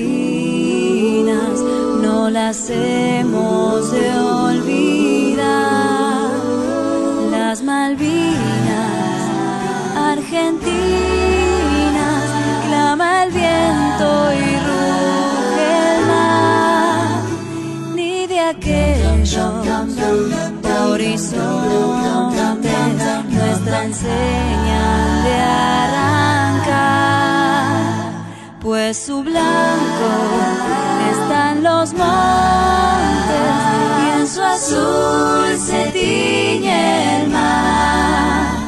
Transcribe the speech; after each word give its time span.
no 2.00 2.30
las 2.30 2.70
hemos 2.70 3.92
de 3.92 4.20
olvidar. 4.20 4.70
Las 7.32 7.64
Malvinas, 7.64 9.22
Argentinas, 9.98 10.64
clama 12.68 13.24
el 13.24 13.32
viento 13.32 14.34
y 14.34 14.56
ruge 14.68 15.68
el 15.96 16.06
mar. 16.06 17.24
Ni 17.96 18.28
de 18.28 18.40
aquellos 18.40 19.38
horizontes 20.92 21.74
nuestra 23.64 23.84
enseñan 23.86 25.24
de 25.24 25.36
arrancar, 25.36 26.74
pues 28.60 28.98
su 28.98 29.24
blanco 29.24 30.10
están 31.12 31.64
los 31.64 31.94
montes 31.94 32.10
y 34.04 34.20
en 34.20 34.28
su 34.28 34.42
azul 34.42 35.58
se 35.58 35.92
tiñe 35.92 37.22
el 37.22 37.30
mar. 37.30 38.63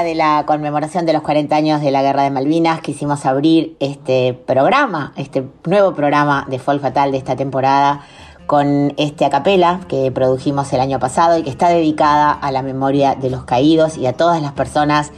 De 0.00 0.14
la 0.14 0.44
conmemoración 0.46 1.04
de 1.04 1.12
los 1.12 1.20
40 1.20 1.54
años 1.54 1.82
de 1.82 1.90
la 1.90 2.00
Guerra 2.00 2.22
de 2.22 2.30
Malvinas 2.30 2.80
quisimos 2.80 3.26
abrir 3.26 3.76
este 3.80 4.32
programa, 4.32 5.12
este 5.16 5.46
nuevo 5.66 5.92
programa 5.94 6.46
de 6.48 6.58
Folk 6.58 6.80
Fatal 6.80 7.12
de 7.12 7.18
esta 7.18 7.36
temporada 7.36 8.00
con 8.46 8.94
este 8.96 9.26
acapela 9.26 9.80
que 9.88 10.10
produjimos 10.10 10.72
el 10.72 10.80
año 10.80 10.98
pasado 10.98 11.36
y 11.36 11.42
que 11.42 11.50
está 11.50 11.68
dedicada 11.68 12.32
a 12.32 12.50
la 12.50 12.62
memoria 12.62 13.14
de 13.14 13.28
los 13.28 13.44
caídos 13.44 13.98
y 13.98 14.06
a 14.06 14.14
todas 14.14 14.40
las 14.40 14.52
personas 14.52 15.12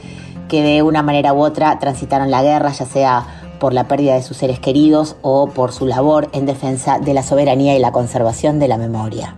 que 0.49 0.61
de 0.61 0.81
una 0.81 1.01
manera 1.01 1.33
u 1.33 1.41
otra 1.41 1.79
transitaron 1.79 2.29
la 2.29 2.43
guerra, 2.43 2.71
ya 2.73 2.85
sea 2.85 3.25
por 3.59 3.73
la 3.73 3.87
pérdida 3.87 4.15
de 4.15 4.21
sus 4.21 4.35
seres 4.35 4.59
queridos 4.59 5.15
o 5.21 5.47
por 5.47 5.71
su 5.71 5.85
labor 5.85 6.27
en 6.33 6.45
defensa 6.45 6.99
de 6.99 7.13
la 7.13 7.23
soberanía 7.23 7.73
y 7.77 7.79
la 7.79 7.93
conservación 7.93 8.59
de 8.59 8.67
la 8.67 8.77
memoria. 8.77 9.35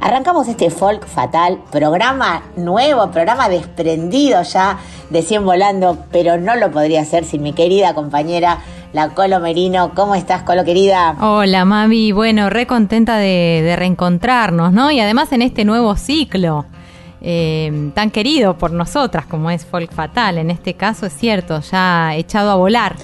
Arrancamos 0.00 0.46
este 0.48 0.70
folk 0.70 1.06
fatal, 1.06 1.58
programa 1.72 2.42
nuevo, 2.56 3.10
programa 3.10 3.48
desprendido 3.48 4.42
ya 4.42 4.78
de 5.10 5.22
100 5.22 5.44
volando, 5.44 5.98
pero 6.12 6.38
no 6.38 6.54
lo 6.54 6.70
podría 6.70 7.00
hacer 7.02 7.24
sin 7.24 7.42
mi 7.42 7.52
querida 7.52 7.94
compañera, 7.94 8.58
la 8.92 9.10
Colo 9.10 9.40
Merino. 9.40 9.92
¿Cómo 9.94 10.14
estás, 10.14 10.42
Colo 10.44 10.64
querida? 10.64 11.16
Hola, 11.20 11.64
Mavi. 11.64 12.12
Bueno, 12.12 12.48
re 12.48 12.66
contenta 12.66 13.16
de, 13.16 13.60
de 13.64 13.76
reencontrarnos, 13.76 14.72
¿no? 14.72 14.90
Y 14.90 15.00
además 15.00 15.32
en 15.32 15.42
este 15.42 15.64
nuevo 15.64 15.96
ciclo. 15.96 16.64
eh, 17.20 17.90
tan 17.94 18.10
querido 18.12 18.56
por 18.56 18.70
nosotras 18.70 19.26
como 19.26 19.50
es 19.50 19.66
Folk 19.66 19.92
Fatal, 19.92 20.38
en 20.38 20.50
este 20.52 20.74
caso 20.74 21.06
es 21.06 21.12
cierto, 21.12 21.60
ya 21.60 22.14
echado 22.14 22.52
a 22.52 22.54
volar. 22.54 22.94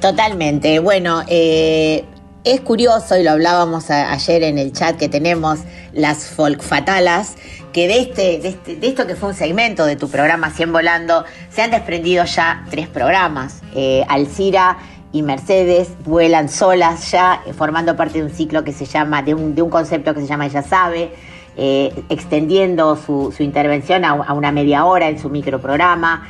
Totalmente. 0.00 0.78
Bueno, 0.78 1.22
eh, 1.28 2.04
es 2.52 2.62
curioso, 2.62 3.14
y 3.18 3.22
lo 3.22 3.32
hablábamos 3.32 3.90
ayer 3.90 4.42
en 4.42 4.56
el 4.58 4.72
chat 4.72 4.96
que 4.96 5.10
tenemos, 5.10 5.60
las 5.92 6.24
folk 6.24 6.62
fatalas, 6.62 7.36
que 7.74 7.86
de, 7.88 8.00
este, 8.00 8.38
de, 8.38 8.48
este- 8.48 8.78
esto 8.86 9.06
que 9.06 9.16
fue 9.16 9.28
un 9.28 9.34
segmento 9.34 9.84
de 9.84 9.96
tu 9.96 10.08
programa 10.08 10.50
100 10.50 10.72
Volando, 10.72 11.24
se 11.50 11.60
han 11.60 11.70
desprendido 11.70 12.24
ya 12.24 12.64
tres 12.70 12.88
programas. 12.88 13.60
Eh, 13.74 14.02
Alcira 14.08 14.78
y 15.12 15.22
Mercedes 15.22 15.90
vuelan 16.06 16.48
solas 16.48 17.10
ya, 17.10 17.42
eh, 17.46 17.52
formando 17.52 17.96
parte 17.96 18.18
de 18.18 18.24
un 18.24 18.30
ciclo 18.30 18.64
que 18.64 18.72
se 18.72 18.86
llama, 18.86 19.20
de 19.20 19.34
un, 19.34 19.54
concepto 19.68 20.14
que 20.14 20.22
se 20.22 20.26
llama 20.26 20.46
Ella 20.46 20.62
Sabe, 20.62 21.12
eh, 21.58 21.92
extendiendo 22.08 22.96
su, 22.96 23.34
intervención 23.40 24.06
a, 24.06 24.32
una 24.32 24.52
media 24.52 24.86
hora 24.86 25.08
en 25.08 25.18
su 25.18 25.28
microprograma. 25.28 26.26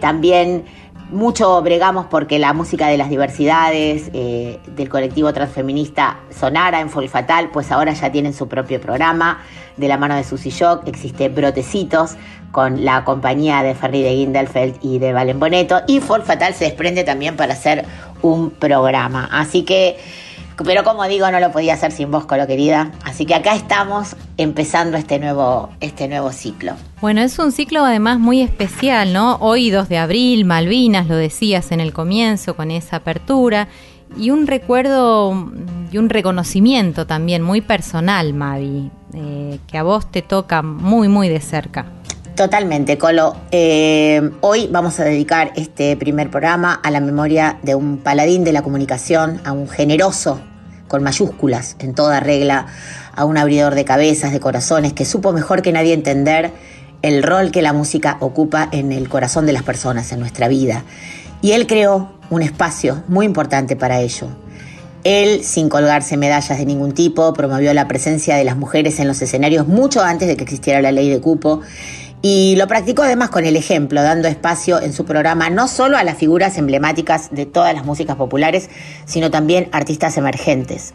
También 0.00 0.64
mucho 1.10 1.60
bregamos 1.62 2.06
porque 2.06 2.38
la 2.38 2.52
música 2.52 2.88
de 2.88 2.96
las 2.96 3.08
diversidades 3.08 4.10
eh, 4.12 4.58
del 4.66 4.88
colectivo 4.88 5.32
transfeminista 5.32 6.18
sonara 6.30 6.80
en 6.80 6.90
Folk 6.90 7.08
Fatal, 7.08 7.50
pues 7.52 7.70
ahora 7.70 7.92
ya 7.92 8.10
tienen 8.10 8.32
su 8.32 8.48
propio 8.48 8.80
programa. 8.80 9.40
De 9.76 9.88
la 9.88 9.98
mano 9.98 10.16
de 10.16 10.24
Susy 10.24 10.50
Shock 10.50 10.88
existe 10.88 11.28
Brotecitos 11.28 12.16
con 12.50 12.84
la 12.84 13.04
compañía 13.04 13.62
de 13.62 13.74
Ferry 13.74 14.02
de 14.02 14.14
Gindelfeld 14.14 14.78
y 14.80 14.98
de 14.98 15.12
Valen 15.12 15.38
Boneto. 15.38 15.82
Y 15.86 16.00
Folk 16.00 16.24
Fatal 16.24 16.54
se 16.54 16.64
desprende 16.64 17.04
también 17.04 17.36
para 17.36 17.52
hacer 17.52 17.84
un 18.22 18.50
programa. 18.50 19.28
Así 19.30 19.62
que, 19.64 19.98
pero 20.64 20.84
como 20.84 21.04
digo, 21.06 21.30
no 21.30 21.40
lo 21.40 21.52
podía 21.52 21.74
hacer 21.74 21.92
sin 21.92 22.10
vos, 22.10 22.24
Colo 22.26 22.46
querida. 22.46 22.92
Así 23.04 23.26
que 23.26 23.34
acá 23.34 23.54
estamos 23.54 24.16
empezando 24.36 24.96
este 24.96 25.18
nuevo, 25.18 25.70
este 25.80 26.08
nuevo 26.08 26.32
ciclo. 26.32 26.72
Bueno, 27.00 27.20
es 27.20 27.38
un 27.38 27.52
ciclo 27.52 27.84
además 27.84 28.18
muy 28.18 28.40
especial, 28.40 29.12
¿no? 29.12 29.36
Hoy 29.36 29.70
2 29.70 29.88
de 29.88 29.98
abril, 29.98 30.44
Malvinas, 30.44 31.06
lo 31.08 31.16
decías 31.16 31.72
en 31.72 31.80
el 31.80 31.92
comienzo 31.92 32.56
con 32.56 32.70
esa 32.70 32.96
apertura, 32.96 33.68
y 34.16 34.30
un 34.30 34.46
recuerdo 34.46 35.50
y 35.90 35.98
un 35.98 36.08
reconocimiento 36.08 37.06
también 37.06 37.42
muy 37.42 37.60
personal, 37.60 38.32
Mavi, 38.34 38.90
eh, 39.14 39.58
que 39.66 39.78
a 39.78 39.82
vos 39.82 40.10
te 40.10 40.22
toca 40.22 40.62
muy, 40.62 41.08
muy 41.08 41.28
de 41.28 41.40
cerca. 41.40 41.86
Totalmente, 42.36 42.98
Colo. 42.98 43.34
Eh, 43.50 44.30
hoy 44.42 44.68
vamos 44.70 45.00
a 45.00 45.04
dedicar 45.04 45.52
este 45.56 45.96
primer 45.96 46.30
programa 46.30 46.74
a 46.74 46.90
la 46.90 47.00
memoria 47.00 47.58
de 47.62 47.74
un 47.74 47.96
paladín 47.96 48.44
de 48.44 48.52
la 48.52 48.60
comunicación, 48.60 49.40
a 49.44 49.52
un 49.52 49.70
generoso, 49.70 50.42
con 50.86 51.02
mayúsculas, 51.02 51.76
en 51.78 51.94
toda 51.94 52.20
regla, 52.20 52.66
a 53.14 53.24
un 53.24 53.38
abridor 53.38 53.74
de 53.74 53.86
cabezas, 53.86 54.32
de 54.32 54.40
corazones, 54.40 54.92
que 54.92 55.06
supo 55.06 55.32
mejor 55.32 55.62
que 55.62 55.72
nadie 55.72 55.94
entender 55.94 56.52
el 57.00 57.22
rol 57.22 57.50
que 57.50 57.62
la 57.62 57.72
música 57.72 58.18
ocupa 58.20 58.68
en 58.70 58.92
el 58.92 59.08
corazón 59.08 59.46
de 59.46 59.54
las 59.54 59.62
personas, 59.62 60.12
en 60.12 60.20
nuestra 60.20 60.46
vida. 60.46 60.84
Y 61.40 61.52
él 61.52 61.66
creó 61.66 62.12
un 62.28 62.42
espacio 62.42 63.02
muy 63.08 63.24
importante 63.24 63.76
para 63.76 64.00
ello. 64.00 64.28
Él, 65.04 65.42
sin 65.42 65.70
colgarse 65.70 66.18
medallas 66.18 66.58
de 66.58 66.66
ningún 66.66 66.92
tipo, 66.92 67.32
promovió 67.32 67.72
la 67.72 67.88
presencia 67.88 68.36
de 68.36 68.44
las 68.44 68.58
mujeres 68.58 69.00
en 69.00 69.08
los 69.08 69.22
escenarios 69.22 69.66
mucho 69.68 70.02
antes 70.02 70.28
de 70.28 70.36
que 70.36 70.44
existiera 70.44 70.82
la 70.82 70.92
ley 70.92 71.08
de 71.08 71.20
cupo 71.20 71.62
y 72.28 72.56
lo 72.56 72.66
practicó 72.66 73.04
además 73.04 73.30
con 73.30 73.44
el 73.44 73.54
ejemplo, 73.54 74.02
dando 74.02 74.26
espacio 74.26 74.82
en 74.82 74.92
su 74.92 75.04
programa 75.04 75.48
no 75.48 75.68
solo 75.68 75.96
a 75.96 76.02
las 76.02 76.18
figuras 76.18 76.58
emblemáticas 76.58 77.28
de 77.30 77.46
todas 77.46 77.72
las 77.72 77.84
músicas 77.84 78.16
populares, 78.16 78.68
sino 79.04 79.30
también 79.30 79.68
artistas 79.70 80.16
emergentes. 80.16 80.92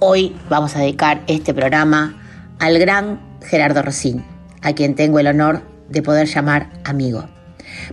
Hoy 0.00 0.34
vamos 0.48 0.74
a 0.74 0.80
dedicar 0.80 1.22
este 1.28 1.54
programa 1.54 2.20
al 2.58 2.76
gran 2.80 3.20
Gerardo 3.40 3.82
Rosín, 3.82 4.24
a 4.62 4.72
quien 4.72 4.96
tengo 4.96 5.20
el 5.20 5.28
honor 5.28 5.62
de 5.90 6.02
poder 6.02 6.26
llamar 6.26 6.70
amigo. 6.82 7.24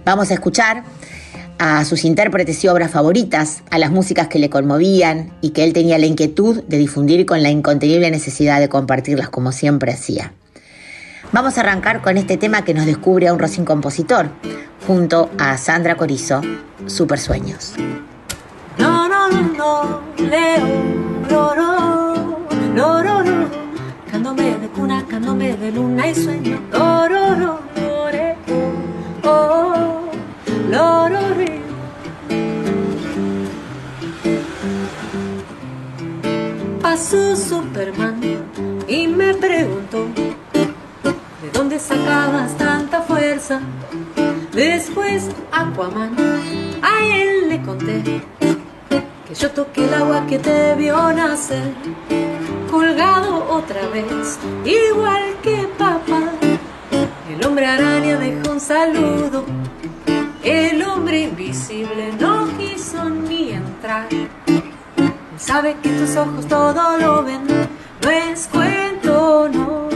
Vamos 0.03 0.31
a 0.31 0.33
escuchar 0.33 0.83
a 1.59 1.85
sus 1.85 2.03
intérpretes 2.03 2.63
y 2.63 2.67
obras 2.67 2.89
favoritas, 2.89 3.61
a 3.69 3.77
las 3.77 3.91
músicas 3.91 4.27
que 4.27 4.39
le 4.39 4.49
conmovían 4.49 5.33
y 5.41 5.51
que 5.51 5.65
él 5.65 5.73
tenía 5.73 5.99
la 5.99 6.07
inquietud 6.07 6.63
de 6.63 6.79
difundir 6.79 7.27
con 7.27 7.43
la 7.43 7.51
incontenible 7.51 8.09
necesidad 8.09 8.59
de 8.59 8.69
compartirlas 8.69 9.29
como 9.29 9.51
siempre 9.51 9.91
hacía. 9.91 10.33
Vamos 11.33 11.57
a 11.57 11.61
arrancar 11.61 12.01
con 12.01 12.17
este 12.17 12.35
tema 12.35 12.65
que 12.65 12.73
nos 12.73 12.85
descubre 12.85 13.29
a 13.29 13.33
un 13.33 13.39
Rosín 13.39 13.63
compositor, 13.63 14.29
junto 14.85 15.29
a 15.39 15.57
Sandra 15.57 15.95
Corizo, 15.95 16.41
Super 16.87 17.19
Sueños. 17.19 17.73
No, 18.77 19.07
no, 19.07 19.29
no, 19.29 19.41
no, 19.41 20.01
leo, 20.17 20.67
lo, 21.29 21.55
ro, 21.55 22.43
ro, 23.03 23.49
cándome 24.11 24.57
de 24.57 24.67
cuna, 24.67 25.05
cándome 25.07 25.55
de 25.55 25.71
luna 25.71 26.09
y 26.09 26.15
sueño, 26.15 26.59
ro, 26.69 27.07
lo, 27.07 27.59
re, 28.11 28.35
oh, 29.23 30.01
re. 31.37 31.61
Pasó 36.81 37.37
Superman 37.37 38.19
y 38.85 39.07
me 39.07 39.33
preguntó 39.35 40.09
¿De 40.15 40.40
dónde 41.53 41.79
sacabas 41.79 42.57
tanta 42.57 43.01
fuerza? 43.01 43.59
Después 44.53 45.29
Aquaman, 45.51 46.15
a 46.81 47.05
él 47.05 47.49
le 47.49 47.61
conté 47.61 48.21
que 49.27 49.35
yo 49.35 49.49
toqué 49.51 49.85
el 49.85 49.93
agua 49.93 50.25
que 50.27 50.39
te 50.39 50.75
vio 50.75 51.13
nacer, 51.13 51.73
colgado 52.69 53.47
otra 53.49 53.87
vez, 53.87 54.37
igual 54.65 55.23
que 55.41 55.69
papá. 55.77 56.21
El 57.29 57.45
hombre 57.45 57.65
araña 57.65 58.17
dejó 58.17 58.51
un 58.51 58.59
saludo, 58.59 59.45
el 60.43 60.83
hombre 60.83 61.21
invisible 61.21 62.11
no 62.19 62.47
quiso 62.57 63.09
ni 63.09 63.51
entrar. 63.51 64.07
Sabe 65.37 65.77
que 65.81 65.89
tus 65.89 66.15
ojos 66.17 66.45
todo 66.47 66.97
lo 66.97 67.23
ven, 67.23 67.47
no 67.47 68.09
es 68.09 68.47
cuento, 68.47 69.49
no, 69.49 69.90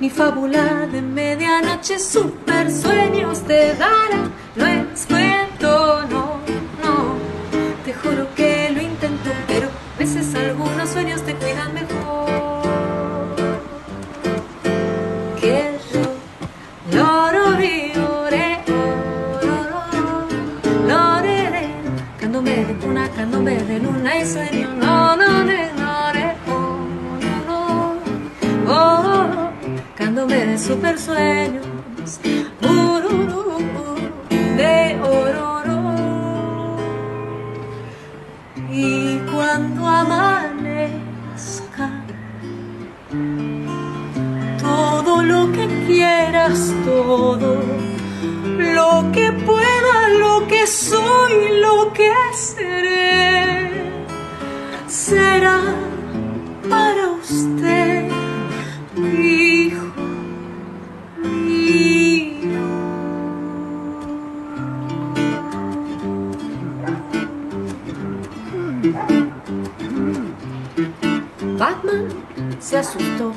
ni 0.00 0.10
fábula 0.10 0.86
de 0.92 1.02
medianoche, 1.02 1.98
super 1.98 2.70
sueños 2.70 3.40
te 3.42 3.74
dará, 3.74 4.30
no 4.54 4.66
es 4.66 5.06
cuento, 5.06 6.04
no, 6.08 6.38
no, 6.82 7.16
te 7.84 7.92
juro 7.94 8.26
que 8.36 8.70
lo 8.70 8.80
intento, 8.80 9.30
pero 9.48 9.66
a 9.66 9.98
veces 9.98 10.34
algunos 10.34 10.88
sueños 10.88 11.22
te 11.22 11.34
cuidan 11.34 11.74
mejor. 11.74 12.62
Que 15.40 15.78
yo. 15.92 16.96
Lorori, 16.96 17.92
ore, 17.96 18.58
cándome 22.20 22.64
de 22.64 22.74
cuna, 22.74 23.08
cándome 23.16 23.56
de 23.64 23.80
luna 23.80 24.18
y 24.20 24.26
sueño, 24.26 24.67
de 30.28 30.58
super 30.58 30.98
sueños, 30.98 31.66
de 34.56 35.00
ororo. 35.02 35.78
Y 38.70 39.18
cuando 39.32 39.86
amanezca, 39.86 40.84
todo 44.60 45.22
lo 45.22 45.50
que 45.52 45.66
quieras, 45.86 46.72
todo 46.84 47.62
lo 48.58 49.12
que 49.12 49.32
pueda, 49.32 50.08
lo 50.18 50.46
que 50.46 50.66
soy, 50.66 51.60
lo 51.60 51.92
que 51.92 52.07
asustó, 72.88 73.32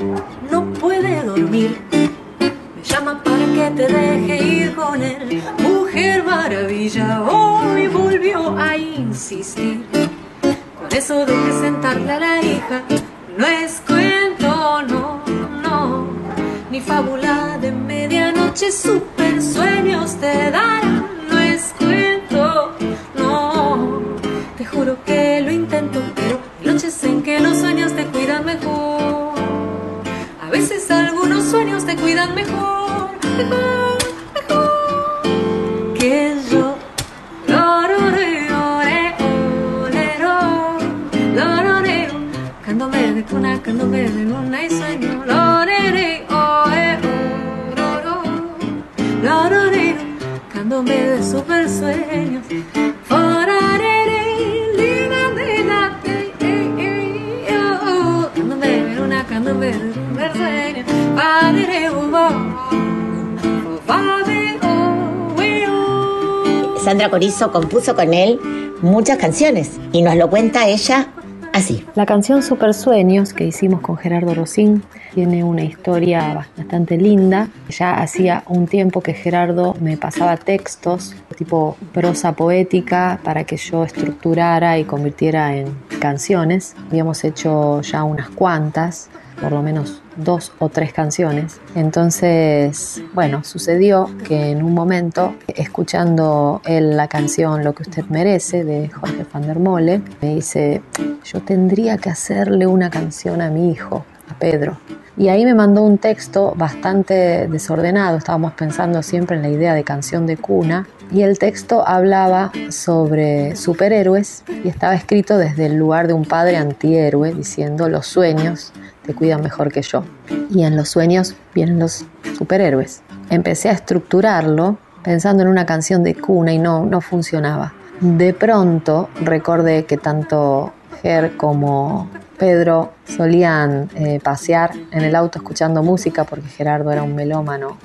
Compuso 67.49 67.95
con 67.95 68.13
él 68.13 68.39
muchas 68.81 69.17
canciones 69.17 69.79
y 69.91 70.03
nos 70.03 70.15
lo 70.15 70.29
cuenta 70.29 70.67
ella 70.67 71.07
así. 71.53 71.85
La 71.95 72.05
canción 72.05 72.43
Super 72.43 72.73
Sueños 72.73 73.33
que 73.33 73.45
hicimos 73.45 73.81
con 73.81 73.97
Gerardo 73.97 74.35
Rosín 74.35 74.83
tiene 75.13 75.43
una 75.43 75.63
historia 75.63 76.45
bastante 76.57 76.97
linda. 76.97 77.49
Ya 77.69 77.95
hacía 77.95 78.43
un 78.47 78.67
tiempo 78.67 79.01
que 79.01 79.13
Gerardo 79.13 79.75
me 79.81 79.97
pasaba 79.97 80.37
textos 80.37 81.15
tipo 81.35 81.77
prosa 81.91 82.33
poética 82.33 83.19
para 83.23 83.43
que 83.43 83.57
yo 83.57 83.83
estructurara 83.83 84.77
y 84.77 84.83
convirtiera 84.83 85.55
en 85.55 85.75
canciones. 85.99 86.75
Habíamos 86.89 87.23
hecho 87.23 87.81
ya 87.81 88.03
unas 88.03 88.29
cuantas, 88.29 89.09
por 89.41 89.51
lo 89.51 89.61
menos 89.61 90.01
dos 90.15 90.51
o 90.59 90.69
tres 90.69 90.93
canciones. 90.93 91.59
Entonces, 91.75 93.01
bueno, 93.13 93.43
sucedió 93.43 94.09
que 94.27 94.51
en 94.51 94.63
un 94.63 94.73
momento, 94.73 95.35
escuchando 95.47 96.61
él 96.65 96.95
la 96.95 97.07
canción 97.07 97.63
Lo 97.63 97.73
que 97.73 97.83
usted 97.83 98.05
merece 98.05 98.63
de 98.63 98.89
Jorge 98.89 99.25
van 99.33 99.47
der 99.47 99.59
Mole, 99.59 100.01
me 100.21 100.35
dice, 100.35 100.81
yo 101.23 101.41
tendría 101.41 101.97
que 101.97 102.09
hacerle 102.09 102.67
una 102.67 102.89
canción 102.89 103.41
a 103.41 103.49
mi 103.49 103.71
hijo, 103.71 104.05
a 104.29 104.35
Pedro. 104.35 104.77
Y 105.17 105.27
ahí 105.27 105.43
me 105.43 105.53
mandó 105.53 105.81
un 105.83 105.97
texto 105.97 106.53
bastante 106.55 107.47
desordenado, 107.47 108.17
estábamos 108.17 108.53
pensando 108.53 109.03
siempre 109.03 109.35
en 109.35 109.41
la 109.41 109.49
idea 109.49 109.73
de 109.73 109.83
canción 109.83 110.25
de 110.25 110.37
cuna, 110.37 110.87
y 111.11 111.23
el 111.23 111.37
texto 111.37 111.85
hablaba 111.85 112.51
sobre 112.69 113.55
superhéroes 113.57 114.43
y 114.63 114.69
estaba 114.69 114.95
escrito 114.95 115.37
desde 115.37 115.65
el 115.65 115.75
lugar 115.75 116.07
de 116.07 116.13
un 116.13 116.23
padre 116.23 116.55
antihéroe 116.55 117.33
diciendo 117.33 117.89
los 117.89 118.07
sueños 118.07 118.71
te 119.05 119.13
cuidan 119.13 119.41
mejor 119.41 119.71
que 119.71 119.81
yo. 119.81 120.03
Y 120.49 120.63
en 120.63 120.75
los 120.75 120.89
sueños 120.89 121.35
vienen 121.53 121.79
los 121.79 122.05
superhéroes. 122.37 123.01
Empecé 123.29 123.69
a 123.69 123.73
estructurarlo 123.73 124.77
pensando 125.03 125.43
en 125.43 125.49
una 125.49 125.65
canción 125.65 126.03
de 126.03 126.15
cuna 126.15 126.53
y 126.53 126.59
no, 126.59 126.85
no 126.85 127.01
funcionaba. 127.01 127.73
De 127.99 128.33
pronto 128.33 129.09
recordé 129.21 129.85
que 129.85 129.97
tanto 129.97 130.73
Ger 131.01 131.37
como 131.37 132.09
Pedro 132.37 132.93
solían 133.05 133.89
eh, 133.95 134.19
pasear 134.23 134.71
en 134.91 135.03
el 135.03 135.15
auto 135.15 135.39
escuchando 135.39 135.83
música 135.83 136.23
porque 136.23 136.47
Gerardo 136.47 136.91
era 136.91 137.03
un 137.03 137.15
melómano 137.15 137.77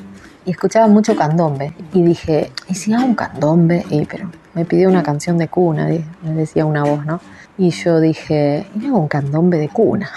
y 0.46 0.52
escuchaba 0.52 0.86
mucho 0.86 1.14
candombe. 1.16 1.74
Y 1.92 2.02
dije, 2.02 2.52
¿y 2.68 2.74
si 2.74 2.94
hago 2.94 3.04
un 3.04 3.14
candombe? 3.14 3.84
Y, 3.90 4.06
pero 4.06 4.30
me 4.54 4.64
pidió 4.64 4.88
una 4.88 5.02
canción 5.02 5.36
de 5.36 5.48
cuna, 5.48 5.88
me 6.22 6.30
decía 6.32 6.64
una 6.64 6.84
voz, 6.84 7.04
¿no? 7.04 7.20
Y 7.58 7.70
yo 7.70 8.00
dije, 8.00 8.66
¿y 8.80 8.86
hago 8.86 8.98
un 8.98 9.08
candombe 9.08 9.58
de 9.58 9.68
cuna? 9.68 10.10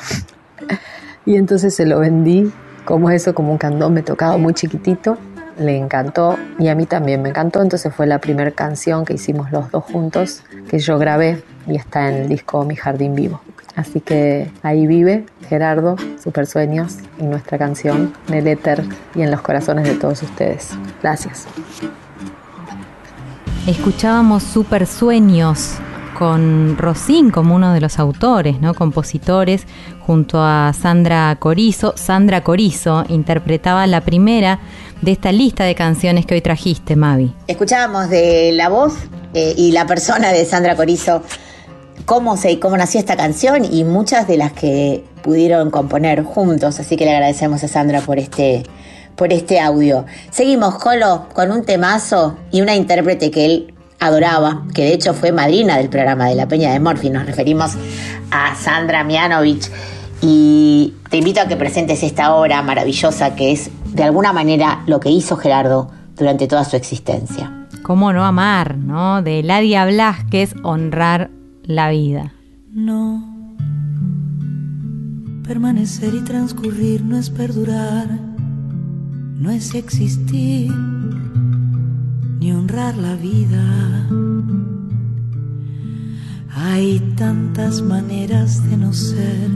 Y 1.26 1.36
entonces 1.36 1.76
se 1.76 1.86
lo 1.86 2.00
vendí 2.00 2.52
como 2.86 3.10
eso, 3.10 3.36
como 3.36 3.52
un 3.52 3.58
candombe 3.58 4.02
tocado 4.02 4.38
muy 4.38 4.54
chiquitito. 4.54 5.18
Le 5.58 5.78
encantó 5.78 6.38
y 6.58 6.70
a 6.70 6.76
mí 6.76 6.86
también 6.86 7.22
me 7.22 7.30
encantó. 7.30 7.62
Entonces 7.62 7.94
fue 7.94 8.08
la 8.08 8.20
primera 8.20 8.52
canción 8.52 9.06
que 9.06 9.14
hicimos 9.14 9.52
los 9.52 9.70
dos 9.72 9.84
juntos, 9.84 10.44
que 10.70 10.80
yo 10.80 10.98
grabé 10.98 11.44
y 11.68 11.76
está 11.76 12.10
en 12.10 12.16
el 12.16 12.30
disco 12.30 12.64
Mi 12.64 12.76
Jardín 12.76 13.14
Vivo. 13.14 13.42
Así 13.76 14.02
que 14.02 14.52
ahí 14.64 14.88
vive 14.88 15.26
Gerardo, 15.48 15.96
Super 16.22 16.48
Sueños 16.48 16.98
y 17.20 17.24
nuestra 17.24 17.58
canción 17.58 18.14
en 18.28 18.34
el 18.34 18.48
éter 18.48 18.84
y 19.16 19.22
en 19.22 19.32
los 19.32 19.42
corazones 19.42 19.86
de 19.86 19.96
todos 19.96 20.24
ustedes. 20.24 20.72
Gracias. 21.02 21.46
Escuchábamos 23.68 24.44
Super 24.44 24.88
Sueños 24.88 25.78
con 26.20 26.78
Rosín 26.78 27.32
como 27.32 27.56
uno 27.56 27.74
de 27.74 27.80
los 27.80 27.98
autores, 27.98 28.60
¿no? 28.60 28.74
compositores, 28.74 29.64
junto 30.06 30.44
a 30.44 30.74
Sandra 30.80 31.34
Corizo. 31.40 31.94
Sandra 31.96 32.44
Corizo 32.44 33.06
interpretaba 33.08 33.88
la 33.88 34.02
primera 34.02 34.60
de 35.02 35.14
esta 35.14 35.32
lista 35.32 35.64
de 35.64 35.76
canciones 35.76 36.26
que 36.26 36.36
hoy 36.36 36.42
trajiste, 36.42 36.98
Mavi. 36.98 37.34
Escuchábamos 37.48 38.10
de 38.10 38.52
la 38.52 38.68
voz 38.68 38.96
eh, 39.34 39.54
y 39.56 39.72
la 39.72 39.88
persona 39.88 40.34
de 40.34 40.44
Sandra 40.44 40.76
Corizo 40.76 41.24
cómo, 42.06 42.36
se, 42.36 42.60
cómo 42.60 42.76
nació 42.76 43.00
esta 43.00 43.16
canción 43.16 43.64
y 43.64 43.86
muchas 43.86 44.28
de 44.28 44.36
las 44.36 44.52
que 44.52 45.06
pudieron 45.24 45.72
componer 45.72 46.24
juntos. 46.24 46.82
Así 46.82 46.98
que 46.98 47.06
le 47.06 47.12
agradecemos 47.12 47.64
a 47.64 47.70
Sandra 47.70 48.02
por 48.02 48.20
este, 48.20 48.64
por 49.16 49.32
este 49.32 49.62
audio. 49.62 50.06
Seguimos, 50.32 50.76
Colo, 50.80 51.28
con 51.34 51.50
un 51.54 51.64
temazo 51.64 52.38
y 52.52 52.62
una 52.62 52.76
intérprete 52.76 53.32
que 53.32 53.46
él 53.46 53.74
adoraba, 54.00 54.64
que 54.74 54.84
de 54.84 54.94
hecho 54.94 55.14
fue 55.14 55.32
madrina 55.32 55.78
del 55.78 55.90
programa 55.90 56.28
de 56.28 56.36
La 56.36 56.48
Peña 56.48 56.72
de 56.72 56.80
Morphy. 56.80 57.10
Nos 57.10 57.26
referimos 57.26 57.74
a 58.32 58.56
Sandra 58.56 59.04
Mianovich. 59.04 59.70
Y 60.22 60.96
te 61.10 61.18
invito 61.18 61.42
a 61.42 61.48
que 61.48 61.56
presentes 61.56 62.04
esta 62.04 62.36
obra 62.36 62.62
maravillosa 62.62 63.36
que 63.36 63.52
es 63.54 63.72
de 63.86 64.04
alguna 64.04 64.34
manera 64.34 64.84
lo 64.86 65.00
que 65.00 65.10
hizo 65.10 65.38
Gerardo 65.38 65.92
durante 66.18 66.48
toda 66.48 66.66
su 66.66 66.76
existencia. 66.76 67.68
¿Cómo 67.84 68.12
no 68.12 68.26
amar, 68.26 68.78
no? 68.78 69.22
De 69.22 69.42
Ladia 69.44 69.86
Blasquez, 69.86 70.54
honrar 70.64 71.32
la 71.64 71.90
vida. 71.90 72.34
No. 72.72 73.56
Permanecer 75.48 76.14
y 76.14 76.20
transcurrir 76.20 77.02
no 77.04 77.18
es 77.18 77.30
perdurar, 77.30 78.08
no 78.10 79.50
es 79.50 79.74
existir, 79.74 80.72
ni 82.40 82.52
honrar 82.54 82.96
la 82.98 83.16
vida. 83.16 84.08
Hay 86.56 87.00
tantas 87.16 87.82
maneras 87.82 88.68
de 88.70 88.78
no 88.78 88.94
ser, 88.94 89.50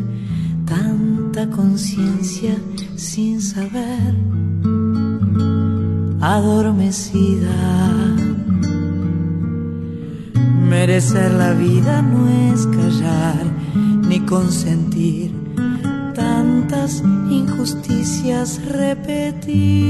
tanta 0.65 1.49
conciencia 1.49 2.55
sin 2.95 3.41
saber, 3.41 4.15
adormecida. 6.21 7.49
Merecer 10.69 11.31
la 11.33 11.53
vida 11.53 12.01
no 12.01 12.27
es 12.29 12.67
callar 12.67 13.45
ni 14.07 14.19
consentir 14.21 15.31
tantas 16.13 17.01
injusticias 17.29 18.59
repetidas. 18.65 19.83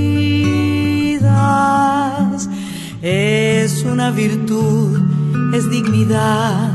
Es 3.06 3.84
una 3.84 4.12
virtud, 4.12 4.98
es 5.54 5.70
dignidad 5.70 6.72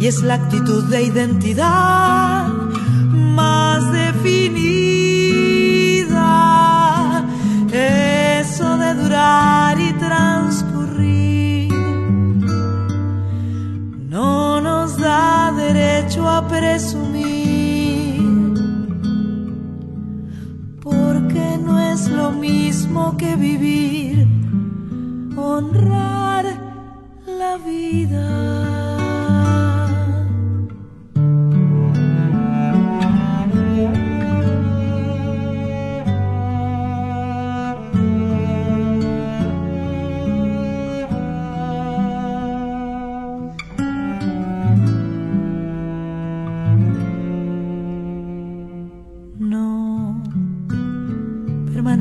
y 0.00 0.06
es 0.08 0.22
la 0.22 0.34
actitud 0.34 0.82
de 0.86 1.04
identidad 1.04 2.48
más 3.12 3.92
definida. 3.92 4.44
Eso 7.72 8.76
de 8.76 8.94
durar 8.94 9.80
y 9.80 9.92
transcurrir 9.92 11.72
no 14.08 14.60
nos 14.60 14.96
da 14.98 15.52
derecho 15.56 16.28
a 16.28 16.48
presumir, 16.48 18.20
porque 20.82 21.56
no 21.64 21.78
es 21.78 22.08
lo 22.08 22.32
mismo 22.32 23.16
que 23.16 23.36
vivir, 23.36 24.26
honrar 25.40 26.44
la 27.26 27.56
vida. 27.56 28.69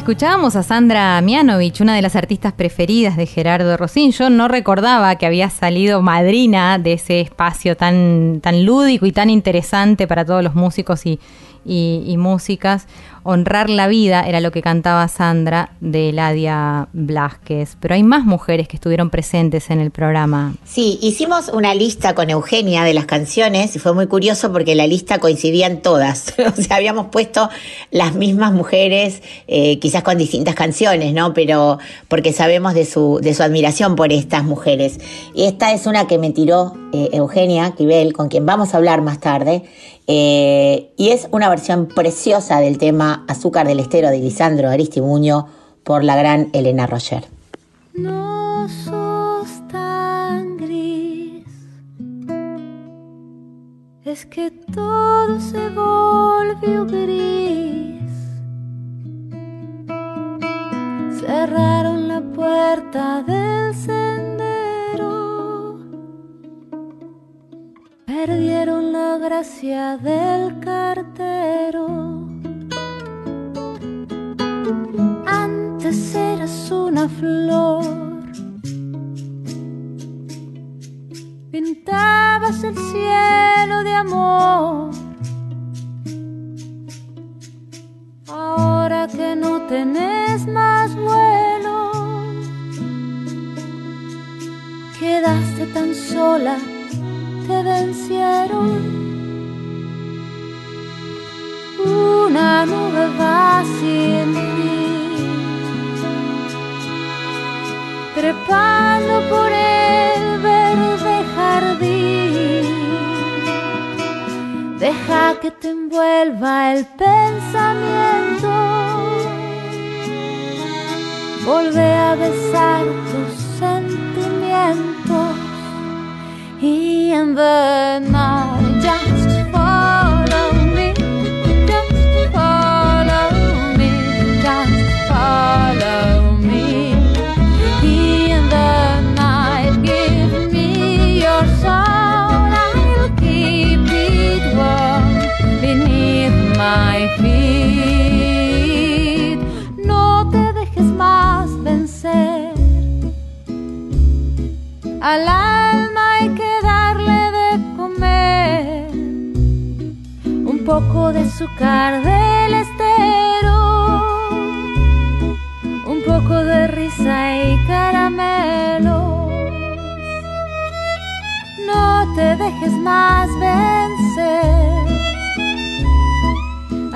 Escuchábamos 0.00 0.56
a 0.56 0.62
Sandra 0.62 1.20
Mianovich, 1.20 1.82
una 1.82 1.94
de 1.94 2.00
las 2.00 2.16
artistas 2.16 2.54
preferidas 2.54 3.18
de 3.18 3.26
Gerardo 3.26 3.76
Rosín. 3.76 4.12
Yo 4.12 4.30
no 4.30 4.48
recordaba 4.48 5.14
que 5.16 5.26
había 5.26 5.50
salido 5.50 6.00
madrina 6.00 6.78
de 6.78 6.94
ese 6.94 7.20
espacio 7.20 7.76
tan, 7.76 8.40
tan 8.42 8.64
lúdico 8.64 9.04
y 9.04 9.12
tan 9.12 9.28
interesante 9.28 10.06
para 10.06 10.24
todos 10.24 10.42
los 10.42 10.54
músicos 10.54 11.02
y, 11.04 11.18
músicas. 12.16 12.88
Honrar 13.22 13.68
la 13.70 13.88
vida 13.88 14.22
era 14.26 14.40
lo 14.40 14.50
que 14.50 14.62
cantaba 14.62 15.06
Sandra 15.08 15.72
de 15.80 16.12
Ladia 16.12 16.88
Blasquez. 16.92 17.76
Pero 17.80 17.94
hay 17.94 18.02
más 18.02 18.24
mujeres 18.24 18.68
que 18.68 18.76
estuvieron 18.76 19.10
presentes 19.10 19.70
en 19.70 19.80
el 19.80 19.90
programa. 19.90 20.54
Sí, 20.64 20.98
hicimos 21.02 21.48
una 21.48 21.74
lista 21.74 22.14
con 22.14 22.30
Eugenia 22.30 22.84
de 22.84 22.94
las 22.94 23.06
canciones 23.06 23.76
y 23.76 23.78
fue 23.78 23.92
muy 23.92 24.06
curioso 24.06 24.52
porque 24.52 24.74
la 24.74 24.86
lista 24.86 25.18
coincidían 25.18 25.82
todas. 25.82 26.34
o 26.58 26.62
sea, 26.62 26.76
habíamos 26.76 27.06
puesto 27.06 27.48
las 27.90 28.14
mismas 28.14 28.52
mujeres, 28.52 29.22
eh, 29.48 29.78
quizás 29.78 30.02
con 30.02 30.16
distintas 30.16 30.54
canciones, 30.54 31.12
¿no? 31.12 31.34
Pero 31.34 31.78
porque 32.08 32.32
sabemos 32.32 32.74
de 32.74 32.84
su, 32.84 33.18
de 33.22 33.34
su 33.34 33.42
admiración 33.42 33.96
por 33.96 34.12
estas 34.12 34.44
mujeres. 34.44 34.98
Y 35.34 35.44
esta 35.44 35.72
es 35.72 35.86
una 35.86 36.06
que 36.06 36.18
me 36.18 36.30
tiró 36.30 36.74
eh, 36.92 37.10
Eugenia 37.12 37.72
Quibel, 37.72 38.12
con 38.12 38.28
quien 38.28 38.46
vamos 38.46 38.74
a 38.74 38.78
hablar 38.78 39.02
más 39.02 39.20
tarde. 39.20 39.64
eh, 40.06 40.90
y 40.96 41.10
es 41.10 41.28
una 41.30 41.48
versión 41.48 41.86
preciosa 41.86 42.60
del 42.60 42.78
tema 42.78 43.09
Azúcar 43.14 43.66
del 43.66 43.80
Estero 43.80 44.10
de 44.10 44.18
Lisandro 44.18 44.68
Aristimuño 44.68 45.46
por 45.84 46.04
la 46.04 46.16
gran 46.16 46.50
Elena 46.52 46.86
Roger. 46.86 47.24
No 47.94 48.68
sos 48.68 49.48
tan 49.68 50.56
gris, 50.56 51.44
es 54.04 54.26
que 54.26 54.50
todo 54.50 55.40
se 55.40 55.70
volvió 55.70 56.86
gris. 56.86 58.12
Cerraron 61.20 62.08
la 62.08 62.20
puerta 62.20 63.22
del 63.22 63.74
sendero, 63.74 65.10
perdieron 68.06 68.92
la 68.92 69.18
gracia 69.18 69.96
del 69.96 70.29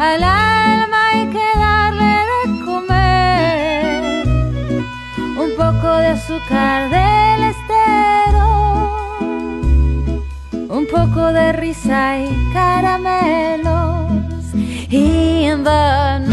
Al 0.06 0.22
alma 0.22 0.98
hay 1.12 1.26
que 1.28 1.48
darle 1.58 2.12
de 2.30 2.42
comer 2.62 4.26
un 5.44 5.50
poco 5.56 5.88
de 5.96 6.08
azúcar 6.08 6.90
del 6.90 7.40
estero, 7.54 8.46
un 10.68 10.86
poco 10.92 11.32
de 11.32 11.52
risa 11.54 12.18
y 12.18 12.28
caramelos. 12.52 14.12
In 14.90 15.64
the 15.64 16.23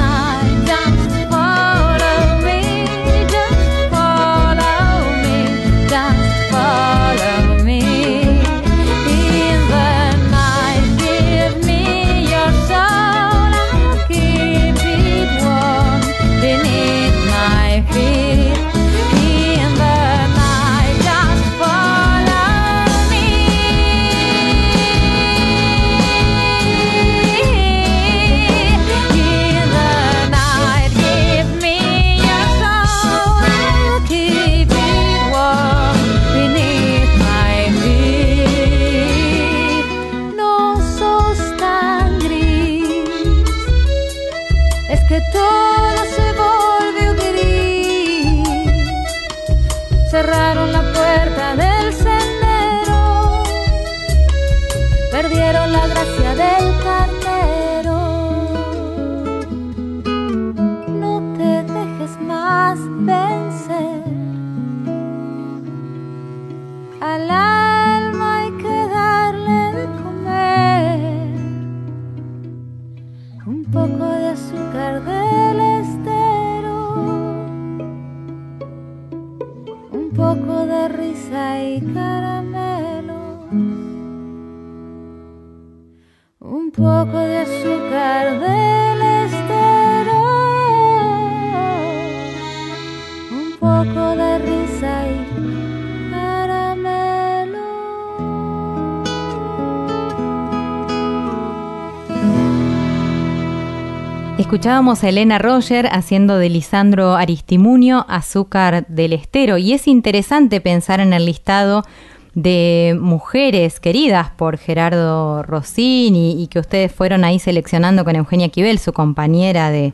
Escuchábamos 104.51 105.01
a 105.05 105.07
Elena 105.07 105.37
Roger 105.37 105.87
haciendo 105.93 106.37
de 106.37 106.49
Lisandro 106.49 107.15
Aristimunio 107.15 108.05
Azúcar 108.09 108.85
del 108.89 109.13
Estero 109.13 109.57
y 109.57 109.71
es 109.71 109.87
interesante 109.87 110.59
pensar 110.59 110.99
en 110.99 111.13
el 111.13 111.25
listado 111.25 111.85
de 112.33 112.97
mujeres 112.99 113.79
queridas 113.79 114.31
por 114.31 114.57
Gerardo 114.57 115.41
Rossini 115.41 116.43
y 116.43 116.47
que 116.47 116.59
ustedes 116.59 116.91
fueron 116.91 117.23
ahí 117.23 117.39
seleccionando 117.39 118.03
con 118.03 118.17
Eugenia 118.17 118.49
Quibel, 118.49 118.77
su 118.77 118.91
compañera 118.91 119.71
de, 119.71 119.93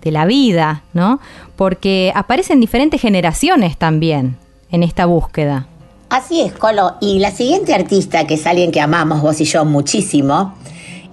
de 0.00 0.10
la 0.10 0.24
vida, 0.24 0.84
¿no? 0.94 1.20
Porque 1.54 2.10
aparecen 2.14 2.60
diferentes 2.60 3.02
generaciones 3.02 3.76
también 3.76 4.38
en 4.70 4.84
esta 4.84 5.04
búsqueda. 5.04 5.66
Así 6.08 6.40
es, 6.40 6.54
Colo. 6.54 6.94
Y 7.02 7.18
la 7.18 7.30
siguiente 7.30 7.74
artista, 7.74 8.26
que 8.26 8.34
es 8.34 8.46
alguien 8.46 8.72
que 8.72 8.80
amamos 8.80 9.20
vos 9.20 9.38
y 9.42 9.44
yo 9.44 9.66
muchísimo, 9.66 10.54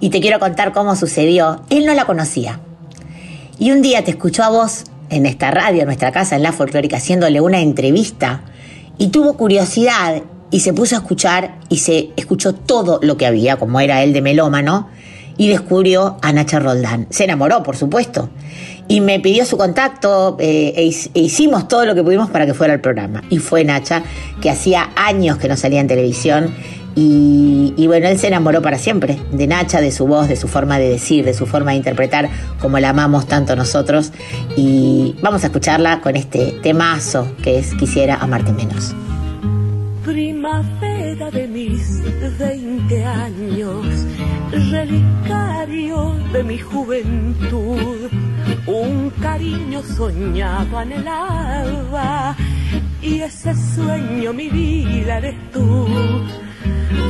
y 0.00 0.08
te 0.08 0.22
quiero 0.22 0.38
contar 0.38 0.72
cómo 0.72 0.96
sucedió, 0.96 1.60
él 1.68 1.84
no 1.84 1.92
la 1.92 2.06
conocía. 2.06 2.60
Y 3.58 3.70
un 3.70 3.80
día 3.80 4.04
te 4.04 4.10
escuchó 4.10 4.44
a 4.44 4.50
vos 4.50 4.84
en 5.08 5.24
esta 5.24 5.50
radio, 5.50 5.80
en 5.80 5.86
nuestra 5.86 6.12
casa, 6.12 6.36
en 6.36 6.42
la 6.42 6.52
folclórica, 6.52 6.98
haciéndole 6.98 7.40
una 7.40 7.60
entrevista, 7.60 8.42
y 8.98 9.08
tuvo 9.08 9.34
curiosidad 9.36 10.22
y 10.50 10.60
se 10.60 10.72
puso 10.72 10.94
a 10.94 10.98
escuchar 10.98 11.58
y 11.68 11.78
se 11.78 12.10
escuchó 12.16 12.54
todo 12.54 13.00
lo 13.02 13.16
que 13.16 13.26
había, 13.26 13.56
como 13.56 13.80
era 13.80 14.02
él 14.02 14.12
de 14.12 14.20
melómano, 14.20 14.88
y 15.38 15.48
descubrió 15.48 16.18
a 16.22 16.32
Nacha 16.32 16.58
Roldán. 16.58 17.06
Se 17.10 17.24
enamoró, 17.24 17.62
por 17.62 17.76
supuesto, 17.76 18.28
y 18.88 19.00
me 19.00 19.20
pidió 19.20 19.44
su 19.46 19.56
contacto 19.56 20.36
eh, 20.38 20.74
e, 20.76 20.94
e 21.14 21.20
hicimos 21.20 21.66
todo 21.68 21.84
lo 21.86 21.94
que 21.94 22.02
pudimos 22.02 22.30
para 22.30 22.46
que 22.46 22.54
fuera 22.54 22.74
el 22.74 22.80
programa. 22.80 23.22
Y 23.30 23.38
fue 23.38 23.64
Nacha, 23.64 24.02
que 24.40 24.50
hacía 24.50 24.90
años 24.96 25.38
que 25.38 25.48
no 25.48 25.56
salía 25.56 25.80
en 25.80 25.88
televisión, 25.88 26.54
y, 26.98 27.86
bueno, 27.86 28.08
él 28.08 28.18
se 28.18 28.28
enamoró 28.28 28.62
para 28.62 28.78
siempre 28.78 29.18
de 29.30 29.46
Nacha, 29.46 29.82
de 29.82 29.92
su 29.92 30.06
voz, 30.06 30.28
de 30.28 30.36
su 30.36 30.48
forma 30.48 30.78
de 30.78 30.88
decir, 30.88 31.26
de 31.26 31.34
su 31.34 31.44
forma 31.44 31.72
de 31.72 31.76
interpretar, 31.76 32.30
como 32.58 32.78
la 32.78 32.88
amamos 32.88 33.26
tanto 33.26 33.54
nosotros. 33.54 34.12
Y 34.56 35.14
vamos 35.20 35.44
a 35.44 35.48
escucharla 35.48 36.00
con 36.00 36.16
este 36.16 36.52
temazo 36.62 37.28
que 37.42 37.58
es 37.58 37.74
Quisiera 37.74 38.16
amarte 38.16 38.50
menos. 38.52 38.94
Primavera 40.06 41.30
de 41.30 41.46
mis 41.46 42.00
veinte 42.38 43.04
años, 43.04 43.86
relicario 44.70 46.14
de 46.32 46.44
mi 46.44 46.56
juventud, 46.56 48.08
un 48.66 49.10
cariño 49.20 49.82
soñado 49.82 50.78
anhelaba, 50.78 52.34
y 53.02 53.20
ese 53.20 53.54
sueño 53.74 54.32
mi 54.32 54.48
vida 54.48 55.18
eres 55.18 55.34
tú. 55.52 55.86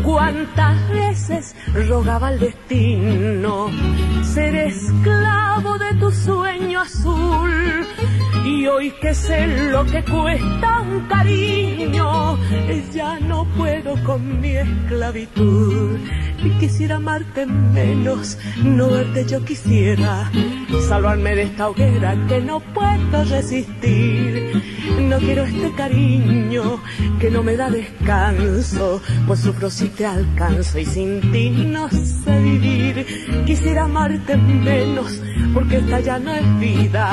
Cuántas 0.03 0.88
veces 0.90 1.55
rogaba 1.88 2.29
al 2.29 2.38
destino 2.38 3.71
ser 4.23 4.55
esclavo 4.55 5.79
de 5.79 5.95
tu 5.99 6.11
sueño 6.11 6.81
azul. 6.81 7.87
Y 8.45 8.66
hoy 8.66 8.92
que 9.01 9.14
sé 9.14 9.71
lo 9.71 9.85
que 9.85 10.05
cuesta 10.05 10.81
un 10.83 11.01
cariño, 11.09 12.38
ya 12.92 13.19
no 13.21 13.45
puedo 13.57 13.95
con 14.05 14.40
mi 14.40 14.57
esclavitud. 14.57 15.99
Y 16.45 16.51
quisiera 16.59 16.97
amarte 16.97 17.47
menos, 17.47 18.38
no 18.62 18.88
verte 18.88 19.25
yo 19.27 19.45
quisiera, 19.45 20.31
salvarme 20.88 21.35
de 21.35 21.42
esta 21.42 21.69
hoguera 21.69 22.14
que 22.29 22.40
no 22.40 22.61
puedo 22.61 23.25
resistir. 23.25 24.62
No 25.01 25.19
quiero 25.19 25.45
este 25.45 25.73
cariño 25.73 26.81
que 27.21 27.31
no 27.31 27.42
me 27.42 27.57
da 27.57 27.71
descanso, 27.71 29.01
pues 29.27 29.45
sufro 29.46 29.70
si 29.70 29.87
te 29.90 30.04
alcanzo 30.04 30.76
y 30.80 30.85
sin 30.85 31.20
ti 31.30 31.50
no 31.50 31.88
sé 31.88 32.40
vivir. 32.40 33.06
Quisiera 33.46 33.85
amarte 33.85 34.37
menos, 34.37 35.22
porque 35.54 35.76
esta 35.76 36.00
ya 36.00 36.18
no 36.18 36.32
es 36.32 36.59
vida. 36.59 37.12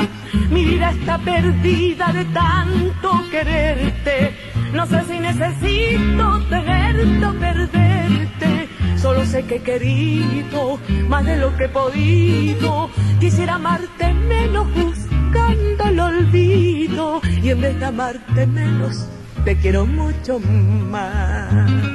Mi 0.50 0.66
vida 0.66 0.90
está 0.90 1.20
perdida 1.20 2.12
de 2.12 2.26
tanto 2.26 3.12
quererte. 3.30 4.36
No 4.74 4.84
sé 4.88 5.04
si 5.08 5.20
necesito 5.20 6.44
tenerte 6.50 7.24
o 7.24 7.34
perderte. 7.40 8.70
Solo 8.98 9.24
sé 9.28 9.44
que 9.44 9.58
he 9.58 9.62
querido 9.62 10.80
más 11.08 11.24
de 11.26 11.38
lo 11.38 11.56
que 11.56 11.66
he 11.66 11.70
podido. 11.70 12.90
Quisiera 13.20 13.56
amarte 13.56 14.12
menos 14.12 14.66
buscando 14.74 15.84
el 15.86 16.00
olvido. 16.00 17.22
Y 17.44 17.52
en 17.52 17.62
vez 17.62 17.80
de 17.80 17.86
amarte 17.86 18.48
menos, 18.48 19.08
te 19.46 19.56
quiero 19.58 19.86
mucho 19.86 20.40
más. 20.40 21.93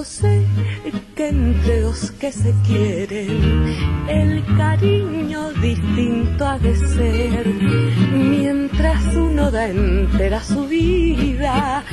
Solo 0.00 0.04
sé 0.04 0.46
que 1.14 1.28
entre 1.28 1.82
los 1.82 2.10
que 2.12 2.32
se 2.32 2.54
quieren 2.66 3.66
el 4.08 4.42
cariño 4.56 5.52
distinto 5.60 6.46
ha 6.46 6.58
de 6.58 6.74
ser. 6.74 7.46
Mientras 8.14 9.14
uno 9.14 9.50
da 9.50 9.68
entera 9.68 10.42
su 10.42 10.66
vida, 10.68 11.84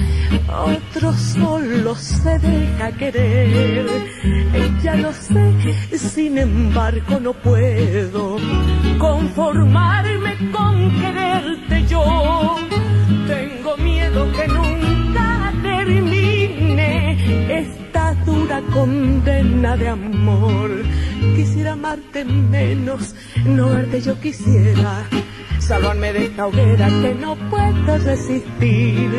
otro 0.48 1.12
solo 1.12 1.96
se 1.96 2.39
deja 2.39 2.91
querer. 2.93 3.86
Ya 4.82 4.96
lo 4.96 5.12
sé, 5.12 5.98
sin 5.98 6.38
embargo 6.38 7.20
no 7.20 7.34
puedo 7.34 8.38
conformarme 9.00 10.52
con 10.54 10.91
quererte 10.91 11.16
condena 18.78 19.76
de 19.76 19.88
amor. 19.88 20.70
Quisiera 21.36 21.74
amarte 21.74 22.24
menos, 22.24 23.16
no 23.46 23.70
verte 23.70 24.02
yo 24.02 24.20
quisiera. 24.20 25.04
Salvarme 25.60 26.13
de 26.13 26.26
esta 26.26 26.46
hoguera 26.46 26.88
que 27.02 27.16
no 27.16 27.36
puedo 27.50 27.98
resistir. 27.98 29.10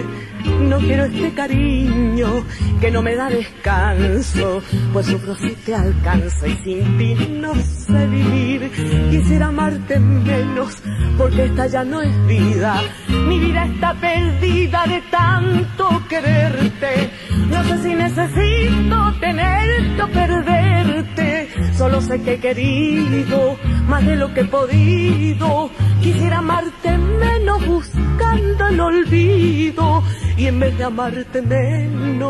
No 0.60 0.78
quiero 0.78 1.04
este 1.04 1.32
cariño 1.34 2.44
que 2.80 2.90
no 2.90 3.02
me 3.02 3.16
da 3.16 3.28
descanso, 3.28 4.62
pues 4.92 5.06
sufro 5.06 5.34
si 5.36 5.50
te 5.50 5.74
alcanza 5.74 6.46
y 6.46 6.56
sin 6.64 6.98
ti 6.98 7.14
no 7.40 7.54
sé 7.54 8.06
vivir. 8.06 8.70
Quisiera 9.10 9.46
amarte 9.46 9.98
menos, 9.98 10.78
porque 11.16 11.46
esta 11.46 11.66
ya 11.66 11.84
no 11.84 12.00
es 12.00 12.26
vida. 12.26 12.80
Mi 13.26 13.38
vida 13.38 13.64
está 13.66 13.94
perdida 13.94 14.84
de 14.86 15.02
tanto 15.10 16.02
quererte. 16.08 17.10
No 17.50 17.64
sé 17.64 17.82
si 17.82 17.94
necesito 17.94 19.14
tenerte 19.20 20.02
o 20.02 20.08
perderte. 20.08 21.37
Solo 21.76 22.00
sé 22.00 22.20
que 22.22 22.34
he 22.34 22.40
querido 22.40 23.56
más 23.86 24.04
de 24.06 24.16
lo 24.16 24.32
que 24.34 24.40
he 24.40 24.44
podido. 24.44 25.70
Quisiera 26.02 26.38
amarte 26.38 26.96
menos 26.98 27.66
buscando 27.66 28.66
el 28.68 28.80
olvido. 28.80 30.02
Y 30.36 30.46
en 30.46 30.60
vez 30.60 30.76
de 30.78 30.84
amarte 30.84 31.42
menos, 31.42 32.28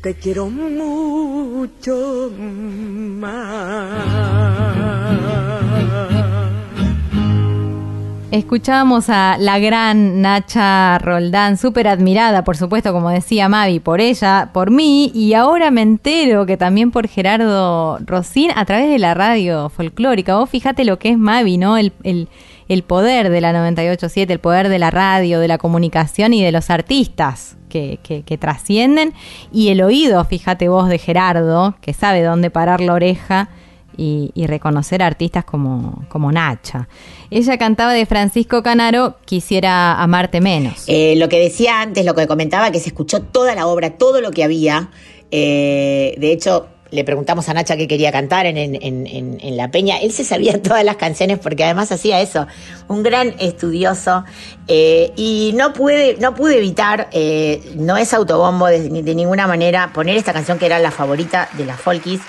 te 0.00 0.14
quiero 0.14 0.48
mucho 0.48 2.30
más. 3.20 3.98
Escuchábamos 8.30 9.08
a 9.08 9.38
la 9.38 9.58
gran 9.58 10.20
Nacha 10.20 10.98
Roldán, 10.98 11.56
súper 11.56 11.88
admirada, 11.88 12.44
por 12.44 12.58
supuesto, 12.58 12.92
como 12.92 13.08
decía 13.08 13.48
Mavi, 13.48 13.80
por 13.80 14.02
ella, 14.02 14.50
por 14.52 14.70
mí, 14.70 15.10
y 15.14 15.32
ahora 15.32 15.70
me 15.70 15.80
entero 15.80 16.44
que 16.44 16.58
también 16.58 16.90
por 16.90 17.08
Gerardo 17.08 17.96
Rosín 18.04 18.50
a 18.54 18.66
través 18.66 18.90
de 18.90 18.98
la 18.98 19.14
radio 19.14 19.70
folclórica. 19.70 20.36
Vos 20.36 20.50
fíjate 20.50 20.84
lo 20.84 20.98
que 20.98 21.08
es 21.08 21.16
Mavi, 21.16 21.56
¿no? 21.56 21.78
El, 21.78 21.94
el, 22.02 22.28
el 22.68 22.82
poder 22.82 23.30
de 23.30 23.40
la 23.40 23.54
987, 23.54 24.30
el 24.30 24.40
poder 24.40 24.68
de 24.68 24.78
la 24.78 24.90
radio, 24.90 25.40
de 25.40 25.48
la 25.48 25.56
comunicación 25.56 26.34
y 26.34 26.44
de 26.44 26.52
los 26.52 26.68
artistas 26.68 27.56
que, 27.70 27.98
que, 28.02 28.24
que 28.24 28.36
trascienden, 28.36 29.14
y 29.50 29.70
el 29.70 29.80
oído, 29.80 30.22
fíjate 30.26 30.68
vos, 30.68 30.90
de 30.90 30.98
Gerardo, 30.98 31.76
que 31.80 31.94
sabe 31.94 32.22
dónde 32.22 32.50
parar 32.50 32.82
la 32.82 32.92
oreja 32.92 33.48
y, 33.98 34.46
reconocer 34.46 35.02
artistas 35.02 35.44
como, 35.44 36.04
como 36.08 36.30
Nacha. 36.30 36.88
Ella 37.30 37.58
cantaba 37.58 37.92
de 37.92 38.06
Francisco 38.06 38.62
Canaro, 38.62 39.16
Quisiera 39.24 40.00
amarte 40.00 40.40
menos. 40.40 40.84
Eh, 40.86 41.14
lo 41.16 41.28
que 41.28 41.38
decía 41.38 41.82
antes, 41.82 42.04
lo 42.06 42.14
que 42.14 42.26
comentaba, 42.26 42.70
que 42.70 42.78
se 42.78 42.88
escuchó 42.88 43.20
toda 43.20 43.54
la 43.54 43.66
obra, 43.66 43.98
todo 43.98 44.20
lo 44.20 44.30
que 44.30 44.44
había. 44.44 44.90
Eh, 45.30 46.14
de 46.18 46.32
hecho, 46.32 46.68
le 46.90 47.04
preguntamos 47.04 47.48
a 47.48 47.54
Nacha 47.54 47.76
qué 47.76 47.88
quería 47.88 48.12
cantar 48.12 48.46
en, 48.46 48.56
en, 48.56 48.76
en, 48.76 49.38
en, 49.40 49.56
La 49.56 49.70
Peña. 49.70 49.98
Él 49.98 50.12
se 50.12 50.24
sabía 50.24 50.62
todas 50.62 50.84
las 50.84 50.96
canciones 50.96 51.38
porque 51.40 51.64
además 51.64 51.90
hacía 51.90 52.20
eso. 52.20 52.46
Un 52.86 53.02
gran 53.02 53.34
estudioso. 53.40 54.24
Eh, 54.68 55.12
y 55.16 55.52
no 55.56 55.72
pude, 55.72 56.16
no 56.20 56.34
pude 56.34 56.58
evitar, 56.58 57.10
no 57.74 57.96
es 57.96 58.14
autobombo 58.14 58.68
de, 58.68 58.88
de, 58.88 59.14
ninguna 59.14 59.46
manera, 59.46 59.92
poner 59.92 60.16
esta 60.16 60.32
canción 60.32 60.58
que 60.58 60.66
era 60.66 60.78
la 60.78 60.92
favorita 60.92 61.48
de 61.58 61.66
las 61.66 61.80
Folkies. 61.80 62.20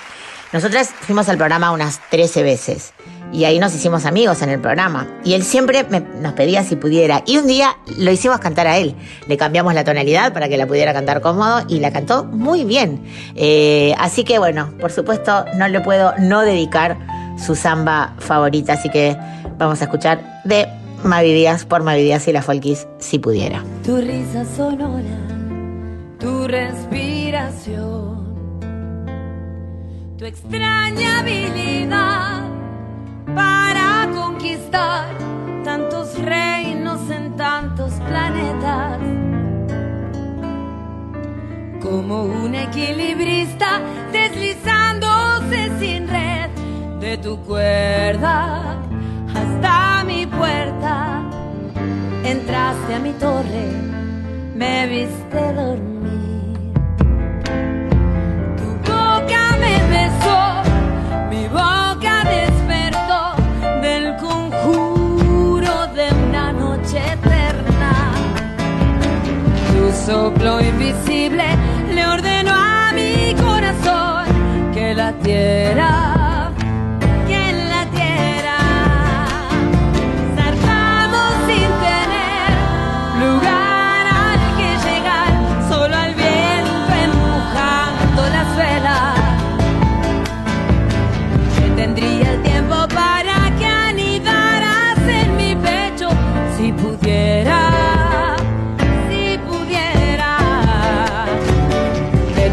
Nosotras 0.52 0.90
fuimos 1.00 1.28
al 1.28 1.36
programa 1.36 1.70
unas 1.70 2.00
13 2.10 2.42
veces 2.42 2.92
y 3.32 3.44
ahí 3.44 3.58
nos 3.58 3.74
hicimos 3.74 4.04
amigos 4.06 4.42
en 4.42 4.50
el 4.50 4.60
programa. 4.60 5.06
Y 5.24 5.34
él 5.34 5.42
siempre 5.44 5.86
nos 6.20 6.32
pedía 6.32 6.64
si 6.64 6.76
pudiera. 6.76 7.22
Y 7.26 7.38
un 7.38 7.46
día 7.46 7.76
lo 7.98 8.10
hicimos 8.10 8.40
cantar 8.40 8.66
a 8.66 8.78
él. 8.78 8.96
Le 9.28 9.36
cambiamos 9.36 9.74
la 9.74 9.84
tonalidad 9.84 10.32
para 10.32 10.48
que 10.48 10.56
la 10.56 10.66
pudiera 10.66 10.92
cantar 10.92 11.20
cómodo 11.20 11.62
y 11.68 11.78
la 11.78 11.92
cantó 11.92 12.24
muy 12.24 12.64
bien. 12.64 13.02
Eh, 13.36 13.94
así 13.98 14.24
que 14.24 14.38
bueno, 14.38 14.72
por 14.80 14.90
supuesto 14.90 15.44
no 15.56 15.68
le 15.68 15.80
puedo 15.80 16.12
no 16.18 16.40
dedicar 16.40 16.98
su 17.38 17.54
samba 17.54 18.14
favorita. 18.18 18.72
Así 18.72 18.90
que 18.90 19.16
vamos 19.58 19.80
a 19.80 19.84
escuchar 19.84 20.42
de 20.44 20.66
Mavi 21.04 21.32
Díaz 21.32 21.64
por 21.64 21.82
Mavi 21.82 22.02
Díaz 22.02 22.26
y 22.28 22.32
la 22.32 22.42
Folkis 22.42 22.86
si 22.98 23.18
pudiera. 23.18 23.62
Tu 23.84 23.96
risa 23.96 24.44
sonora, 24.56 25.04
tu 26.18 26.46
respiración, 26.46 28.19
tu 30.20 30.26
extraña 30.26 31.20
habilidad 31.20 32.42
para 33.34 34.06
conquistar 34.14 35.16
tantos 35.64 36.18
reinos 36.18 37.08
en 37.10 37.38
tantos 37.38 37.94
planetas. 38.06 38.98
Como 41.80 42.24
un 42.24 42.54
equilibrista 42.54 43.80
deslizándose 44.12 45.70
sin 45.80 46.06
red 46.06 46.50
de 47.00 47.16
tu 47.16 47.38
cuerda 47.44 48.76
hasta 49.34 50.04
mi 50.04 50.26
puerta. 50.26 51.22
Entraste 52.24 52.94
a 52.94 52.98
mi 52.98 53.12
torre, 53.14 53.68
me 54.54 54.86
viste 54.86 55.52
dormir. 55.54 56.29
Soplo 70.10 70.60
invisible 70.60 71.44
le 71.94 72.04
ordenó 72.06 72.52
a 72.52 72.92
mi 72.92 73.32
corazón 73.34 74.24
que 74.72 74.92
latiera, 74.92 76.14
que 76.14 76.19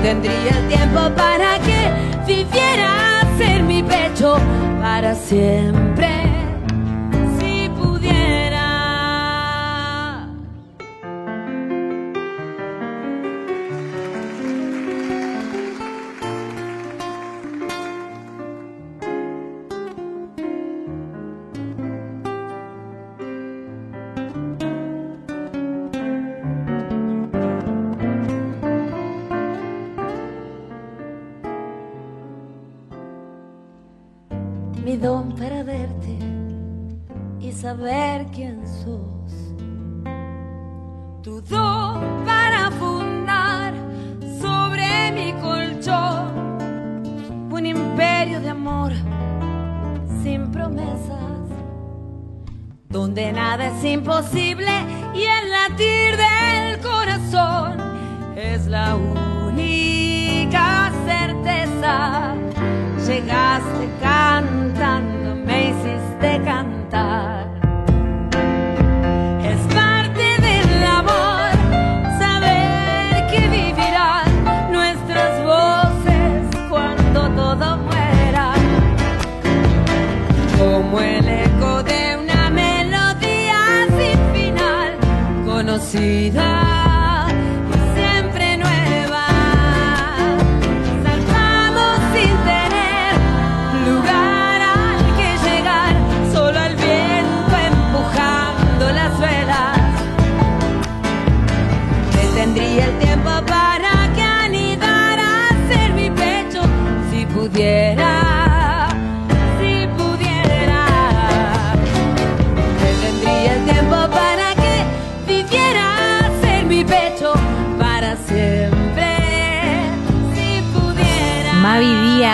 Detendría 0.07 0.57
el 0.57 0.67
tiempo 0.69 1.01
para 1.17 1.59
que 1.59 2.25
vivieras 2.25 3.25
en 3.41 3.67
mi 3.67 3.83
pecho 3.83 4.37
para 4.79 5.13
siempre. 5.13 5.86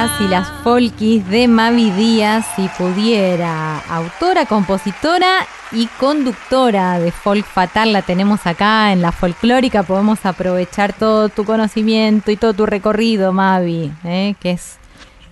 Díaz 0.03 0.19
y 0.19 0.27
las 0.27 0.51
Folkis 0.63 1.29
de 1.29 1.47
Mavi 1.47 1.89
Díaz, 1.91 2.45
si 2.57 2.67
pudiera. 2.77 3.79
Autora, 3.87 4.45
compositora 4.45 5.47
y 5.71 5.87
conductora 5.97 6.99
de 6.99 7.13
Folk 7.13 7.45
Fatal, 7.45 7.93
la 7.93 8.01
tenemos 8.01 8.45
acá 8.45 8.91
en 8.91 9.01
la 9.01 9.13
folclórica. 9.13 9.83
Podemos 9.83 10.25
aprovechar 10.25 10.91
todo 10.91 11.29
tu 11.29 11.45
conocimiento 11.45 12.31
y 12.31 12.35
todo 12.35 12.53
tu 12.53 12.65
recorrido, 12.65 13.31
Mavi, 13.31 13.93
¿eh? 14.03 14.35
que 14.41 14.51
es 14.51 14.77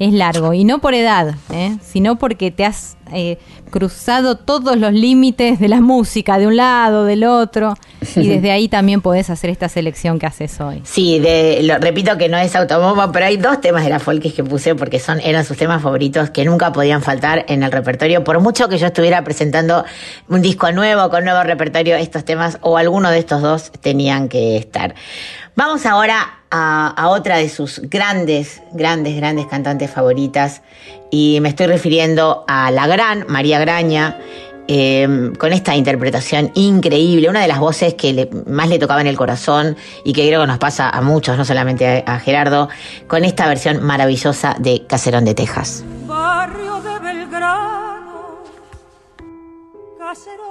es 0.01 0.13
largo. 0.13 0.53
Y 0.53 0.63
no 0.63 0.79
por 0.79 0.95
edad, 0.95 1.35
¿eh? 1.53 1.77
sino 1.83 2.17
porque 2.17 2.49
te 2.49 2.65
has 2.65 2.97
eh, 3.13 3.37
cruzado 3.69 4.35
todos 4.35 4.75
los 4.75 4.93
límites 4.93 5.59
de 5.59 5.67
la 5.67 5.79
música, 5.79 6.39
de 6.39 6.47
un 6.47 6.55
lado, 6.55 7.05
del 7.05 7.23
otro, 7.23 7.75
y 8.15 8.27
desde 8.27 8.49
ahí 8.49 8.67
también 8.67 9.01
podés 9.01 9.29
hacer 9.29 9.51
esta 9.51 9.69
selección 9.69 10.17
que 10.17 10.25
haces 10.25 10.59
hoy. 10.59 10.81
Sí, 10.85 11.21
repito 11.79 12.17
que 12.17 12.29
no 12.29 12.37
es 12.39 12.55
automóvil, 12.55 13.11
pero 13.13 13.27
hay 13.27 13.37
dos 13.37 13.61
temas 13.61 13.83
de 13.83 13.91
la 13.91 13.99
folkis 13.99 14.33
que 14.33 14.43
puse 14.43 14.73
porque 14.73 14.99
son 14.99 15.19
eran 15.19 15.45
sus 15.45 15.55
temas 15.55 15.83
favoritos 15.83 16.31
que 16.31 16.45
nunca 16.45 16.71
podían 16.71 17.03
faltar 17.03 17.45
en 17.47 17.61
el 17.61 17.71
repertorio. 17.71 18.23
Por 18.23 18.39
mucho 18.39 18.69
que 18.69 18.79
yo 18.79 18.87
estuviera 18.87 19.23
presentando 19.23 19.85
un 20.29 20.41
disco 20.41 20.71
nuevo 20.71 21.11
con 21.11 21.25
nuevo 21.25 21.43
repertorio, 21.43 21.95
estos 21.95 22.25
temas 22.25 22.57
o 22.61 22.77
alguno 22.77 23.11
de 23.11 23.19
estos 23.19 23.43
dos 23.43 23.71
tenían 23.81 24.29
que 24.29 24.57
estar. 24.57 24.95
Vamos 25.55 25.85
ahora 25.85 26.40
a, 26.51 27.07
otra 27.09 27.37
de 27.37 27.49
sus 27.49 27.79
grandes, 27.83 28.61
grandes, 28.73 29.15
grandes 29.15 29.47
cantantes 29.47 29.89
favoritas 29.89 30.61
y 31.09 31.39
me 31.41 31.49
estoy 31.49 31.67
refiriendo 31.67 32.43
a 32.47 32.71
la 32.71 32.87
gran 32.87 33.25
María 33.27 33.59
Graña. 33.59 34.17
Em, 34.67 35.33
con 35.35 35.51
esta 35.51 35.75
interpretación 35.75 36.51
increíble, 36.53 37.27
una 37.27 37.41
de 37.41 37.47
las 37.47 37.59
voces 37.59 37.95
que 37.95 38.29
más 38.47 38.69
le 38.69 38.79
tocaba 38.79 39.01
en 39.01 39.07
el 39.07 39.17
corazón 39.17 39.75
y 40.05 40.13
que 40.13 40.25
creo 40.27 40.41
que 40.41 40.47
nos 40.47 40.59
pasa 40.59 40.89
a 40.89 41.01
muchos, 41.01 41.35
no 41.37 41.43
solamente 41.43 42.03
a, 42.05 42.19
Gerardo, 42.19 42.69
con 43.07 43.25
esta 43.25 43.47
versión 43.47 43.83
maravillosa 43.83 44.55
de 44.59 44.85
Caserón 44.87 45.25
de 45.25 45.33
Texas. 45.33 45.83
Barrio 46.05 46.79
de 46.79 46.99
Belgrano, 46.99 48.43
Caserón 49.97 50.50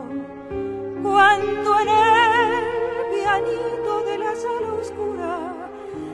Cuando 1.01 1.79
en 1.79 1.89
el 1.89 2.63
pianito 3.11 4.03
de 4.05 4.17
la 4.19 4.35
sala 4.35 4.73
oscura 4.79 5.35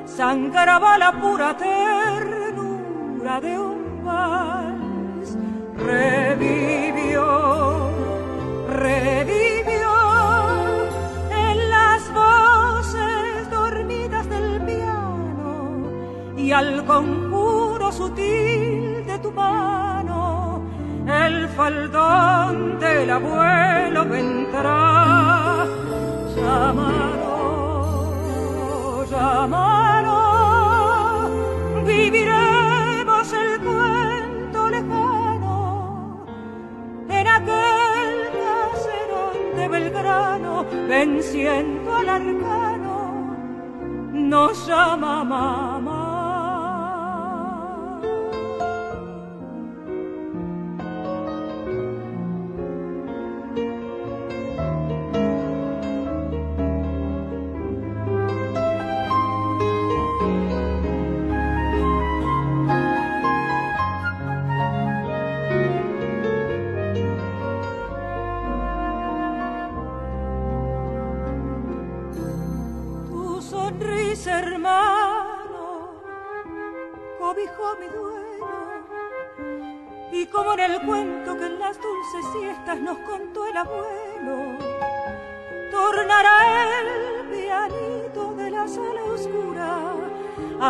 sangraba 0.05 0.97
la 0.97 1.11
pura 1.11 1.57
ternura 1.57 3.41
de 3.41 3.59
un 3.59 4.05
vals. 4.05 5.37
Revivió, 5.75 7.25
revivió 8.69 9.93
en 11.31 11.69
las 11.69 12.13
voces 12.13 13.49
dormidas 13.51 14.29
del 14.29 14.61
piano 14.61 15.89
y 16.37 16.51
al 16.51 16.85
conjuro 16.85 17.91
sutil 17.91 19.05
de 19.05 19.19
tu 19.19 19.31
mano 19.31 20.36
el 21.07 21.47
faldón 21.49 22.79
del 22.79 23.09
abuelo 23.09 24.05
vendrá. 24.05 25.65
Llamado, 26.35 27.35
llamado 29.09 30.17
viviremos 31.85 33.33
el 33.33 33.59
cuento 33.61 34.69
lejano. 34.69 36.25
En 37.09 37.27
aquel 37.27 38.29
caserón 38.43 39.55
de 39.55 39.67
Belgrano, 39.67 40.65
venciendo 40.87 41.95
al 41.95 42.09
arcano, 42.09 43.35
nos 44.13 44.67
llama 44.67 45.23
mamá. 45.23 45.76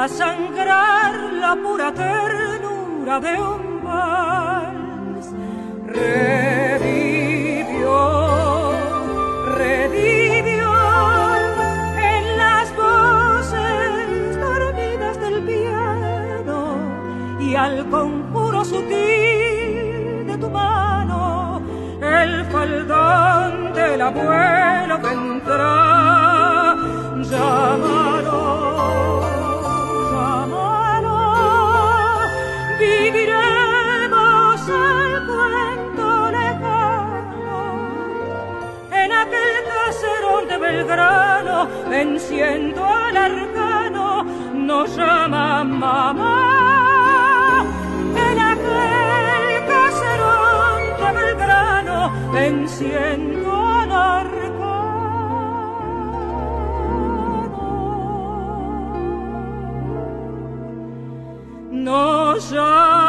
Sangrar 0.07 1.13
la 1.33 1.55
pura 1.55 1.93
ternura 1.93 3.19
de 3.19 3.41
un 3.41 3.83
vals. 3.83 5.33
Revivió, 5.85 7.11
revivió 9.55 10.73
en 11.97 12.37
las 12.37 12.75
voces 12.75 14.39
dormidas 14.39 15.19
del 15.19 15.43
piano 15.43 16.77
y 17.39 17.55
al 17.55 17.89
conjuro 17.89 18.63
sutil 18.65 20.27
de 20.27 20.37
tu 20.39 20.49
mano 20.49 21.61
el 22.01 22.45
faldón 22.45 23.73
del 23.73 24.01
abuelo 24.01 24.99
vendrá. 24.99 26.75
Llámalo, 27.29 28.06
Belgrano, 40.87 41.67
venciendo 41.89 42.85
al 42.85 43.17
arcano, 43.17 44.23
nos 44.53 44.95
llama 44.95 45.65
mamá. 45.65 47.65
En 48.15 48.39
aquel 48.39 49.65
caserón 49.67 50.81
de 51.01 51.11
Belgrano, 51.19 52.09
venciendo 52.31 53.51
al 53.51 53.91
arcano, 53.91 54.47
nos 61.71 62.49
llama 62.49 63.06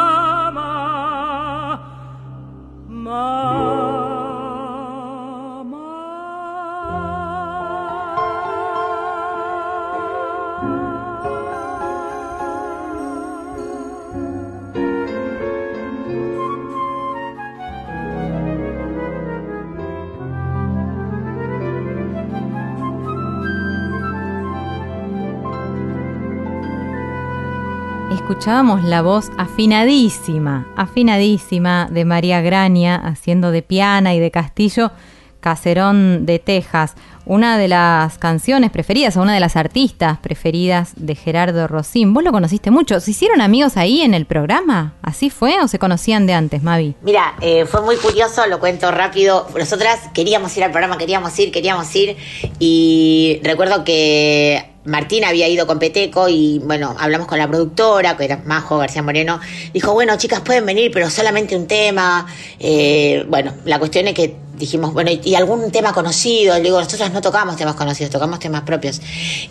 Escuchábamos 28.29 28.83
la 28.83 29.01
voz 29.01 29.31
afinadísima, 29.39 30.67
afinadísima 30.75 31.87
de 31.89 32.05
María 32.05 32.41
Graña 32.41 32.95
haciendo 32.95 33.49
de 33.49 33.63
piana 33.63 34.13
y 34.13 34.19
de 34.19 34.29
castillo 34.29 34.91
Caserón 35.39 36.27
de 36.27 36.37
Texas, 36.37 36.93
una 37.25 37.57
de 37.57 37.67
las 37.67 38.19
canciones 38.19 38.69
preferidas 38.69 39.17
o 39.17 39.23
una 39.23 39.33
de 39.33 39.39
las 39.39 39.55
artistas 39.55 40.19
preferidas 40.19 40.91
de 40.95 41.15
Gerardo 41.15 41.67
Rosín. 41.67 42.13
Vos 42.13 42.23
lo 42.23 42.31
conociste 42.31 42.69
mucho, 42.69 42.99
¿se 42.99 43.09
hicieron 43.09 43.41
amigos 43.41 43.77
ahí 43.77 44.01
en 44.01 44.13
el 44.13 44.27
programa? 44.27 44.93
¿Así 45.01 45.31
fue 45.31 45.59
o 45.63 45.67
se 45.67 45.79
conocían 45.79 46.27
de 46.27 46.33
antes, 46.33 46.61
Mavi? 46.61 46.93
Mira, 47.01 47.33
eh, 47.41 47.65
fue 47.65 47.81
muy 47.81 47.95
curioso, 47.95 48.45
lo 48.45 48.59
cuento 48.59 48.91
rápido. 48.91 49.47
Nosotras 49.57 50.01
queríamos 50.13 50.55
ir 50.55 50.63
al 50.63 50.71
programa, 50.71 50.99
queríamos 50.99 51.37
ir, 51.39 51.51
queríamos 51.51 51.95
ir. 51.95 52.15
Y 52.59 53.39
recuerdo 53.43 53.83
que 53.83 54.68
Martín 54.85 55.25
había 55.25 55.47
ido 55.47 55.67
con 55.67 55.77
Peteco 55.77 56.29
y 56.29 56.59
bueno, 56.59 56.95
hablamos 56.97 57.27
con 57.27 57.37
la 57.37 57.47
productora, 57.47 58.15
que 58.15 58.25
era 58.25 58.41
Majo 58.45 58.77
García 58.77 59.03
Moreno. 59.03 59.39
Dijo, 59.73 59.93
bueno, 59.93 60.17
chicas, 60.17 60.39
pueden 60.41 60.65
venir, 60.65 60.91
pero 60.93 61.09
solamente 61.09 61.55
un 61.55 61.67
tema. 61.67 62.25
Eh, 62.59 63.25
bueno, 63.27 63.53
la 63.65 63.77
cuestión 63.77 64.07
es 64.07 64.13
que 64.13 64.35
dijimos, 64.55 64.93
bueno, 64.93 65.11
y 65.11 65.35
algún 65.35 65.71
tema 65.71 65.91
conocido. 65.93 66.55
Le 66.55 66.61
digo, 66.61 66.79
nosotros 66.79 67.11
no 67.11 67.21
tocamos 67.21 67.57
temas 67.57 67.75
conocidos, 67.75 68.11
tocamos 68.11 68.39
temas 68.39 68.61
propios. 68.61 69.01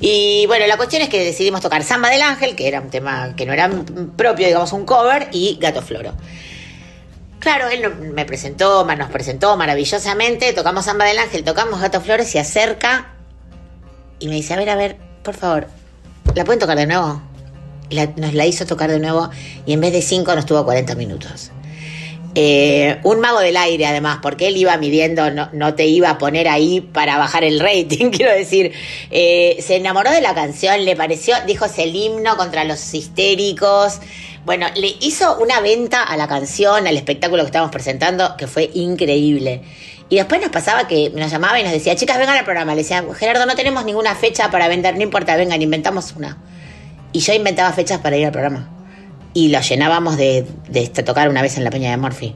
Y 0.00 0.46
bueno, 0.46 0.66
la 0.66 0.76
cuestión 0.76 1.02
es 1.02 1.08
que 1.08 1.22
decidimos 1.22 1.60
tocar 1.60 1.82
Samba 1.82 2.10
del 2.10 2.22
Ángel, 2.22 2.56
que 2.56 2.66
era 2.66 2.80
un 2.80 2.90
tema 2.90 3.34
que 3.36 3.44
no 3.44 3.52
era 3.52 3.70
propio, 4.16 4.46
digamos, 4.46 4.72
un 4.72 4.84
cover, 4.84 5.28
y 5.32 5.58
Gato 5.60 5.82
Floro. 5.82 6.14
Claro, 7.38 7.68
él 7.68 7.94
me 8.12 8.24
presentó, 8.24 8.84
nos 8.84 9.10
presentó 9.10 9.56
maravillosamente, 9.56 10.52
tocamos 10.52 10.86
Samba 10.86 11.04
del 11.04 11.18
Ángel, 11.18 11.44
tocamos 11.44 11.80
Gato 11.80 12.00
Flores, 12.00 12.28
se 12.28 12.40
acerca 12.40 13.14
y 14.18 14.28
me 14.28 14.34
dice, 14.34 14.54
a 14.54 14.56
ver, 14.56 14.70
a 14.70 14.76
ver, 14.76 15.07
por 15.28 15.36
favor, 15.36 15.66
¿la 16.34 16.46
pueden 16.46 16.58
tocar 16.58 16.78
de 16.78 16.86
nuevo? 16.86 17.20
nos 18.16 18.32
la 18.32 18.46
hizo 18.46 18.64
tocar 18.64 18.90
de 18.90 18.98
nuevo 18.98 19.28
y 19.66 19.74
en 19.74 19.80
vez 19.82 19.92
de 19.92 20.00
5 20.00 20.34
nos 20.34 20.46
tuvo 20.46 20.64
40 20.64 20.94
minutos. 20.94 21.50
Eh, 22.34 22.98
un 23.02 23.20
mago 23.20 23.40
del 23.40 23.58
aire, 23.58 23.84
además, 23.84 24.20
porque 24.22 24.48
él 24.48 24.56
iba 24.56 24.74
midiendo, 24.78 25.30
no, 25.30 25.50
no, 25.52 25.74
te 25.74 25.84
iba 25.86 26.08
a 26.08 26.16
poner 26.16 26.48
ahí 26.48 26.80
para 26.80 27.18
bajar 27.18 27.44
el 27.44 27.60
rating, 27.60 28.10
quiero 28.10 28.32
decir. 28.32 28.72
Eh, 29.10 29.58
se 29.60 29.76
enamoró 29.76 30.10
de 30.12 30.22
la 30.22 30.34
canción, 30.34 30.82
le 30.86 30.96
pareció, 30.96 31.34
dijo, 31.46 31.66
es 31.66 31.78
el 31.78 31.94
himno 31.94 32.38
contra 32.38 32.64
los 32.64 32.94
histéricos. 32.94 34.00
Bueno, 34.46 34.66
le 34.76 34.94
hizo 35.02 35.36
una 35.38 35.60
venta 35.60 36.04
a 36.04 36.16
la 36.16 36.26
canción, 36.26 36.86
al 36.86 36.96
espectáculo 36.96 37.42
que 37.42 37.48
estábamos 37.48 37.72
presentando, 37.72 38.34
que 38.38 38.46
fue 38.46 38.70
increíble. 38.72 39.60
Y 40.10 40.16
después 40.16 40.40
nos 40.40 40.50
pasaba 40.50 40.88
que 40.88 41.10
nos 41.10 41.30
llamaba 41.30 41.60
y 41.60 41.62
nos 41.62 41.72
decía, 41.72 41.94
chicas, 41.94 42.18
vengan 42.18 42.36
al 42.36 42.44
programa. 42.44 42.74
Le 42.74 42.82
decía, 42.82 43.04
Gerardo, 43.14 43.44
no 43.46 43.54
tenemos 43.54 43.84
ninguna 43.84 44.14
fecha 44.14 44.50
para 44.50 44.68
vender, 44.68 44.96
no 44.96 45.02
importa, 45.02 45.36
vengan, 45.36 45.60
inventamos 45.60 46.14
una. 46.16 46.38
Y 47.12 47.20
yo 47.20 47.34
inventaba 47.34 47.72
fechas 47.72 47.98
para 47.98 48.16
ir 48.16 48.26
al 48.26 48.32
programa. 48.32 48.68
Y 49.34 49.48
lo 49.48 49.60
llenábamos 49.60 50.16
de, 50.16 50.46
de 50.68 50.88
tocar 50.88 51.28
una 51.28 51.42
vez 51.42 51.58
en 51.58 51.64
la 51.64 51.70
Peña 51.70 51.90
de 51.90 51.98
Morphy. 51.98 52.34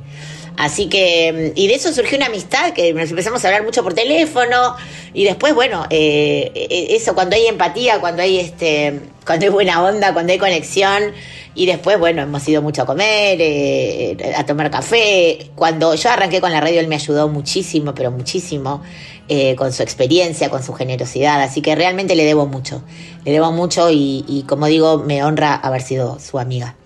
Así 0.57 0.89
que, 0.89 1.53
y 1.55 1.67
de 1.67 1.75
eso 1.75 1.93
surgió 1.93 2.17
una 2.17 2.27
amistad 2.27 2.73
que 2.73 2.93
nos 2.93 3.11
empezamos 3.11 3.45
a 3.45 3.49
hablar 3.49 3.65
mucho 3.65 3.83
por 3.83 3.95
teléfono. 3.95 4.77
Y 5.15 5.25
después, 5.25 5.55
bueno, 5.55 5.87
eh, 5.91 6.51
eh, 6.55 6.87
eso 6.91 7.15
cuando 7.15 7.37
hay 7.37 7.47
empatía, 7.47 8.01
cuando 8.01 8.23
hay 8.23 8.39
este, 8.39 9.01
cuando 9.27 9.47
hay 9.47 9.53
buena 9.53 9.83
onda, 9.83 10.13
cuando 10.13 10.33
hay 10.33 10.39
conexión, 10.39 11.13
y 11.55 11.67
después, 11.67 11.99
bueno, 11.99 12.23
hemos 12.23 12.49
ido 12.49 12.63
mucho 12.63 12.83
a 12.83 12.87
comer, 12.87 13.39
eh, 13.41 14.35
a 14.37 14.47
tomar 14.47 14.71
café. 14.71 15.51
Cuando 15.55 15.95
yo 15.95 16.11
arranqué 16.11 16.41
con 16.41 16.51
la 16.51 16.61
radio, 16.61 16.81
él 16.81 16.89
me 16.89 16.95
ayudó 16.95 17.29
muchísimo, 17.29 17.95
pero 17.95 18.11
muchísimo, 18.11 18.83
eh, 19.29 19.55
con 19.57 19.71
su 19.73 19.83
experiencia, 19.83 20.49
con 20.49 20.63
su 20.63 20.73
generosidad. 20.73 21.43
Así 21.43 21.61
que 21.61 21.75
realmente 21.75 22.15
le 22.15 22.25
debo 22.25 22.47
mucho. 22.47 22.83
Le 23.27 23.33
debo 23.33 23.53
mucho 23.53 23.89
y, 23.91 24.45
como 24.49 24.67
digo, 24.67 24.99
me 24.99 25.23
honra 25.25 25.55
haber 25.55 25.83
sido 25.83 26.19
su 26.19 26.39
amiga. 26.39 26.77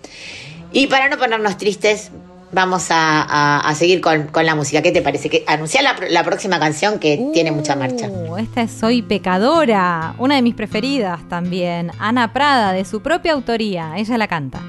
Y 0.73 0.87
para 0.87 1.07
no 1.07 1.17
ponernos 1.17 1.57
tristes, 1.57 2.11
vamos 2.51 2.87
a, 2.89 3.73
seguir 3.75 4.01
con, 4.01 4.29
la 4.33 4.55
música. 4.55 4.81
¿Qué 4.81 4.91
te 4.91 5.01
parece? 5.01 5.29
Que 5.29 5.43
anunciar 5.47 5.83
la, 6.09 6.23
próxima 6.23 6.59
canción 6.59 6.99
que 6.99 7.29
tiene 7.33 7.51
mucha 7.51 7.75
marcha. 7.75 8.07
Uh, 8.07 8.37
esta 8.37 8.61
es 8.61 8.71
Soy 8.71 9.01
Pecadora, 9.01 10.15
una 10.17 10.35
de 10.35 10.41
mis 10.41 10.55
preferidas 10.55 11.27
también. 11.29 11.91
Ana 11.99 12.33
Prada, 12.33 12.73
de 12.73 12.85
su 12.85 13.01
propia 13.01 13.33
autoría. 13.33 13.93
Ella 13.97 14.17
la 14.17 14.27
canta. 14.27 14.61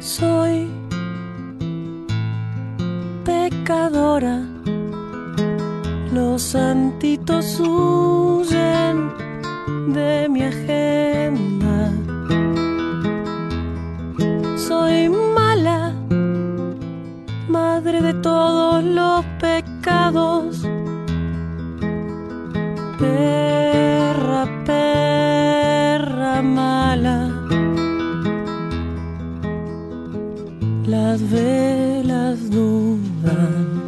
Soy 0.00 0.68
pecadora. 3.24 4.40
Los 6.12 6.42
santitos 6.42 7.60
huyen 7.60 9.12
de 9.92 10.28
mi 10.28 10.42
agenda. 10.42 11.92
Soy 14.56 15.08
madre 17.50 18.00
de 18.00 18.14
todos 18.14 18.84
los 18.84 19.24
pecados. 19.40 20.62
Perra, 22.98 24.44
perra 24.64 26.42
mala. 26.42 27.18
Las 30.86 31.18
velas 31.30 32.50
dudan 32.50 33.82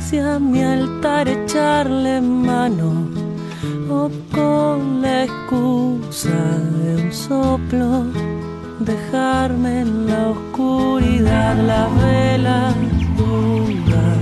si 0.00 0.18
a 0.18 0.38
mi 0.38 0.62
altar 0.62 1.28
echarle 1.28 2.20
mano 2.20 3.08
o 3.90 4.10
con 4.32 5.02
la 5.02 5.24
excusa 5.24 6.38
de 6.78 7.02
un 7.02 7.12
soplo 7.12 8.37
dejarme 8.80 9.80
en 9.80 10.06
la 10.06 10.28
oscuridad 10.28 11.56
las 11.56 12.02
velas 12.02 12.74
dudan 13.16 14.20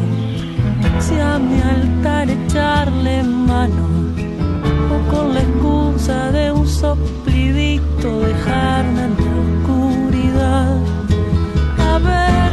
si 0.98 1.18
a 1.18 1.38
mi 1.38 1.60
altar 1.60 2.30
echarle 2.30 3.22
mano 3.22 3.86
o 4.94 5.10
con 5.10 5.34
la 5.34 5.40
excusa 5.40 6.32
de 6.32 6.52
un 6.52 6.66
soplidito 6.66 8.20
dejarme 8.20 9.02
en 9.04 9.16
la 9.24 9.32
oscuridad. 9.46 10.76
Haber 11.92 12.52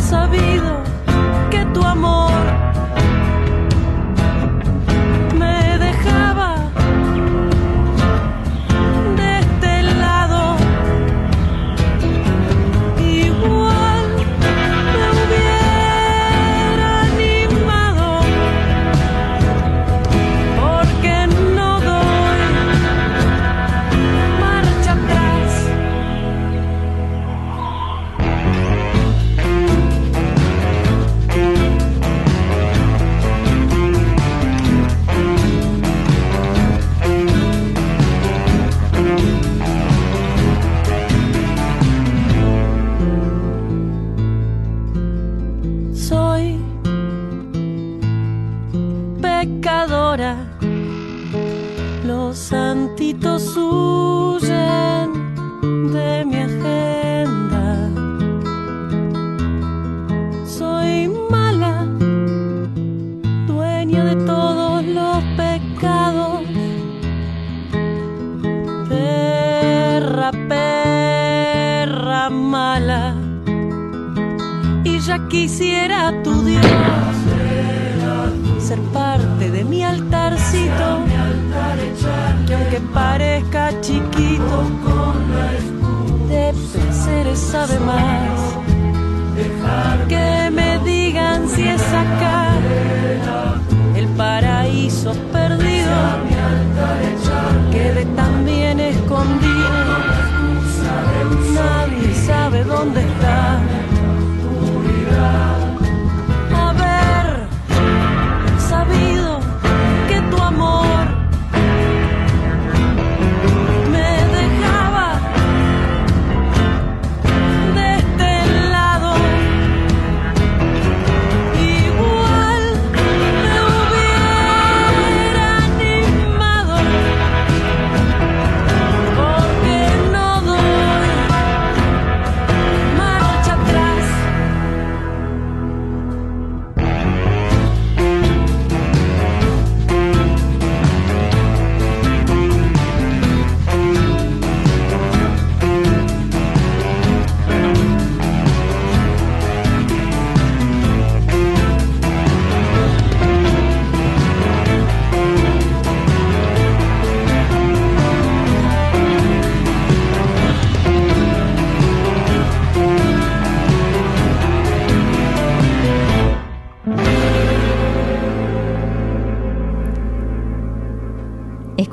sabido 0.00 0.82
que 1.50 1.64
tu 1.66 1.82
amor 1.82 2.32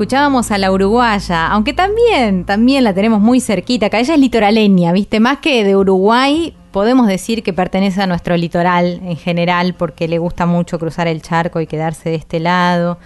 escuchábamos 0.02 0.50
a 0.50 0.58
la 0.58 0.72
uruguaya, 0.72 1.46
aunque 1.50 1.74
también, 1.74 2.44
también 2.44 2.84
la 2.84 2.92
tenemos 2.92 3.22
muy 3.22 3.40
cerquita, 3.40 3.88
que 3.92 4.00
ella 4.00 4.16
es 4.16 4.20
litoraleña, 4.20 4.92
¿viste? 4.94 5.20
Más 5.20 5.38
que 5.38 5.64
de 5.64 5.76
Uruguay, 5.76 6.56
podemos 6.72 7.06
decir 7.06 7.44
que 7.44 7.54
pertenece 7.54 8.02
a 8.02 8.08
nuestro 8.08 8.36
litoral 8.36 9.00
en 9.04 9.16
general, 9.16 9.76
porque 9.76 10.08
le 10.08 10.18
gusta 10.18 10.48
mucho 10.48 10.80
cruzar 10.80 11.08
el 11.08 11.22
charco 11.22 11.62
y 11.62 11.68
quedarse 11.68 12.10
de 12.10 12.16
este 12.16 12.40
lado. 12.40 12.98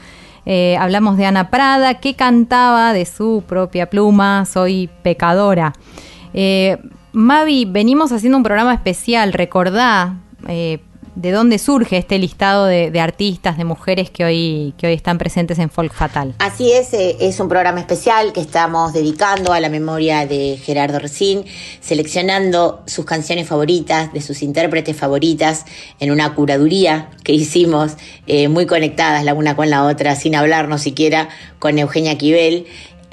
Eh, 0.45 0.77
hablamos 0.79 1.17
de 1.17 1.25
Ana 1.25 1.49
Prada, 1.49 1.95
que 1.95 2.13
cantaba 2.13 2.93
de 2.93 3.03
su 3.03 3.43
propia 3.45 3.89
pluma, 3.89 4.45
Soy 4.45 4.89
pecadora. 5.03 5.73
Eh, 6.33 6.77
Mavi, 7.11 7.65
venimos 7.65 8.13
haciendo 8.13 8.37
un 8.37 8.43
programa 8.43 8.73
especial, 8.73 9.33
recordá, 9.33 10.15
eh, 10.47 10.79
de 11.16 11.32
dónde 11.32 11.59
surge 11.59 11.97
este 11.97 12.20
listado 12.20 12.66
de, 12.66 12.99
artistas, 12.99 13.57
de 13.57 13.63
mujeres 13.63 14.09
que 14.09 14.26
hoy, 14.26 14.74
que 14.78 14.88
hoy 14.88 14.93
están 14.93 15.18
presentes 15.18 15.59
en 15.59 15.70
Folk 15.70 15.93
Fatal. 15.93 16.36
Así 16.39 16.72
es, 16.72 16.93
eh, 16.93 17.18
es 17.22 17.39
un 17.39 17.47
programa 17.47 17.80
especial 17.80 18.34
que 18.34 18.41
estamos 18.41 18.93
dedicando 18.93 19.53
a 19.53 19.59
la 19.59 19.70
memoria 19.70 20.26
de 20.26 20.59
Gerardo 20.61 20.99
Recín, 20.99 21.45
seleccionando 21.80 22.84
sus 22.86 23.05
canciones 23.05 23.47
favoritas, 23.47 24.11
de 24.13 24.22
sus 24.22 24.41
intérpretes 24.43 24.95
favoritas, 24.95 25.66
en 25.99 26.11
una 26.11 26.36
curaduría 26.36 27.09
que 27.24 27.32
hicimos 27.32 27.93
eh, 28.28 28.47
muy 28.49 28.66
conectadas 28.66 29.24
la 29.24 29.34
una 29.34 29.55
con 29.55 29.70
la 29.70 29.86
otra, 29.86 30.16
sin 30.16 30.36
hablarnos 30.36 30.82
siquiera, 30.82 31.30
con 31.59 31.80
Eugenia 31.80 32.18
Quibel 32.18 32.66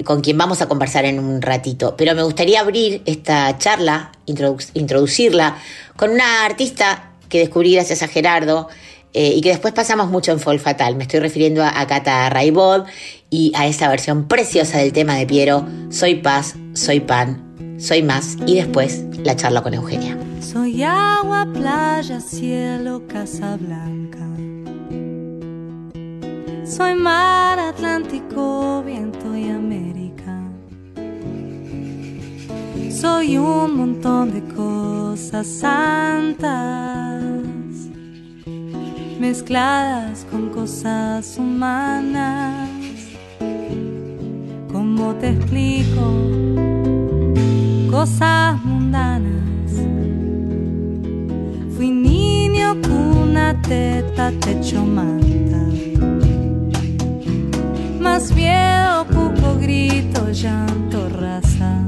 con 0.03 0.19
quien 0.19 0.37
vamos 0.37 0.61
a 0.61 0.67
conversar 0.67 1.05
en 1.05 1.17
un 1.17 1.41
ratito. 1.41 1.95
Pero 1.97 2.13
me 2.13 2.23
gustaría 2.23 2.59
abrir 2.59 3.01
esta 3.05 3.57
charla, 3.57 4.11
introducirla, 4.25 5.55
con 5.95 6.09
una 6.09 6.43
artista 6.45 7.12
que 7.33 7.39
descubrí 7.39 7.73
gracias 7.73 8.03
a 8.03 8.07
Gerardo 8.07 8.67
eh, 9.11 9.33
y 9.35 9.41
que 9.41 9.49
después 9.49 9.73
pasamos 9.73 10.11
mucho 10.11 10.31
en 10.31 10.39
Folk 10.39 10.61
Fatal. 10.61 10.95
Me 10.95 11.01
estoy 11.01 11.19
refiriendo 11.19 11.63
a, 11.63 11.87
Cata 11.87 12.29
Raibod 12.29 12.85
y 13.31 13.51
a 13.55 13.65
esa 13.65 13.89
versión 13.89 14.27
preciosa 14.27 14.77
del 14.77 14.93
tema 14.93 15.15
de 15.15 15.25
Piero, 15.25 15.65
Soy 15.89 16.13
paz, 16.13 16.53
soy 16.73 16.99
pan, 16.99 17.75
soy 17.79 18.03
más 18.03 18.37
y 18.45 18.53
después 18.53 19.05
la 19.23 19.35
charla 19.35 19.63
con 19.63 19.73
Eugenia. 19.73 20.15
Soy 20.41 20.83
agua, 20.83 21.47
playa, 21.51 22.21
cielo, 22.21 23.01
casa 23.07 23.57
blanca. 23.57 24.19
Soy 26.63 26.93
mar, 26.93 27.57
Atlántico, 27.57 28.83
viento 28.85 29.35
y 29.35 29.49
América. 29.49 30.02
Soy 33.03 33.37
un 33.37 33.75
montón 33.75 34.31
de 34.31 34.41
cosas 34.55 35.45
santas 35.45 37.21
mezcladas 39.19 40.25
con 40.31 40.47
cosas 40.47 41.37
humanas. 41.37 42.69
¿Cómo 44.71 45.15
te 45.15 45.31
explico? 45.31 46.13
Cosas 47.91 48.63
mundanas. 48.63 49.73
Fui 51.75 51.91
niño, 51.91 52.77
cuna, 52.87 53.61
teta, 53.67 54.31
techo, 54.39 54.81
manta. 54.85 55.61
Más 57.99 58.33
miedo, 58.33 59.05
poco 59.07 59.57
grito, 59.59 60.31
llanto, 60.31 61.09
raza. 61.09 61.83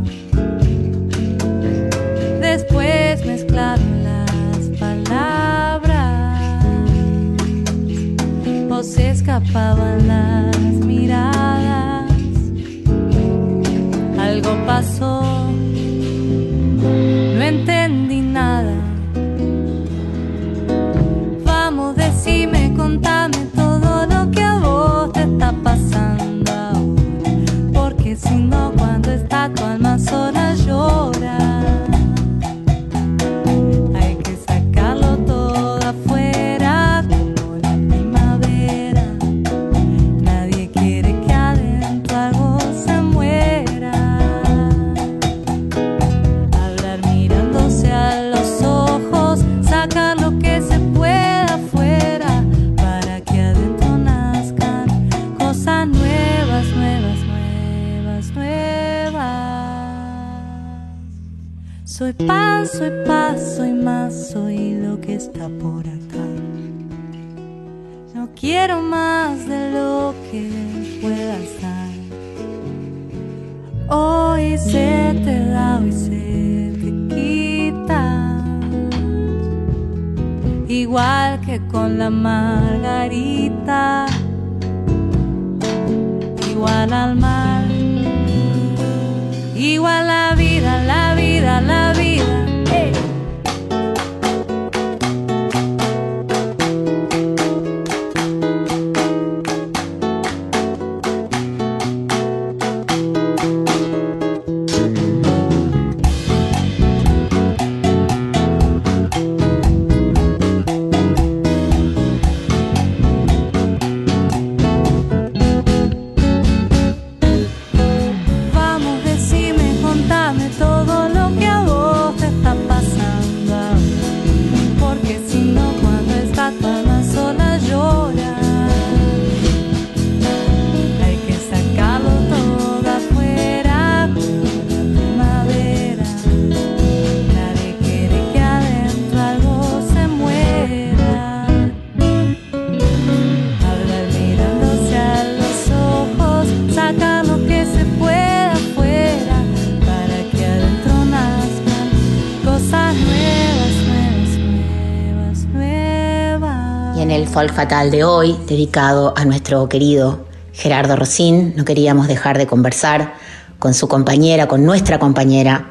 Folk 157.35 157.53
Fatal 157.53 157.91
de 157.91 158.05
hoy, 158.05 158.37
dedicado 158.47 159.13
a 159.17 159.25
nuestro 159.25 159.67
querido 159.67 160.25
Gerardo 160.53 160.95
Rosín, 160.95 161.53
no 161.57 161.65
queríamos 161.65 162.07
dejar 162.07 162.37
de 162.37 162.47
conversar 162.47 163.15
con 163.59 163.73
su 163.73 163.89
compañera, 163.89 164.47
con 164.47 164.63
nuestra 164.63 164.99
compañera 164.99 165.65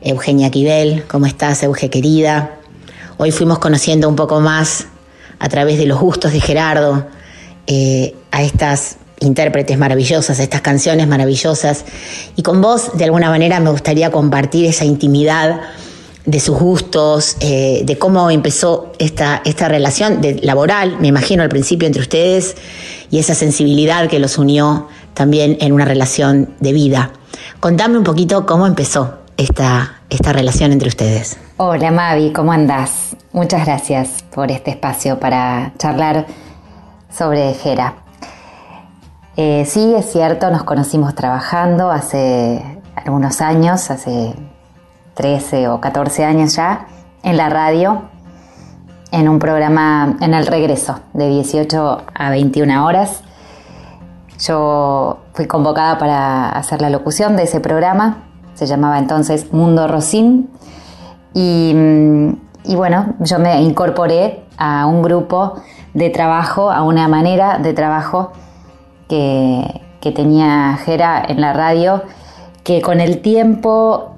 Eugenia 0.00 0.48
Quibel. 0.52 1.02
¿Cómo 1.08 1.26
estás, 1.26 1.64
Euge 1.64 1.90
querida? 1.90 2.52
Hoy 3.16 3.32
fuimos 3.32 3.58
conociendo 3.58 4.08
un 4.08 4.14
poco 4.14 4.38
más 4.38 4.86
a 5.40 5.48
través 5.48 5.76
de 5.76 5.86
los 5.86 5.98
gustos 5.98 6.32
de 6.32 6.40
Gerardo 6.40 7.04
eh, 7.66 8.14
a 8.30 8.44
estas 8.44 8.98
intérpretes 9.18 9.76
maravillosas, 9.76 10.38
a 10.38 10.42
estas 10.44 10.60
canciones 10.60 11.08
maravillosas. 11.08 11.84
Y 12.36 12.42
con 12.42 12.62
vos, 12.62 12.96
de 12.96 13.06
alguna 13.06 13.28
manera, 13.28 13.58
me 13.58 13.70
gustaría 13.70 14.12
compartir 14.12 14.66
esa 14.66 14.84
intimidad 14.84 15.62
de 16.24 16.40
sus 16.40 16.58
gustos, 16.58 17.36
eh, 17.40 17.82
de 17.84 17.98
cómo 17.98 18.30
empezó 18.30 18.92
esta, 18.98 19.42
esta 19.44 19.68
relación 19.68 20.20
laboral, 20.42 20.98
me 21.00 21.08
imagino 21.08 21.42
al 21.42 21.48
principio 21.48 21.86
entre 21.86 22.02
ustedes, 22.02 22.56
y 23.10 23.18
esa 23.18 23.34
sensibilidad 23.34 24.08
que 24.08 24.18
los 24.18 24.38
unió 24.38 24.88
también 25.14 25.58
en 25.60 25.72
una 25.72 25.84
relación 25.84 26.54
de 26.60 26.72
vida. 26.72 27.12
Contame 27.60 27.98
un 27.98 28.04
poquito 28.04 28.46
cómo 28.46 28.66
empezó 28.66 29.18
esta, 29.36 30.00
esta 30.10 30.32
relación 30.32 30.72
entre 30.72 30.88
ustedes. 30.88 31.38
Hola 31.56 31.90
Mavi, 31.90 32.32
¿cómo 32.32 32.52
andás? 32.52 33.16
Muchas 33.32 33.66
gracias 33.66 34.24
por 34.34 34.50
este 34.50 34.70
espacio 34.70 35.18
para 35.18 35.72
charlar 35.78 36.26
sobre 37.10 37.54
Jera. 37.54 37.96
Eh, 39.36 39.64
sí, 39.66 39.94
es 39.96 40.10
cierto, 40.12 40.50
nos 40.50 40.64
conocimos 40.64 41.14
trabajando 41.14 41.90
hace 41.90 42.62
algunos 42.94 43.40
años, 43.40 43.90
hace 43.90 44.34
13 45.14 45.68
o 45.68 45.80
14 45.80 46.24
años 46.24 46.56
ya, 46.56 46.86
en 47.22 47.36
la 47.36 47.48
radio, 47.48 48.02
en 49.10 49.28
un 49.28 49.38
programa 49.38 50.16
en 50.20 50.34
el 50.34 50.46
regreso, 50.46 51.00
de 51.12 51.28
18 51.28 52.02
a 52.14 52.30
21 52.30 52.84
horas. 52.84 53.22
Yo 54.38 55.18
fui 55.34 55.46
convocada 55.46 55.98
para 55.98 56.48
hacer 56.50 56.80
la 56.80 56.90
locución 56.90 57.36
de 57.36 57.44
ese 57.44 57.60
programa, 57.60 58.24
se 58.54 58.66
llamaba 58.66 58.98
entonces 58.98 59.52
Mundo 59.52 59.86
Rosín, 59.86 60.50
y, 61.34 61.72
mm, 61.74 62.32
y 62.64 62.76
bueno, 62.76 63.14
yo 63.20 63.38
me 63.38 63.62
incorporé 63.62 64.44
a 64.56 64.86
un 64.86 65.02
grupo 65.02 65.54
de 65.94 66.10
trabajo, 66.10 66.70
a 66.70 66.82
una 66.82 67.08
manera 67.08 67.58
de 67.58 67.72
trabajo 67.72 68.32
que, 69.08 69.82
que 70.00 70.10
tenía 70.10 70.78
Jera 70.84 71.22
en 71.26 71.40
la 71.40 71.52
radio, 71.52 72.02
que 72.64 72.80
con 72.82 73.00
el 73.00 73.20
tiempo, 73.20 74.11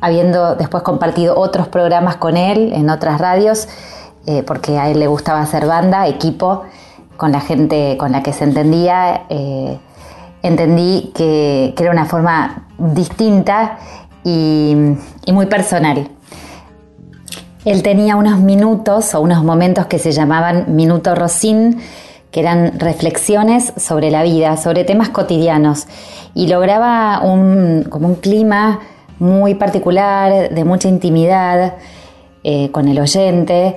habiendo 0.00 0.54
después 0.54 0.82
compartido 0.82 1.38
otros 1.38 1.68
programas 1.68 2.16
con 2.16 2.36
él 2.36 2.72
en 2.74 2.90
otras 2.90 3.20
radios, 3.20 3.68
eh, 4.26 4.42
porque 4.42 4.78
a 4.78 4.90
él 4.90 5.00
le 5.00 5.06
gustaba 5.06 5.40
hacer 5.40 5.66
banda, 5.66 6.06
equipo, 6.06 6.64
con 7.16 7.32
la 7.32 7.40
gente 7.40 7.96
con 7.98 8.12
la 8.12 8.22
que 8.22 8.32
se 8.32 8.44
entendía, 8.44 9.22
eh, 9.28 9.78
entendí 10.42 11.12
que, 11.14 11.74
era 11.76 11.90
una 11.90 12.04
forma 12.04 12.66
distinta 12.78 13.78
y, 14.24 14.76
y 15.24 15.32
muy 15.32 15.46
personal. 15.46 16.08
Él 17.64 17.82
tenía 17.82 18.16
unos 18.16 18.38
minutos 18.38 19.14
o 19.14 19.20
unos 19.20 19.42
momentos 19.44 19.86
que 19.86 19.98
se 19.98 20.12
llamaban 20.12 20.76
Minuto 20.76 21.14
Rosín, 21.14 21.80
que 22.30 22.40
eran 22.40 22.78
reflexiones 22.78 23.72
sobre 23.76 24.10
la 24.10 24.22
vida, 24.22 24.56
sobre 24.56 24.84
temas 24.84 25.08
cotidianos, 25.08 25.86
y 26.34 26.46
lograba 26.46 27.20
un, 27.22 27.84
como 27.88 28.06
un 28.06 28.14
clima 28.14 28.80
muy 29.18 29.54
particular, 29.54 30.50
de 30.50 30.64
mucha 30.64 30.88
intimidad 30.88 31.74
eh, 32.44 32.70
con 32.70 32.88
el 32.88 32.98
oyente, 32.98 33.76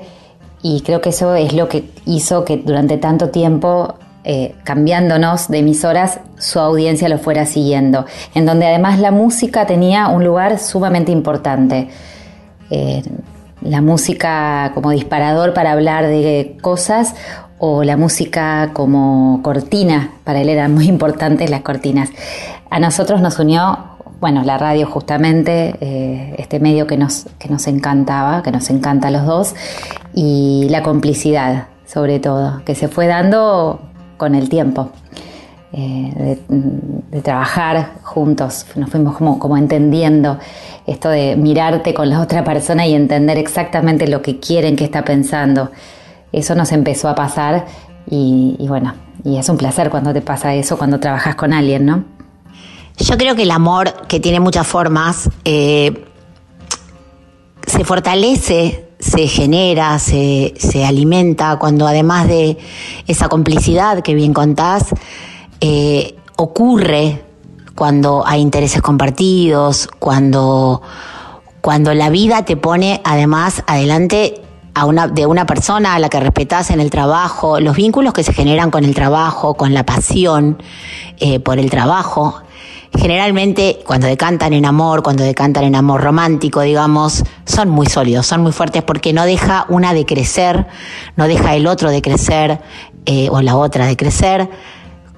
y 0.63 0.81
creo 0.81 1.01
que 1.01 1.09
eso 1.09 1.35
es 1.35 1.53
lo 1.53 1.67
que 1.67 1.89
hizo 2.05 2.45
que 2.45 2.57
durante 2.57 2.97
tanto 2.97 3.29
tiempo, 3.29 3.95
eh, 4.23 4.53
cambiándonos 4.63 5.47
de 5.47 5.59
emisoras, 5.59 6.19
su 6.37 6.59
audiencia 6.59 7.09
lo 7.09 7.17
fuera 7.17 7.45
siguiendo, 7.47 8.05
en 8.35 8.45
donde 8.45 8.67
además 8.67 8.99
la 8.99 9.11
música 9.11 9.65
tenía 9.65 10.07
un 10.09 10.23
lugar 10.23 10.59
sumamente 10.59 11.11
importante. 11.11 11.89
Eh, 12.69 13.01
la 13.61 13.81
música 13.81 14.71
como 14.73 14.91
disparador 14.91 15.53
para 15.53 15.71
hablar 15.71 16.07
de 16.07 16.57
cosas 16.61 17.15
o 17.57 17.83
la 17.83 17.97
música 17.97 18.71
como 18.73 19.41
cortina, 19.43 20.13
para 20.23 20.41
él 20.41 20.49
eran 20.49 20.73
muy 20.73 20.87
importantes 20.89 21.49
las 21.49 21.61
cortinas. 21.61 22.09
A 22.69 22.79
nosotros 22.79 23.21
nos 23.21 23.39
unió, 23.39 23.77
bueno, 24.21 24.43
la 24.43 24.59
radio 24.59 24.85
justamente, 24.85 25.75
eh, 25.81 26.35
este 26.37 26.59
medio 26.59 26.85
que 26.85 26.95
nos, 26.95 27.25
que 27.39 27.49
nos 27.49 27.65
encantaba, 27.65 28.43
que 28.43 28.51
nos 28.51 28.69
encanta 28.69 29.07
a 29.07 29.11
los 29.11 29.25
dos, 29.25 29.55
y 30.13 30.67
la 30.69 30.83
complicidad, 30.83 31.65
sobre 31.87 32.19
todo, 32.19 32.61
que 32.63 32.75
se 32.75 32.87
fue 32.87 33.07
dando 33.07 33.81
con 34.17 34.35
el 34.35 34.47
tiempo. 34.47 34.91
Eh, 35.73 36.37
de, 36.47 37.21
trabajar 37.21 37.93
juntos, 38.03 38.65
nos 38.75 38.89
fuimos 38.89 39.15
como, 39.15 39.39
como 39.39 39.57
entendiendo 39.57 40.37
esto 40.85 41.09
de 41.09 41.35
mirarte 41.35 41.93
con 41.93 42.09
la 42.09 42.19
otra 42.19 42.43
persona 42.43 42.85
y 42.87 42.93
entender 42.93 43.37
exactamente 43.37 44.07
lo 44.07 44.21
que 44.21 44.39
quieren, 44.39 44.75
que 44.75 44.83
está 44.83 45.03
pensando. 45.03 45.71
Eso 46.31 46.55
nos 46.55 46.71
empezó 46.71 47.09
a 47.09 47.15
pasar 47.15 47.65
y, 48.09 48.55
y 48.59 48.67
bueno, 48.67 48.93
y 49.23 49.37
es 49.37 49.49
un 49.49 49.57
placer 49.57 49.89
cuando 49.89 50.13
te 50.13 50.21
pasa 50.21 50.53
eso, 50.53 50.77
cuando 50.77 50.99
trabajas 50.99 51.35
con 51.35 51.53
alguien, 51.53 51.85
¿no? 51.85 52.20
Yo 52.97 53.17
creo 53.17 53.35
que 53.35 53.43
el 53.43 53.51
amor, 53.51 54.07
que 54.07 54.19
tiene 54.19 54.39
muchas 54.39 54.67
formas, 54.67 55.29
eh, 55.45 56.05
se 57.65 57.83
fortalece, 57.83 58.89
se 58.99 59.27
genera, 59.27 59.97
se, 59.97 60.53
se, 60.57 60.85
alimenta 60.85 61.57
cuando 61.57 61.87
además 61.87 62.27
de 62.27 62.57
esa 63.07 63.29
complicidad 63.29 64.01
que 64.01 64.13
bien 64.13 64.33
contás, 64.33 64.89
eh, 65.59 66.15
ocurre 66.35 67.23
cuando 67.75 68.23
hay 68.25 68.41
intereses 68.41 68.81
compartidos, 68.81 69.87
cuando, 69.99 70.81
cuando 71.61 71.93
la 71.93 72.09
vida 72.09 72.45
te 72.45 72.57
pone 72.57 73.01
además 73.03 73.63
adelante 73.65 74.41
a 74.73 74.85
una, 74.85 75.07
de 75.07 75.25
una 75.25 75.45
persona 75.45 75.95
a 75.95 75.99
la 75.99 76.09
que 76.09 76.19
respetas 76.19 76.71
en 76.71 76.79
el 76.79 76.89
trabajo, 76.89 77.59
los 77.59 77.75
vínculos 77.75 78.13
que 78.13 78.23
se 78.23 78.33
generan 78.33 78.71
con 78.71 78.83
el 78.83 78.95
trabajo, 78.95 79.55
con 79.55 79.73
la 79.73 79.85
pasión 79.85 80.61
eh, 81.19 81.39
por 81.39 81.59
el 81.59 81.69
trabajo. 81.69 82.41
Generalmente 82.93 83.79
cuando 83.85 84.07
decantan 84.07 84.51
en 84.53 84.65
amor, 84.65 85.01
cuando 85.01 85.23
decantan 85.23 85.63
en 85.63 85.75
amor 85.75 86.01
romántico, 86.01 86.61
digamos, 86.61 87.23
son 87.45 87.69
muy 87.69 87.87
sólidos, 87.87 88.27
son 88.27 88.41
muy 88.41 88.51
fuertes 88.51 88.83
porque 88.83 89.13
no 89.13 89.25
deja 89.25 89.65
una 89.69 89.93
de 89.93 90.05
crecer, 90.05 90.67
no 91.15 91.27
deja 91.27 91.55
el 91.55 91.67
otro 91.67 91.89
de 91.89 92.01
crecer 92.01 92.59
eh, 93.05 93.29
o 93.31 93.41
la 93.41 93.55
otra 93.55 93.85
de 93.85 93.95
crecer 93.95 94.49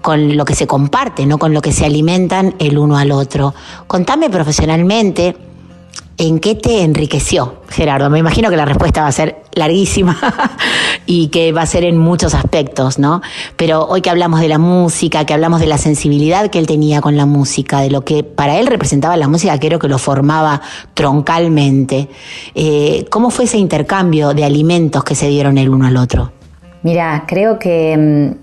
con 0.02 0.38
lo 0.38 0.46
que 0.46 0.54
se 0.54 0.68
comparte, 0.68 1.26
no 1.26 1.40
con 1.40 1.54
lo 1.54 1.62
que 1.62 1.72
se 1.72 1.86
alimentan 1.86 2.54
el 2.60 2.78
uno 2.78 2.98
al 2.98 3.12
otro. 3.12 3.56
Contame 3.88 4.30
profesionalmente 4.30 5.36
en 6.18 6.40
qué 6.40 6.56
te 6.56 6.84
enriqueció, 6.84 7.62
Gerardo. 7.70 8.10
Me 8.10 8.20
imagino 8.20 8.50
que 8.50 8.58
la 8.58 8.66
respuesta 8.66 9.02
va 9.02 9.08
a 9.08 9.12
ser 9.12 9.44
larguísima 9.54 10.18
y 11.06 11.28
que 11.30 11.52
va 11.52 11.64
a 11.64 11.66
ser 11.66 11.84
en 11.84 11.98
muchos 11.98 12.34
aspectos, 12.34 13.00
¿no? 13.00 13.22
Pero 13.56 13.86
hoy 13.86 14.02
que 14.02 14.10
hablamos 14.10 14.40
de 14.40 14.48
la 14.48 14.60
música, 14.60 15.26
que 15.26 15.34
hablamos 15.34 15.60
de 15.60 15.68
la 15.68 15.78
sensibilidad 15.78 16.50
que 16.50 16.60
él 16.60 16.68
tenía 16.68 17.02
con 17.02 17.18
la 17.18 17.26
música, 17.26 17.82
de 17.82 17.90
lo 17.90 18.06
que 18.06 18.24
para 18.24 18.60
él 18.60 18.68
representaba 18.68 19.18
la 19.18 19.28
música, 19.28 19.60
creo 19.60 19.80
que 19.80 19.88
lo 19.88 19.98
formaba 19.98 20.62
troncalmente. 20.94 22.10
Eh, 22.56 23.06
¿Cómo 23.10 23.30
fue 23.32 23.46
ese 23.46 23.58
intercambio 23.58 24.34
de 24.34 24.46
alimentos 24.46 25.04
que 25.04 25.16
se 25.16 25.28
dieron 25.28 25.58
el 25.58 25.70
uno 25.70 25.88
al 25.88 25.98
otro? 25.98 26.32
Mira, 26.84 27.24
creo 27.28 27.60
que 27.60 28.36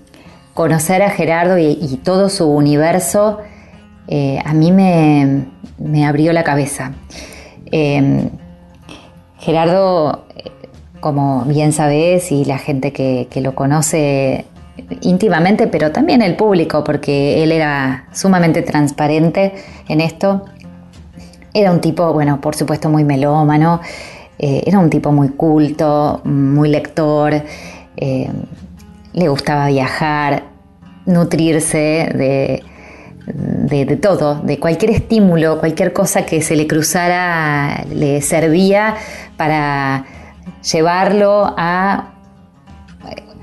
conocer 0.53 1.01
a 1.01 1.09
Gerardo 1.09 1.57
y, 1.57 1.99
todo 2.03 2.29
su 2.29 2.45
universo 2.47 3.39
eh, 4.07 4.39
a 4.43 4.53
mí 4.53 4.71
me, 4.71 6.05
abrió 6.05 6.33
la 6.33 6.43
cabeza. 6.43 6.93
Eh, 7.71 8.29
Gerardo, 9.39 10.25
como 10.99 11.43
bien 11.45 11.71
sabes, 11.71 12.31
y 12.31 12.45
la 12.45 12.57
gente 12.57 12.93
que, 12.93 13.27
lo 13.41 13.55
conoce 13.55 14.45
íntimamente, 15.01 15.67
pero 15.67 15.91
también 15.91 16.21
el 16.21 16.35
público, 16.35 16.83
porque 16.83 17.43
él 17.43 17.51
era 17.51 18.07
sumamente 18.11 18.61
transparente 18.61 19.53
en 19.87 20.01
esto, 20.01 20.45
era 21.53 21.71
un 21.71 21.81
tipo, 21.81 22.13
bueno, 22.13 22.39
por 22.39 22.55
supuesto 22.55 22.89
muy 22.89 23.03
melómano, 23.03 23.81
eh, 24.37 24.63
era 24.65 24.79
un 24.79 24.89
tipo 24.89 25.11
muy 25.11 25.29
culto, 25.29 26.21
muy 26.23 26.69
lector 26.69 27.43
le 29.13 29.27
gustaba 29.27 29.67
viajar, 29.67 30.43
nutrirse 31.05 32.09
de, 32.13 32.63
de, 33.25 33.97
todo, 33.97 34.35
de 34.41 34.59
cualquier 34.59 34.91
estímulo, 34.91 35.59
cualquier 35.59 35.93
cosa 35.93 36.25
que 36.25 36.41
se 36.41 36.55
le 36.55 36.67
cruzara, 36.67 37.83
le 37.93 38.21
servía 38.21 38.95
para 39.37 40.05
llevarlo 40.71 41.53
a, 41.57 42.13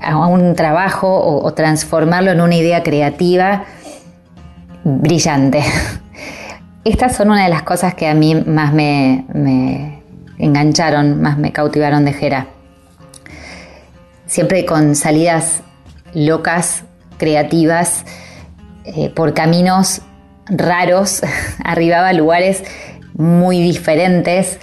a 0.01 0.27
un 0.27 0.55
trabajo 0.55 1.07
o, 1.07 1.45
o, 1.45 1.53
transformarlo 1.53 2.31
en 2.31 2.41
una 2.41 2.55
idea 2.55 2.83
creativa 2.83 3.63
brillante. 4.83 5.63
Estas 6.83 7.15
son 7.15 7.31
una 7.31 7.43
de 7.43 7.49
las 7.49 7.63
cosas 7.63 7.95
que 7.95 8.07
a 8.07 8.13
mí 8.13 8.35
más 8.35 8.73
me, 8.73 9.25
me 9.33 10.01
engancharon, 10.37 11.21
más 11.21 11.37
me 11.37 11.51
cautivaron 11.51 12.05
de 12.05 12.13
Jera 12.13 12.47
siempre 14.29 14.63
con 14.63 14.95
salidas 14.95 15.61
locas, 16.13 16.83
creativas, 17.17 18.05
eh, 18.95 19.09
por 19.09 19.33
caminos 19.33 20.01
raros, 20.47 21.21
arribaba 21.63 22.09
a 22.09 22.13
lugares 22.13 22.63
muy 23.13 23.61
diferentes. 23.61 24.59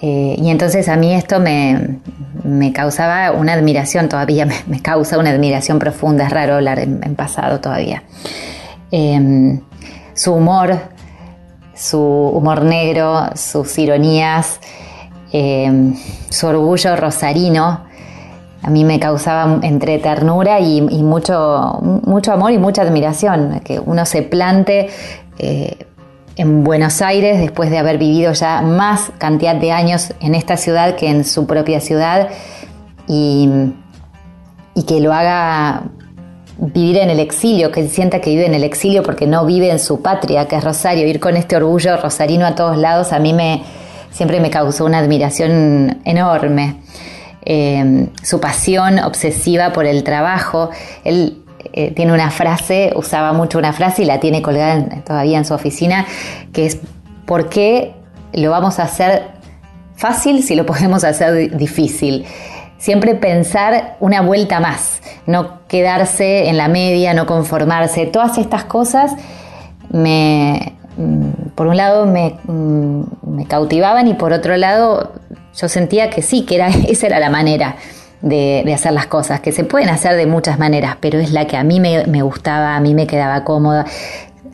Eh, 0.00 0.34
y 0.36 0.50
entonces 0.50 0.88
a 0.88 0.96
mí 0.96 1.14
esto 1.14 1.38
me, 1.38 2.00
me 2.42 2.72
causaba 2.72 3.32
una 3.32 3.52
admiración, 3.52 4.08
todavía 4.08 4.46
me, 4.66 4.82
causa 4.82 5.18
una 5.18 5.30
admiración 5.30 5.78
profunda, 5.78 6.24
es 6.24 6.30
raro 6.30 6.54
hablar 6.54 6.78
en, 6.78 7.14
pasado 7.14 7.60
todavía. 7.60 8.02
Eh, 8.90 9.60
su 10.14 10.34
humor, 10.34 10.78
su 11.74 12.00
humor 12.00 12.62
negro, 12.62 13.30
sus 13.34 13.78
ironías, 13.78 14.60
eh, 15.32 15.94
su 16.28 16.46
orgullo 16.46 16.96
rosarino, 16.96 17.84
a 18.62 18.70
mí 18.70 18.84
me 18.84 19.00
causaba 19.00 19.58
entre 19.62 19.98
ternura 19.98 20.60
y, 20.60 20.80
mucho, 20.80 21.78
mucho 21.82 22.32
amor 22.32 22.52
y 22.52 22.58
mucha 22.58 22.82
admiración, 22.82 23.60
que 23.64 23.80
uno 23.80 24.06
se 24.06 24.22
plante 24.22 24.88
eh, 25.38 25.86
en 26.36 26.62
Buenos 26.62 27.02
Aires 27.02 27.40
después 27.40 27.70
de 27.70 27.78
haber 27.78 27.98
vivido 27.98 28.32
ya 28.32 28.62
más 28.62 29.10
cantidad 29.18 29.56
de 29.56 29.72
años 29.72 30.14
en 30.20 30.34
esta 30.34 30.56
ciudad 30.56 30.94
que 30.94 31.08
en 31.08 31.24
su 31.24 31.46
propia 31.46 31.80
ciudad 31.80 32.28
y, 33.08 33.48
y 34.74 34.84
que 34.84 35.00
lo 35.00 35.12
haga 35.12 35.82
vivir 36.58 36.98
en 36.98 37.10
el 37.10 37.18
exilio, 37.18 37.72
que 37.72 37.88
sienta 37.88 38.20
que 38.20 38.30
vive 38.30 38.46
en 38.46 38.54
el 38.54 38.62
exilio 38.62 39.02
porque 39.02 39.26
no 39.26 39.44
vive 39.44 39.70
en 39.70 39.80
su 39.80 40.00
patria, 40.00 40.46
que 40.46 40.56
es 40.56 40.64
Rosario, 40.64 41.08
ir 41.08 41.18
con 41.18 41.36
este 41.36 41.56
orgullo 41.56 41.96
rosarino 41.96 42.46
a 42.46 42.54
todos 42.54 42.76
lados, 42.76 43.12
a 43.12 43.18
mí 43.18 43.32
me, 43.32 43.64
siempre 44.12 44.38
me 44.40 44.50
causó 44.50 44.84
una 44.84 44.98
admiración 44.98 46.00
enorme. 46.04 46.76
Eh, 47.44 48.08
su 48.22 48.40
pasión 48.40 48.98
obsesiva 49.00 49.72
por 49.72 49.86
el 49.86 50.04
trabajo. 50.04 50.70
Él 51.04 51.42
eh, 51.72 51.92
tiene 51.92 52.12
una 52.12 52.30
frase, 52.30 52.92
usaba 52.96 53.32
mucho 53.32 53.58
una 53.58 53.72
frase 53.72 54.02
y 54.02 54.04
la 54.04 54.20
tiene 54.20 54.42
colgada 54.42 55.02
todavía 55.04 55.38
en 55.38 55.44
su 55.44 55.54
oficina, 55.54 56.06
que 56.52 56.66
es, 56.66 56.78
¿por 57.26 57.48
qué 57.48 57.94
lo 58.32 58.50
vamos 58.50 58.78
a 58.78 58.84
hacer 58.84 59.22
fácil 59.96 60.42
si 60.42 60.54
lo 60.54 60.66
podemos 60.66 61.04
hacer 61.04 61.56
difícil? 61.56 62.26
Siempre 62.78 63.14
pensar 63.14 63.96
una 64.00 64.22
vuelta 64.22 64.58
más, 64.58 65.00
no 65.26 65.66
quedarse 65.68 66.48
en 66.48 66.56
la 66.56 66.68
media, 66.68 67.14
no 67.14 67.26
conformarse. 67.26 68.06
Todas 68.06 68.38
estas 68.38 68.64
cosas 68.64 69.12
me, 69.88 70.74
mm, 70.96 71.50
por 71.54 71.68
un 71.68 71.76
lado 71.76 72.06
mm, 72.06 73.02
me 73.22 73.46
cautivaban 73.46 74.08
y 74.08 74.14
por 74.14 74.32
otro 74.32 74.56
lado 74.56 75.12
yo 75.56 75.68
sentía 75.68 76.10
que 76.10 76.22
sí, 76.22 76.42
que 76.42 76.56
era, 76.56 76.68
esa 76.88 77.06
era 77.06 77.20
la 77.20 77.30
manera 77.30 77.76
de, 78.22 78.72
hacer 78.74 78.92
las 78.92 79.06
cosas, 79.06 79.40
que 79.40 79.52
se 79.52 79.64
pueden 79.64 79.88
hacer 79.88 80.16
de 80.16 80.26
muchas 80.26 80.58
maneras, 80.58 80.96
pero 81.00 81.18
es 81.18 81.32
la 81.32 81.46
que 81.46 81.56
a 81.56 81.64
mí 81.64 81.80
me, 81.80 82.22
gustaba, 82.22 82.76
a 82.76 82.80
mí 82.80 82.94
me 82.94 83.06
quedaba 83.06 83.44
cómoda. 83.44 83.84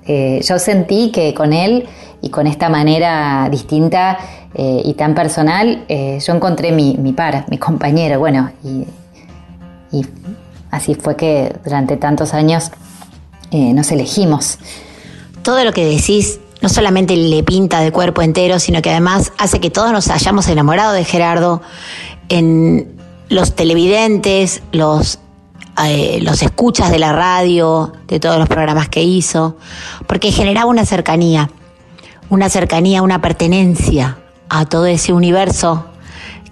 Eh, 0.06 0.40
yo 0.42 0.58
sentí 0.58 1.10
que 1.12 1.34
con 1.34 1.52
él 1.52 1.86
y 2.22 2.30
con 2.30 2.46
esta 2.46 2.70
manera 2.70 3.48
distinta 3.50 4.18
eh, 4.54 4.80
y 4.84 4.94
tan 4.94 5.14
personal, 5.14 5.84
eh, 5.88 6.18
yo 6.26 6.34
encontré 6.34 6.72
mi, 6.72 6.96
mi, 6.96 7.12
par, 7.12 7.44
mi 7.50 7.58
compañero, 7.58 8.18
bueno, 8.18 8.50
y, 8.64 8.86
y, 9.92 10.06
así 10.70 10.94
fue 10.94 11.16
que 11.16 11.54
durante 11.64 11.96
tantos 11.96 12.34
años 12.34 12.70
nos 13.50 13.90
elegimos. 13.92 14.58
Todo 15.42 15.64
lo 15.64 15.72
que 15.72 15.86
decís 15.86 16.38
no 16.68 16.74
solamente 16.74 17.16
le 17.16 17.42
pinta 17.44 17.80
de 17.80 17.90
cuerpo 17.90 18.20
entero, 18.20 18.58
sino 18.58 18.82
que 18.82 18.90
además 18.90 19.32
hace 19.38 19.58
que 19.58 19.70
todos 19.70 19.90
nos 19.90 20.08
hayamos 20.10 20.48
enamorado 20.48 20.92
de 20.92 21.02
Gerardo 21.02 21.62
en 22.28 22.94
los 23.30 23.56
televidentes, 23.56 24.62
los, 24.72 25.18
eh, 25.82 26.18
los 26.20 26.42
escuchas 26.42 26.90
de 26.90 26.98
la 26.98 27.14
radio, 27.14 27.94
de 28.06 28.20
todos 28.20 28.38
los 28.38 28.50
programas 28.50 28.90
que 28.90 29.02
hizo, 29.02 29.56
porque 30.06 30.30
generaba 30.30 30.66
una 30.66 30.84
cercanía, 30.84 31.50
una 32.28 32.50
cercanía, 32.50 33.00
una 33.00 33.22
pertenencia 33.22 34.18
a 34.50 34.66
todo 34.66 34.84
ese 34.84 35.14
universo 35.14 35.86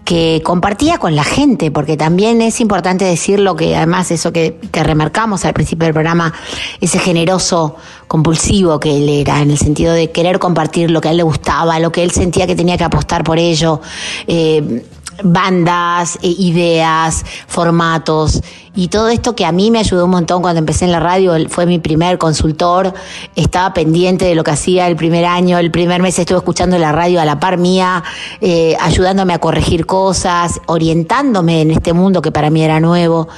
que 0.07 0.41
compartía 0.45 0.99
con 0.99 1.17
la 1.17 1.25
gente, 1.25 1.73
porque 1.73 1.97
también 1.97 2.41
es 2.41 2.61
importante 2.61 3.05
decirlo 3.05 3.57
que 3.57 3.75
además 3.75 4.13
eso 4.13 4.33
que, 4.33 4.57
que, 4.71 4.85
remarcamos 4.85 5.45
al 5.45 5.53
principio 5.53 5.87
del 5.87 5.95
programa, 5.95 6.33
ese 6.81 7.01
generoso 7.01 7.75
compulsivo 8.07 8.79
que 8.79 8.97
él 8.99 9.09
era, 9.09 9.43
en 9.43 9.51
el 9.51 9.59
sentido 9.59 9.93
de 9.93 10.13
querer 10.13 10.39
compartir 10.39 10.93
lo 10.93 11.01
que 11.01 11.09
a 11.09 11.11
él 11.11 11.17
le 11.17 11.25
gustaba, 11.25 11.81
lo 11.81 11.91
que 11.91 12.05
él 12.05 12.13
sentía 12.13 12.47
que 12.47 12.55
tenía 12.55 12.79
que 12.79 12.85
apostar 12.85 13.25
por 13.25 13.41
ello, 13.41 13.81
eh, 14.29 14.85
bandas, 15.23 16.17
eh, 16.23 16.35
ideas, 16.39 17.25
formatos 17.47 18.43
y 18.77 18.89
todo 18.89 19.09
esto 19.09 19.35
que 19.35 19.47
a 19.47 19.53
mí 19.53 19.71
me 19.71 19.79
ayudó 19.79 20.05
un 20.05 20.11
montón 20.11 20.43
cuando 20.43 20.59
empecé 20.59 20.85
en 20.85 20.93
la 20.93 21.01
radio, 21.01 21.35
fue 21.49 21.65
mi 21.65 21.79
primer 21.79 22.19
consultor, 22.19 22.93
estaba 23.35 23.73
pendiente 23.73 24.27
de 24.27 24.35
lo 24.35 24.45
que 24.45 24.51
hacía 24.51 24.87
el 24.87 24.97
primer 24.97 25.25
año, 25.25 25.59
el 25.59 25.71
primer 25.71 26.03
mes 26.03 26.19
estuve 26.19 26.39
escuchando 26.39 26.79
la 26.79 26.93
radio 26.93 27.21
a 27.21 27.25
la 27.25 27.41
par 27.41 27.57
mía, 27.57 28.05
eh, 28.43 28.77
ayudándome 28.79 29.33
a 29.33 29.39
corregir 29.39 29.87
cosas, 29.87 30.61
orientándome 30.67 31.63
en 31.63 31.71
este 31.71 31.95
mundo 31.95 32.21
que 32.21 32.31
para 32.31 32.51
mí 32.51 32.63
era 32.63 32.79
nuevo. 32.79 33.29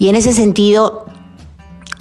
Y 0.00 0.08
en 0.08 0.16
ese 0.16 0.32
sentido, 0.32 1.06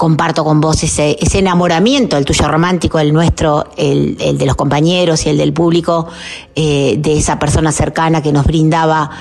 comparto 0.01 0.43
con 0.43 0.59
vos 0.59 0.81
ese, 0.81 1.15
ese 1.21 1.37
enamoramiento, 1.37 2.17
el 2.17 2.25
tuyo 2.25 2.47
romántico, 2.47 2.97
el 2.97 3.13
nuestro, 3.13 3.67
el, 3.77 4.17
de 4.17 4.45
los 4.47 4.55
compañeros 4.55 5.27
y 5.27 5.29
el 5.29 5.37
del 5.37 5.53
público, 5.53 6.07
eh, 6.55 6.95
de 6.97 7.19
esa 7.19 7.37
persona 7.37 7.71
cercana 7.71 8.19
que 8.19 8.31
nos 8.31 8.47
brindaba 8.47 9.11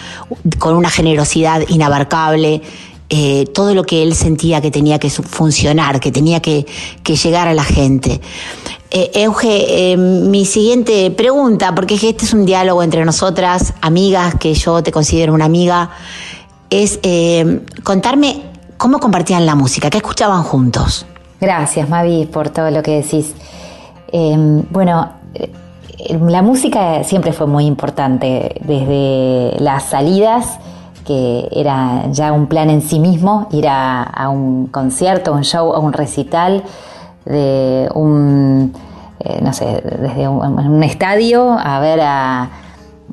con 0.58 0.74
una 0.74 0.88
generosidad 0.88 1.60
inabarcable. 1.68 2.62
Eh, 3.10 3.44
todo 3.52 3.74
lo 3.74 3.84
que 3.84 4.02
él 4.02 4.14
sentía 4.14 4.62
que 4.62 4.70
tenía 4.70 4.98
que 4.98 5.10
funcionar, 5.10 6.00
que 6.00 6.10
tenía 6.10 6.40
que, 6.40 6.64
llegar 7.04 7.46
a 7.46 7.52
la 7.52 7.64
gente. 7.64 8.22
Eh, 8.90 9.10
Euge, 9.16 9.98
mi 9.98 10.46
siguiente 10.46 11.10
pregunta, 11.10 11.74
porque 11.74 11.96
este 11.96 12.24
es 12.24 12.32
un 12.32 12.46
diálogo 12.46 12.82
entre 12.82 13.04
nosotras, 13.04 13.74
amigas, 13.82 14.36
que 14.36 14.54
yo 14.54 14.82
te 14.82 14.92
considero 14.92 15.34
una 15.34 15.44
amiga, 15.44 15.90
es 16.70 16.98
contarme 17.82 18.49
¿Cómo 18.80 18.98
compartían 18.98 19.44
la 19.44 19.54
música? 19.54 19.90
¿Qué 19.90 19.98
escuchaban 19.98 20.42
juntos? 20.42 21.04
Gracias, 21.38 21.86
Mavi, 21.90 22.24
por 22.24 22.48
todo 22.48 22.70
lo 22.70 22.82
que 22.82 23.02
decís. 23.02 23.34
Em, 24.10 24.62
bueno, 24.70 25.10
eh, 25.34 25.52
la 26.18 26.40
música 26.40 27.04
siempre 27.04 27.34
fue 27.34 27.46
muy 27.46 27.66
importante, 27.66 28.58
desde 28.64 29.60
las 29.60 29.82
salidas, 29.82 30.58
que 31.04 31.46
era 31.52 32.10
ya 32.10 32.32
un 32.32 32.46
plan 32.46 32.70
en 32.70 32.80
sí 32.80 33.00
mismo, 33.00 33.48
ir 33.50 33.66
a, 33.68 34.30
un 34.30 34.68
concierto, 34.68 35.34
un 35.34 35.44
show, 35.44 35.74
a 35.74 35.78
un 35.78 35.92
recital, 35.92 36.64
de 37.26 37.86
un, 37.94 38.72
eh, 39.18 39.40
no 39.42 39.52
sé, 39.52 39.82
desde 40.00 40.26
un, 40.26 40.82
estadio 40.82 41.52
a 41.52 41.80
ver 41.80 42.00
a, 42.00 42.48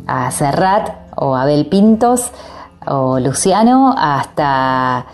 a 0.07 0.32
Serrat 0.32 0.91
o 1.18 1.36
Abel 1.36 1.65
Pintos 1.65 2.32
o 2.86 3.20
Luciano 3.20 3.93
hasta 3.97 5.07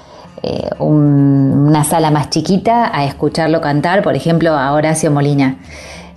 eh, 0.46 0.68
una 0.80 1.86
sala 1.86 2.12
más 2.12 2.30
chiquita 2.30 2.92
a 2.94 3.06
escucharlo 3.06 3.62
cantar, 3.62 4.04
por 4.04 4.14
ejemplo, 4.14 4.54
a 4.54 4.74
Horacio 4.74 5.10
Molina. 5.10 5.56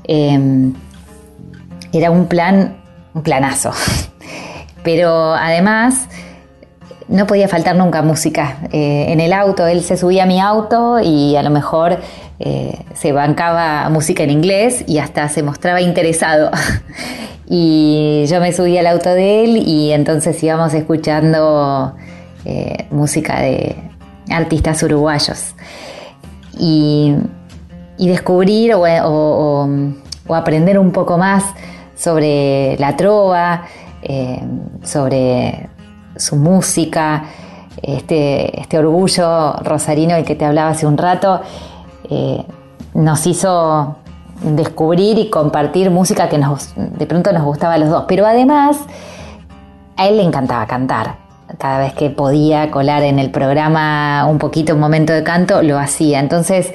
Em, 0.03 0.74
era 1.93 2.11
un 2.11 2.27
plan, 2.27 2.77
un 3.14 3.22
planazo. 3.22 3.70
Pero 4.83 5.33
además 5.33 6.09
no 7.07 7.29
podía 7.29 7.47
faltar 7.47 7.77
nunca 7.77 8.03
música. 8.03 8.57
Eh, 8.72 9.07
en 9.11 9.20
el 9.20 9.33
auto, 9.33 9.64
él 9.64 9.85
se 9.85 9.97
subía 9.97 10.24
a 10.24 10.27
mi 10.27 10.41
auto 10.41 10.99
y 10.99 11.37
a 11.37 11.45
lo 11.45 11.51
mejor 11.51 12.01
eh, 12.41 12.81
se 12.95 13.12
bancaba 13.12 13.89
música 13.91 14.24
en 14.24 14.31
inglés 14.31 14.83
y 14.89 14.99
hasta 14.99 15.29
se 15.29 15.45
mostraba 15.45 15.81
interesado. 15.81 16.51
y 17.49 18.24
yo 18.27 18.41
me 18.41 18.53
subía 18.53 18.81
al 18.81 18.89
auto 18.89 19.11
de 19.11 19.45
él 19.45 19.57
y 19.59 19.93
entonces 19.93 20.43
íbamos 20.43 20.74
escuchando 20.74 21.95
música 22.91 23.41
de, 23.41 23.74
artistas 24.31 24.83
uruguayos. 24.83 25.55
Y, 26.59 27.14
descubrir 27.99 28.74
o, 28.74 29.68
aprender 30.29 30.79
un 30.79 30.93
poco 30.93 31.18
más 31.18 31.45
sobre 31.95 32.77
la 32.79 32.97
trova, 32.97 33.62
eh, 34.03 34.43
sobre 34.83 35.68
su 36.16 36.37
música, 36.37 37.24
este, 37.83 38.61
este, 38.61 38.79
orgullo 38.79 39.55
rosarino 39.62 40.14
del 40.14 40.24
que 40.24 40.35
te 40.35 40.45
hablaba 40.45 40.70
hace 40.70 40.87
un 40.87 40.99
rato, 40.99 41.41
eh, 42.11 42.45
nos 42.95 43.27
hizo 43.27 43.97
descubrir 44.43 45.18
y 45.18 45.31
compartir 45.31 45.91
música 45.91 46.29
que 46.29 46.39
nos, 46.39 46.74
de 46.77 47.07
pronto 47.07 47.33
nos 47.33 47.45
gustaba 47.45 47.74
a 47.74 47.79
los 47.79 47.89
dos. 47.89 48.05
Pero 48.09 48.27
además, 48.27 48.79
a 49.97 50.07
él 50.07 50.18
le 50.18 50.22
encantaba 50.22 50.66
cantar 50.66 51.26
cada 51.59 51.78
vez 51.78 51.94
que 51.94 52.11
podía 52.11 52.70
colar 52.70 53.02
en 53.02 53.18
el 53.18 53.30
programa 53.30 54.26
un 54.28 54.38
poquito, 54.38 54.74
un 54.74 54.80
momento 54.80 55.12
de 55.12 55.22
canto, 55.22 55.62
lo 55.62 55.78
hacía. 55.78 56.20
Entonces, 56.20 56.72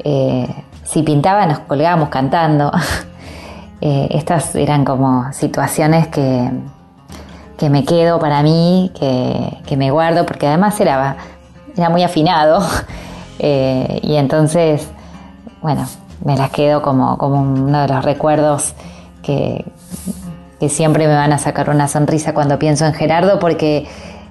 eh, 0.00 0.46
si 0.84 1.02
pintaba, 1.02 1.46
nos 1.46 1.60
colgábamos 1.60 2.08
cantando. 2.08 2.72
Eh, 3.80 4.08
estas 4.10 4.56
eran 4.56 4.84
como 4.84 5.32
situaciones 5.32 6.08
que, 6.08 6.50
que 7.56 7.70
me 7.70 7.84
quedo 7.84 8.18
para 8.18 8.42
mí, 8.42 8.90
que, 8.98 9.76
me 9.76 9.92
guardo, 9.92 10.26
porque 10.26 10.48
además 10.48 10.80
era, 10.80 11.16
era 11.76 11.88
muy 11.88 12.02
afinado. 12.02 12.60
Eh, 13.40 14.00
y 14.02 14.16
entonces, 14.16 14.88
bueno, 15.62 15.86
me 16.24 16.36
las 16.36 16.50
quedo 16.50 16.82
como, 16.82 17.16
como 17.18 17.40
uno 17.40 17.82
de 17.82 17.86
los 17.86 18.04
recuerdos 18.04 18.74
que, 19.22 19.64
que 20.60 20.68
siempre 20.68 21.06
me 21.06 21.14
van 21.14 21.32
a 21.32 21.38
sacar 21.38 21.70
una 21.70 21.88
sonrisa 21.88 22.34
cuando 22.34 22.58
pienso 22.58 22.84
en 22.86 22.94
Gerardo 22.94 23.38
porque 23.38 23.86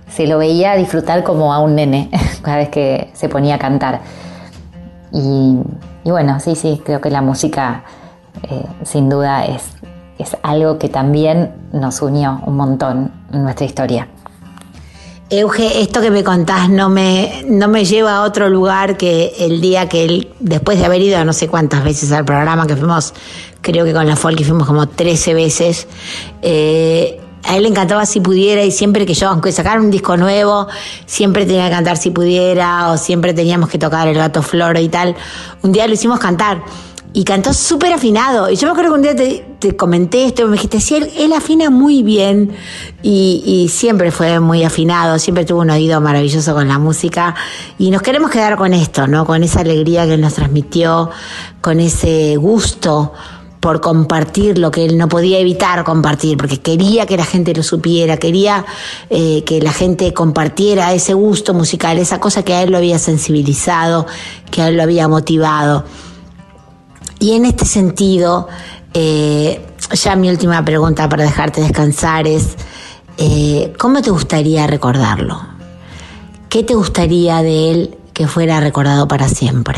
se 0.10 0.28
lo 0.28 0.38
veía 0.38 0.76
disfrutar 0.76 1.24
como 1.24 1.54
a 1.54 1.60
un 1.60 1.76
nene 1.76 2.10
cada 2.42 2.58
vez 2.58 2.70
que 2.70 3.10
se 3.14 3.30
ponía 3.30 3.56
a 3.56 3.60
cantar. 3.60 4.02
Y, 5.12 5.58
bueno, 6.04 6.40
sí, 6.40 6.56
sí, 6.56 6.82
creo 6.86 7.02
que 7.02 7.10
la 7.10 7.22
música 7.22 7.84
eh, 8.44 8.66
sin 8.84 9.10
duda 9.10 9.46
es, 9.46 9.64
es 10.18 10.38
algo 10.44 10.78
que 10.78 10.90
también 10.90 11.54
nos 11.72 12.02
unió 12.02 12.42
un 12.46 12.56
montón 12.56 13.12
en 13.32 13.44
nuestra 13.44 13.66
historia. 13.66 14.08
Euge, 15.30 15.82
esto 15.82 16.00
que 16.00 16.10
me 16.10 16.24
contás 16.24 16.70
no 16.70 16.90
me, 16.90 17.44
no 17.46 17.68
me 17.68 17.84
lleva 17.84 18.16
a 18.16 18.22
otro 18.22 18.48
lugar 18.48 18.96
que 18.96 19.34
el 19.40 19.60
día 19.60 19.90
que 19.90 20.06
él, 20.06 20.30
después 20.40 20.80
de 20.80 20.86
haber 20.86 21.02
ido 21.02 21.24
no 21.26 21.34
sé 21.34 21.50
cuántas 21.50 21.84
veces 21.84 22.14
al 22.14 22.24
programa, 22.24 22.66
que 22.66 22.78
fuimos, 22.78 23.14
creo 23.60 23.84
que 23.84 23.92
con 23.92 24.08
la 24.08 24.16
folk 24.16 24.42
fuimos 24.46 24.66
como 24.66 24.88
13 24.88 25.34
veces, 25.34 25.88
eh, 26.42 27.20
a 27.44 27.58
él 27.58 27.64
le 27.64 27.70
encantaba 27.70 28.06
si 28.06 28.22
pudiera 28.22 28.64
y 28.64 28.72
siempre 28.72 29.06
que 29.06 29.14
yo, 29.14 29.28
aunque 29.28 29.52
sacara 29.52 29.82
un 29.82 29.92
disco 29.92 30.16
nuevo, 30.16 30.68
siempre 31.06 31.46
tenía 31.46 31.66
que 31.66 31.72
cantar 31.72 31.98
si 31.98 32.10
pudiera 32.12 32.92
o 32.92 32.98
siempre 32.98 33.34
teníamos 33.34 33.68
que 33.68 33.78
tocar 33.78 34.08
el 34.08 34.16
gato 34.16 34.42
floro 34.42 34.80
y 34.80 34.88
tal. 34.88 35.14
Un 35.62 35.74
día 35.74 35.88
lo 35.88 35.94
hicimos 35.94 36.20
cantar 36.20 36.64
y 37.18 37.24
cantó 37.24 37.52
súper 37.52 37.94
afinado. 37.94 38.48
Y 38.48 38.58
yo 38.58 38.68
me 38.68 38.74
acuerdo 38.74 38.92
que 38.92 38.96
un 38.96 39.02
día 39.02 39.16
te, 39.60 39.76
comenté 39.76 40.26
esto 40.26 40.46
me 40.46 40.52
dijiste, 40.52 40.80
sí, 40.80 40.98
él, 41.18 41.34
afina 41.34 41.72
muy 41.72 42.04
bien 42.04 42.52
y, 43.02 43.42
y, 43.44 43.70
siempre 43.70 44.12
fue 44.12 44.40
muy 44.40 44.64
afinado, 44.64 45.18
siempre 45.18 45.44
tuvo 45.44 45.62
un 45.62 45.72
oído 45.72 46.00
maravilloso 46.00 46.54
con 46.54 46.68
la 46.68 46.78
música 46.78 47.34
y 47.80 47.90
nos 47.90 48.04
queremos 48.04 48.30
quedar 48.30 48.56
con 48.56 48.72
esto, 48.72 49.08
¿no? 49.08 49.26
Con 49.26 49.42
esa 49.42 49.62
alegría 49.62 50.06
que 50.06 50.14
él 50.14 50.22
nos 50.22 50.36
transmitió, 50.36 51.10
con 51.60 51.80
ese 51.80 52.36
gusto 52.36 53.14
por 53.62 53.82
compartir 53.82 54.60
lo 54.60 54.70
que 54.70 54.86
él 54.86 54.96
no 54.96 55.10
podía 55.10 55.40
evitar 55.40 55.84
compartir, 55.84 56.38
porque 56.38 56.60
quería 56.60 57.08
que 57.08 57.18
la 57.18 57.26
gente 57.26 57.56
lo 57.56 57.64
supiera, 57.64 58.18
quería 58.18 58.64
eh, 59.10 59.44
que 59.44 59.60
la 59.60 59.74
gente 59.74 60.14
compartiera 60.14 60.94
ese 60.94 61.16
gusto 61.16 61.56
musical, 61.56 61.98
esa 61.98 62.20
cosa 62.20 62.44
que 62.44 62.54
a 62.54 62.62
él 62.62 62.70
lo 62.70 62.78
había 62.78 63.00
sensibilizado, 63.00 64.06
que 64.52 64.62
a 64.62 64.68
él 64.68 64.78
lo 64.78 64.84
había 64.84 65.08
motivado. 65.08 65.84
Y 67.20 67.36
en 67.36 67.46
este 67.46 67.66
sentido, 67.66 68.48
eh, 68.94 69.66
ya 69.92 70.16
mi 70.16 70.30
última 70.30 70.64
pregunta 70.64 71.10
para 71.10 71.24
dejarte 71.24 71.62
descansar 71.62 72.28
es, 72.28 72.56
eh, 73.18 73.74
¿cómo 73.80 74.02
te 74.02 74.12
gustaría 74.12 74.68
recordarlo? 74.68 75.40
¿Qué 76.50 76.64
te 76.64 76.76
gustaría 76.76 77.42
de 77.42 77.72
él 77.72 77.98
que 78.14 78.28
fuera 78.28 78.60
recordado 78.60 79.08
para 79.08 79.28
siempre? 79.28 79.78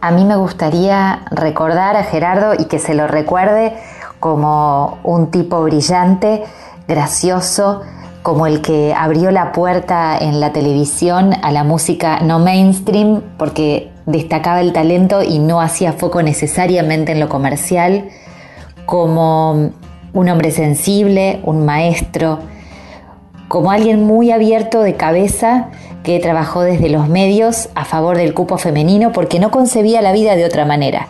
A 0.00 0.10
mí 0.12 0.24
me 0.24 0.36
gustaría 0.36 1.24
recordar 1.30 1.96
a 1.96 2.04
Gerardo 2.04 2.54
y 2.58 2.66
que 2.66 2.78
se 2.78 2.94
lo 2.94 3.06
recuerde 3.08 3.76
como 4.20 4.98
un 5.02 5.30
tipo 5.30 5.62
brillante, 5.62 6.44
gracioso, 6.86 7.82
como 8.22 8.46
el 8.46 8.60
que 8.60 8.94
abrió 8.96 9.30
la 9.30 9.52
puerta 9.52 10.16
en 10.18 10.40
la 10.40 10.52
televisión 10.52 11.34
a 11.42 11.50
la 11.50 11.64
música 11.64 12.20
no 12.20 12.38
mainstream, 12.38 13.22
porque 13.38 13.92
destacaba 14.06 14.60
el 14.60 14.72
talento 14.72 15.22
y 15.22 15.38
no 15.38 15.60
hacía 15.60 15.92
foco 15.92 16.22
necesariamente 16.22 17.12
en 17.12 17.20
lo 17.20 17.28
comercial, 17.28 18.08
como 18.86 19.72
un 20.12 20.28
hombre 20.28 20.50
sensible, 20.52 21.40
un 21.42 21.66
maestro, 21.66 22.38
como 23.48 23.70
alguien 23.70 24.04
muy 24.04 24.30
abierto 24.30 24.80
de 24.80 24.94
cabeza 24.94 25.68
que 26.02 26.18
trabajó 26.20 26.62
desde 26.62 26.88
los 26.88 27.08
medios 27.08 27.68
a 27.74 27.84
favor 27.84 28.16
del 28.16 28.32
cupo 28.32 28.58
femenino 28.58 29.12
porque 29.12 29.40
no 29.40 29.50
concebía 29.50 30.00
la 30.02 30.12
vida 30.12 30.36
de 30.36 30.44
otra 30.44 30.64
manera, 30.64 31.08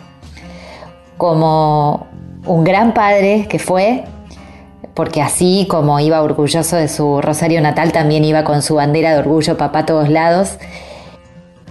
como 1.17 2.07
un 2.45 2.63
gran 2.63 2.93
padre 2.93 3.47
que 3.47 3.59
fue, 3.59 4.05
porque 4.93 5.21
así 5.21 5.67
como 5.69 5.99
iba 5.99 6.21
orgulloso 6.21 6.75
de 6.75 6.87
su 6.87 7.21
rosario 7.21 7.61
natal, 7.61 7.91
también 7.91 8.25
iba 8.25 8.43
con 8.43 8.63
su 8.63 8.75
bandera 8.75 9.11
de 9.11 9.19
orgullo 9.19 9.57
papá 9.57 9.79
a 9.79 9.85
todos 9.85 10.09
lados, 10.09 10.57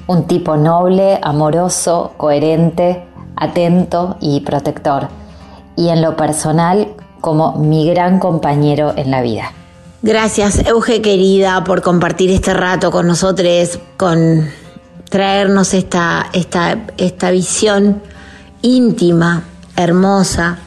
un 0.07 0.26
tipo 0.26 0.57
noble, 0.57 1.18
amoroso, 1.22 2.12
coherente, 2.16 3.04
atento 3.36 4.16
y 4.20 4.40
protector. 4.40 5.09
Y 5.76 5.88
en 5.88 6.00
lo 6.00 6.16
personal, 6.16 6.88
como 7.20 7.57
mi 7.57 7.88
gran 7.88 8.18
compañero 8.18 8.94
en 8.96 9.11
la 9.11 9.22
vida. 9.22 9.52
Gracias, 10.02 10.64
Euge 10.66 11.02
querida, 11.02 11.64
por 11.64 11.82
compartir 11.82 12.30
este 12.30 12.54
rato 12.54 12.90
con 12.90 13.07
nosotros, 13.07 13.78
con 13.96 14.48
traernos 15.11 15.74
esta, 15.74 16.26
esta, 16.32 16.78
esta 16.96 17.30
visión 17.30 18.02
íntima, 18.62 19.42
hermosa, 19.76 20.59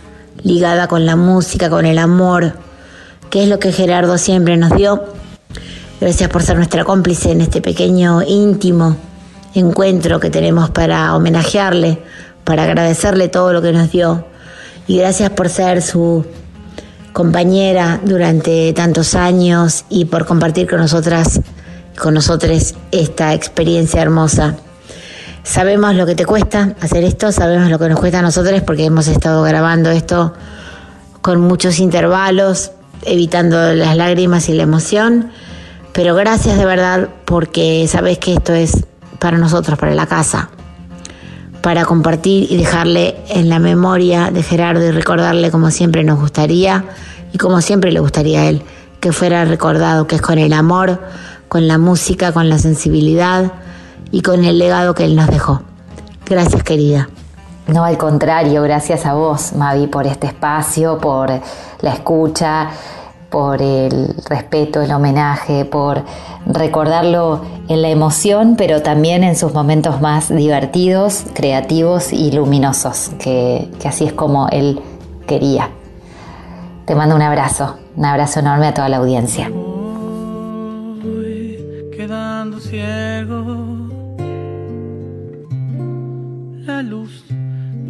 ligada 0.44 0.88
con 0.88 1.06
la 1.06 1.16
música, 1.16 1.70
con 1.70 1.86
el 1.86 1.98
amor, 1.98 2.54
que 3.30 3.44
es 3.44 3.50
lo 3.50 3.60
que 3.60 3.72
Gerardo 3.72 4.18
siempre 4.18 4.58
nos 4.58 4.76
dio. 4.76 5.04
Gracias 6.02 6.30
por 6.30 6.44
ser 6.44 6.58
nuestra 6.58 6.84
cómplice 6.84 7.32
en 7.32 7.42
este 7.42 7.62
pequeño 7.62 8.22
íntimo 8.22 8.96
encuentro 9.54 10.20
que 10.20 10.30
tenemos 10.30 10.70
para 10.70 11.16
homenajearle, 11.16 12.02
para 12.44 12.64
agradecerle 12.64 13.28
todo 13.30 13.54
lo 13.54 13.62
que 13.62 13.72
nos 13.72 13.92
dio. 13.92 14.26
Y 14.88 14.98
gracias 14.98 15.30
por 15.32 15.50
ser 15.50 15.82
su 15.82 16.26
compañera 17.14 18.00
durante 18.04 18.72
tantos 18.74 19.16
años 19.16 19.86
y 19.90 20.06
por 20.06 20.26
compartir 20.26 20.70
con 20.70 20.80
nosotras, 20.80 21.42
con 21.98 22.14
nosotros 22.14 22.76
esta 22.92 23.34
experiencia 23.34 24.02
hermosa. 24.02 24.56
Sabemos 25.44 25.96
lo 25.96 26.06
que 26.06 26.16
te 26.16 26.26
cuesta 26.26 26.76
hacer 26.82 27.04
esto, 27.04 27.32
sabemos 27.32 27.70
lo 27.70 27.80
que 27.80 27.90
nos 27.90 28.00
cuesta 28.00 28.20
a 28.20 28.22
nosotros 28.22 28.62
porque 28.62 28.86
hemos 28.86 29.08
estado 29.08 29.42
grabando 29.44 29.90
esto 29.90 30.34
con 31.22 31.42
muchos 31.42 31.80
intervalos, 31.80 32.72
evitando 33.04 33.74
las 33.74 33.96
lágrimas 33.98 34.50
y 34.50 34.54
la 34.54 34.64
emoción, 34.64 35.32
pero 35.94 36.16
gracias 36.16 36.58
de 36.58 36.66
verdad 36.66 37.10
porque 37.26 37.88
sabes 37.88 38.18
que 38.20 38.34
esto 38.34 38.54
es 38.54 38.86
para 39.20 39.38
nosotros, 39.38 39.78
para 39.78 39.94
la 39.94 40.08
casa, 40.08 40.50
para 41.62 41.86
compartir 41.86 42.52
y 42.52 42.58
dejarle 42.58 43.18
en 43.30 43.50
la 43.50 43.60
memoria 43.60 44.32
de 44.32 44.44
Gerardo 44.44 44.86
y 44.86 44.92
recordarle 44.92 45.52
como 45.52 45.72
siempre 45.72 46.04
nos 46.04 46.20
gustaría 46.20 46.86
y 47.34 47.38
como 47.38 47.62
siempre 47.62 47.92
le 47.92 48.00
gustaría 48.00 48.42
a 48.42 48.46
él 48.46 48.64
que 49.00 49.12
fuera 49.12 49.46
recordado, 49.46 50.08
que 50.08 50.16
es 50.16 50.22
con 50.22 50.40
el 50.40 50.54
amor, 50.54 51.00
con 51.48 51.68
la 51.68 51.78
música, 51.78 52.32
con 52.32 52.50
la 52.50 52.58
sensibilidad 52.58 53.54
y 54.12 54.22
con 54.22 54.44
el 54.46 54.58
legado 54.58 54.94
que 54.94 55.06
él 55.06 55.16
nos 55.16 55.28
dejó. 55.28 55.62
Gracias 56.26 56.64
querida. 56.64 57.10
No, 57.68 57.84
al 57.84 57.98
contrario, 57.98 58.64
gracias 58.64 59.06
a 59.06 59.14
vos, 59.14 59.54
Mavi, 59.54 59.88
por 59.88 60.08
este 60.08 60.28
espacio, 60.28 60.98
por 60.98 61.30
la 61.82 61.94
escucha, 61.94 62.70
por 63.30 63.62
el 63.62 64.16
respeto, 64.28 64.82
el 64.82 64.92
homenaje, 64.92 65.66
por 65.66 66.04
recordarlo 66.46 67.42
en 67.68 67.82
la 67.82 67.90
emoción, 67.90 68.56
pero 68.58 68.82
también 68.82 69.24
en 69.24 69.36
sus 69.36 69.54
momentos 69.54 70.02
más 70.02 70.30
divertidos, 70.30 71.26
creativos 71.34 72.12
y 72.12 72.32
luminosos, 72.32 73.12
que, 73.20 73.70
así 73.86 74.06
es 74.06 74.14
como 74.14 74.48
él 74.50 74.82
quería. 75.28 75.70
Te 76.86 76.96
mando 76.96 77.16
un 77.16 77.22
abrazo, 77.22 77.78
un 77.96 78.06
abrazo 78.06 78.40
enorme 78.40 78.68
a 78.68 78.74
toda 78.74 78.90
la 78.90 78.98
audiencia. 78.98 79.52
quedando 81.96 82.60
ciego, 82.60 83.44
la 86.66 86.82
luz 86.82 87.26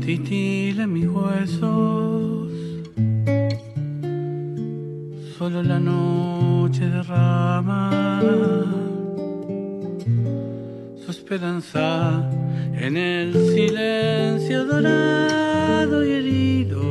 titila 0.02 0.88
mis 0.88 1.08
huesos 1.08 2.39
solo 5.40 5.64
la 5.64 5.80
noche 5.80 6.90
derrama 6.90 8.20
su 11.02 11.12
esperanza 11.12 12.30
en 12.74 12.98
el 12.98 13.34
silencio 13.56 14.66
dorado 14.66 16.06
y 16.06 16.12
herido 16.12 16.82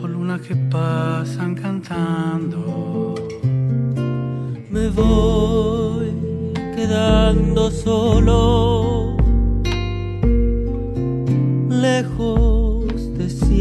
por 0.00 0.08
lunas 0.08 0.40
que 0.40 0.56
pasan 0.56 1.54
cantando. 1.56 3.14
Me 4.70 4.88
voy 4.88 6.10
quedando 6.74 7.70
solo, 7.70 9.18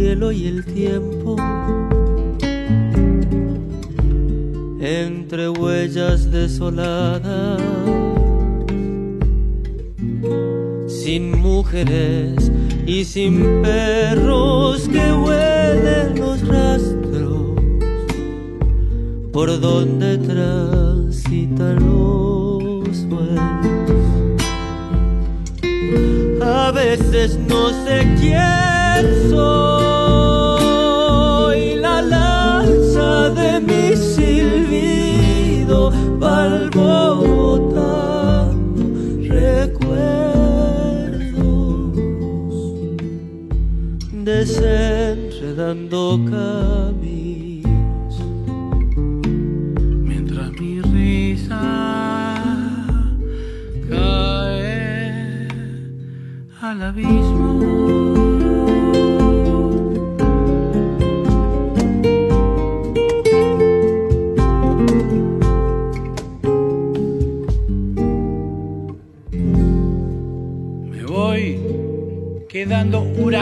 cielo 0.10 0.32
y 0.32 0.47
el 0.47 0.66
tiempo. 0.66 1.36
Entre 4.82 5.49
huellas 5.49 6.32
desoladas, 6.32 7.62
sin 10.88 11.39
mujeres 11.39 12.51
y 12.88 13.05
sin 13.05 13.62
perros 13.62 14.89
que 14.89 15.14
huelen 15.14 16.20
los 16.20 16.47
rastros 16.47 17.53
por 19.32 19.60
donde 19.60 20.18
transitan 20.18 21.76
los 21.86 22.97
sueños. 22.97 24.41
A 26.41 26.72
veces 26.72 27.38
no 27.47 27.70
sé 27.84 28.07
quién 28.20 29.30
soy 29.30 29.59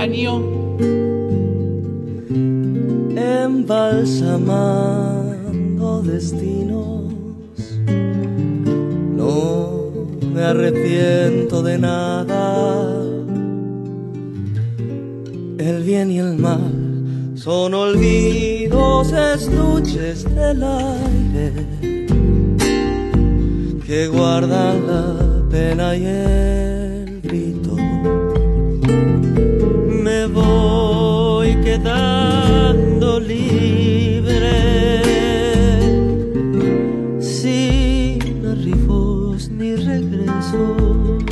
uranio 0.07 0.41
embalsamando 3.15 6.01
destinos. 6.01 7.13
No 9.15 9.91
me 10.33 10.43
arrepiento 10.43 11.61
de 11.61 11.77
nada. 11.77 13.03
El 15.57 15.83
bien 15.83 16.09
y 16.11 16.19
el 16.19 16.37
mal 16.37 16.71
son 17.35 17.73
olvidos, 17.73 19.11
estuches 19.11 20.23
del 20.35 20.63
aire 20.63 21.51
que 23.85 24.07
guardan 24.07 24.87
la 24.87 25.43
pena 25.49 25.93
y 25.95 26.05
el 26.05 26.56
ni 39.45 39.75
regresos. 39.75 41.23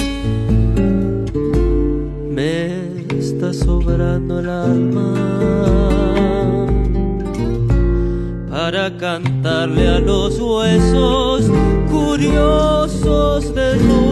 Me 2.30 2.98
está 3.18 3.52
sobrando 3.52 4.40
el 4.42 4.50
alma 4.50 5.14
para 8.52 8.96
cantarle 8.98 9.88
a 9.88 10.00
los 10.00 10.40
huesos 10.40 11.52
curiosos 11.90 13.56
desnudos 13.56 14.05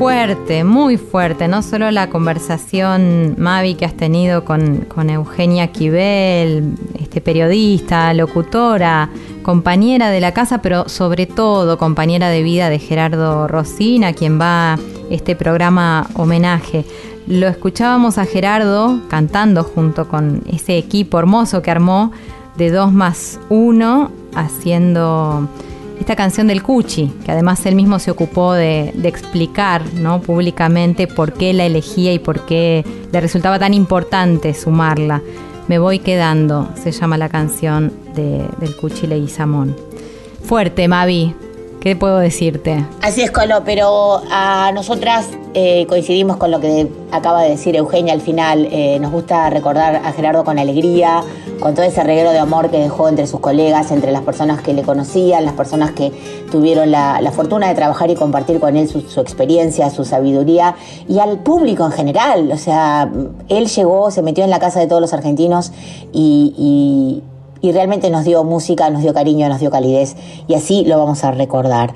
fuerte, 0.00 0.64
muy 0.64 0.96
fuerte. 0.96 1.46
No 1.46 1.60
solo 1.60 1.90
la 1.90 2.08
conversación, 2.08 3.34
Mavi, 3.36 3.74
que 3.74 3.84
has 3.84 3.94
tenido 3.94 4.46
con, 4.46 5.10
Eugenia 5.10 5.66
Quibel, 5.72 6.72
este 6.98 7.20
periodista, 7.20 8.14
locutora, 8.14 9.10
compañera 9.42 10.08
de 10.08 10.22
la 10.22 10.32
casa, 10.32 10.62
pero 10.62 10.88
sobre 10.88 11.26
todo 11.26 11.76
compañera 11.76 12.30
de 12.30 12.42
vida 12.42 12.70
de 12.70 12.78
Gerardo 12.78 13.46
Rosina, 13.46 14.14
quien 14.14 14.40
va 14.40 14.78
este 15.10 15.36
programa 15.36 16.08
homenaje. 16.14 16.86
Lo 17.26 17.46
escuchábamos 17.46 18.16
a 18.16 18.24
Gerardo 18.24 19.00
cantando 19.10 19.64
junto 19.64 20.08
con 20.08 20.42
ese 20.50 20.78
equipo 20.78 21.18
hermoso 21.18 21.60
que 21.60 21.72
armó 21.72 22.10
de 22.56 22.70
2 22.70 22.90
más 22.90 23.38
1, 23.50 24.10
haciendo 24.34 25.46
esta 26.00 26.16
canción 26.16 26.46
del 26.48 26.62
Cuchi, 26.62 27.12
que 27.24 27.30
además 27.30 27.64
él 27.66 27.74
mismo 27.76 27.98
se 27.98 28.10
ocupó 28.10 28.54
de, 28.54 28.92
explicar 29.04 29.82
¿no? 29.94 30.20
públicamente 30.20 31.06
por 31.06 31.34
qué 31.34 31.52
la 31.52 31.66
elegía 31.66 32.12
y 32.12 32.18
por 32.18 32.46
qué 32.46 32.84
le 33.12 33.20
resultaba 33.20 33.58
tan 33.58 33.74
importante 33.74 34.54
sumarla. 34.54 35.22
Me 35.68 35.78
voy 35.78 35.98
quedando, 36.00 36.68
se 36.82 36.90
llama 36.90 37.16
la 37.18 37.28
canción 37.28 37.92
de- 38.16 38.44
del 38.58 38.74
Cuchi 38.76 39.06
Leguizamón. 39.06 39.76
Fuerte, 40.42 40.88
Mavi, 40.88 41.34
¿qué 41.80 41.96
puedo 41.96 42.18
decirte? 42.18 42.84
Así 43.02 43.22
es, 43.22 43.30
Colo, 43.30 43.62
pero 43.64 44.22
a 44.30 44.70
nosotras 44.72 45.26
eh, 45.54 45.86
coincidimos 45.88 46.36
con 46.36 46.50
lo 46.50 46.60
que 46.60 46.88
acaba 47.10 47.42
de 47.42 47.50
decir 47.50 47.74
Eugenia 47.74 48.12
al 48.12 48.20
final. 48.20 48.68
Eh, 48.70 48.98
nos 49.00 49.10
gusta 49.10 49.50
recordar 49.50 49.96
a 49.96 50.12
Gerardo 50.12 50.44
con 50.44 50.58
alegría, 50.58 51.22
con 51.58 51.74
todo 51.74 51.84
ese 51.84 52.04
reguero 52.04 52.30
de 52.30 52.38
amor 52.38 52.70
que 52.70 52.78
dejó 52.78 53.08
entre 53.08 53.26
sus 53.26 53.40
colegas, 53.40 53.90
entre 53.90 54.12
las 54.12 54.22
personas 54.22 54.60
que 54.62 54.74
le 54.74 54.82
conocían, 54.82 55.44
las 55.44 55.54
personas 55.54 55.90
que 55.92 56.12
tuvieron 56.50 56.90
la, 56.90 57.20
fortuna 57.34 57.68
de 57.68 57.74
trabajar 57.74 58.10
y 58.10 58.14
compartir 58.14 58.60
con 58.60 58.76
él 58.76 58.88
su, 58.88 59.20
experiencia, 59.20 59.88
su 59.90 60.04
sabiduría 60.04 60.74
y 61.08 61.18
al 61.18 61.38
público 61.38 61.84
en 61.84 61.92
general. 61.92 62.50
O 62.52 62.58
sea, 62.58 63.10
él 63.48 63.66
llegó, 63.66 64.10
se 64.10 64.22
metió 64.22 64.44
en 64.44 64.50
la 64.50 64.58
casa 64.58 64.80
de 64.80 64.86
todos 64.86 65.00
los 65.00 65.12
argentinos 65.12 65.72
y 66.12 67.22
y 67.60 67.72
realmente 67.72 68.10
nos 68.10 68.24
dio 68.24 68.44
música, 68.44 68.90
nos 68.90 69.02
dio 69.02 69.14
cariño, 69.14 69.48
nos 69.48 69.60
dio 69.60 69.70
calidez 69.70 70.16
y 70.46 70.54
así 70.54 70.84
lo 70.84 70.98
vamos 70.98 71.24
a 71.24 71.30
recordar. 71.30 71.94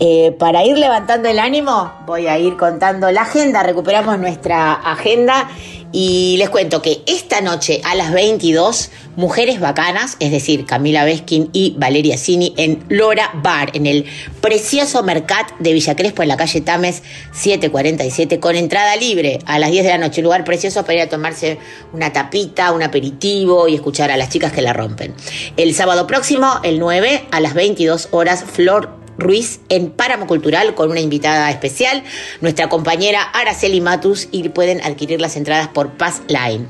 Eh, 0.00 0.32
para 0.32 0.64
ir 0.64 0.78
levantando 0.78 1.28
el 1.28 1.38
ánimo, 1.38 1.90
voy 2.06 2.26
a 2.26 2.38
ir 2.38 2.56
contando 2.56 3.10
la 3.10 3.22
agenda, 3.22 3.62
recuperamos 3.62 4.18
nuestra 4.18 4.72
agenda 4.72 5.48
y 5.96 6.34
les 6.38 6.50
cuento 6.50 6.82
que 6.82 7.02
esta 7.06 7.40
noche 7.40 7.80
a 7.84 7.94
las 7.94 8.12
22, 8.12 8.90
Mujeres 9.14 9.60
Bacanas, 9.60 10.16
es 10.18 10.32
decir, 10.32 10.66
Camila 10.66 11.04
Beskin 11.04 11.50
y 11.52 11.76
Valeria 11.78 12.18
Cini 12.18 12.52
en 12.56 12.82
Lora 12.88 13.30
Bar, 13.44 13.70
en 13.74 13.86
el 13.86 14.04
precioso 14.40 15.04
Mercat 15.04 15.56
de 15.60 15.72
Villa 15.72 15.94
Crespo 15.94 16.22
en 16.22 16.28
la 16.30 16.36
calle 16.36 16.60
Tames 16.62 17.04
747 17.32 18.40
con 18.40 18.56
entrada 18.56 18.96
libre 18.96 19.38
a 19.46 19.60
las 19.60 19.70
10 19.70 19.84
de 19.84 19.90
la 19.90 19.98
noche, 19.98 20.20
lugar 20.20 20.42
precioso 20.42 20.82
para 20.82 20.94
ir 20.94 21.00
a 21.02 21.08
tomarse 21.08 21.58
una 21.92 22.12
tapita, 22.12 22.72
un 22.72 22.82
aperitivo 22.82 23.68
y 23.68 23.76
escuchar 23.76 24.10
a 24.10 24.16
las 24.16 24.30
chicas 24.30 24.50
que 24.50 24.62
la 24.62 24.72
rompen. 24.72 25.14
El 25.56 25.76
sábado 25.76 26.08
próximo, 26.08 26.58
el 26.64 26.80
9, 26.80 27.26
a 27.30 27.38
las 27.38 27.54
22 27.54 28.08
horas, 28.10 28.42
Flor 28.42 29.03
Ruiz 29.18 29.60
en 29.68 29.90
Páramo 29.90 30.26
Cultural 30.26 30.74
con 30.74 30.90
una 30.90 31.00
invitada 31.00 31.50
especial, 31.50 32.02
nuestra 32.40 32.68
compañera 32.68 33.22
Araceli 33.22 33.80
Matus 33.80 34.28
y 34.30 34.48
pueden 34.48 34.82
adquirir 34.82 35.20
las 35.20 35.36
entradas 35.36 35.68
por 35.68 35.92
Pass 35.92 36.22
Line. 36.28 36.66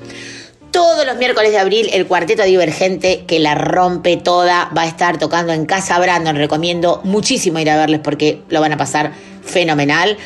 Todos 0.70 1.06
los 1.06 1.16
miércoles 1.16 1.52
de 1.52 1.58
abril 1.58 1.88
el 1.92 2.06
cuarteto 2.06 2.42
divergente 2.42 3.24
que 3.26 3.38
la 3.38 3.54
rompe 3.54 4.16
toda 4.16 4.70
va 4.76 4.82
a 4.82 4.86
estar 4.88 5.18
tocando 5.18 5.52
en 5.52 5.66
Casa 5.66 5.98
Brandon. 6.00 6.34
Recomiendo 6.34 7.00
muchísimo 7.04 7.60
ir 7.60 7.70
a 7.70 7.76
verles 7.76 8.00
porque 8.02 8.42
lo 8.48 8.60
van 8.60 8.72
a 8.72 8.76
pasar 8.76 9.12
fenomenal. 9.44 10.16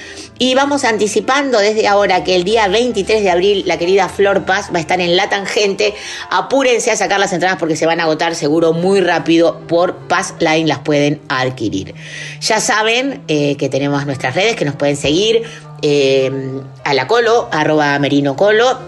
Y 0.40 0.54
vamos 0.54 0.84
anticipando 0.84 1.58
desde 1.58 1.88
ahora 1.88 2.22
que 2.22 2.36
el 2.36 2.44
día 2.44 2.68
23 2.68 3.22
de 3.24 3.30
abril 3.30 3.62
la 3.66 3.76
querida 3.76 4.08
Flor 4.08 4.44
Paz 4.44 4.70
va 4.72 4.78
a 4.78 4.80
estar 4.80 5.00
en 5.00 5.16
La 5.16 5.28
Tangente. 5.28 5.94
Apúrense 6.30 6.92
a 6.92 6.96
sacar 6.96 7.18
las 7.18 7.32
entradas 7.32 7.58
porque 7.58 7.74
se 7.74 7.86
van 7.86 7.98
a 7.98 8.04
agotar 8.04 8.36
seguro 8.36 8.72
muy 8.72 9.00
rápido. 9.00 9.60
Por 9.66 9.96
Pass 10.06 10.36
Line 10.38 10.68
las 10.68 10.78
pueden 10.78 11.20
adquirir. 11.28 11.94
Ya 12.40 12.60
saben 12.60 13.22
eh, 13.26 13.56
que 13.56 13.68
tenemos 13.68 14.06
nuestras 14.06 14.36
redes 14.36 14.54
que 14.54 14.64
nos 14.64 14.76
pueden 14.76 14.96
seguir. 14.96 15.42
eh, 15.82 16.30
a 16.84 16.94
la 16.94 17.06
colo, 17.06 17.48
arroba 17.50 17.98
merino 17.98 18.34
colo 18.36 18.78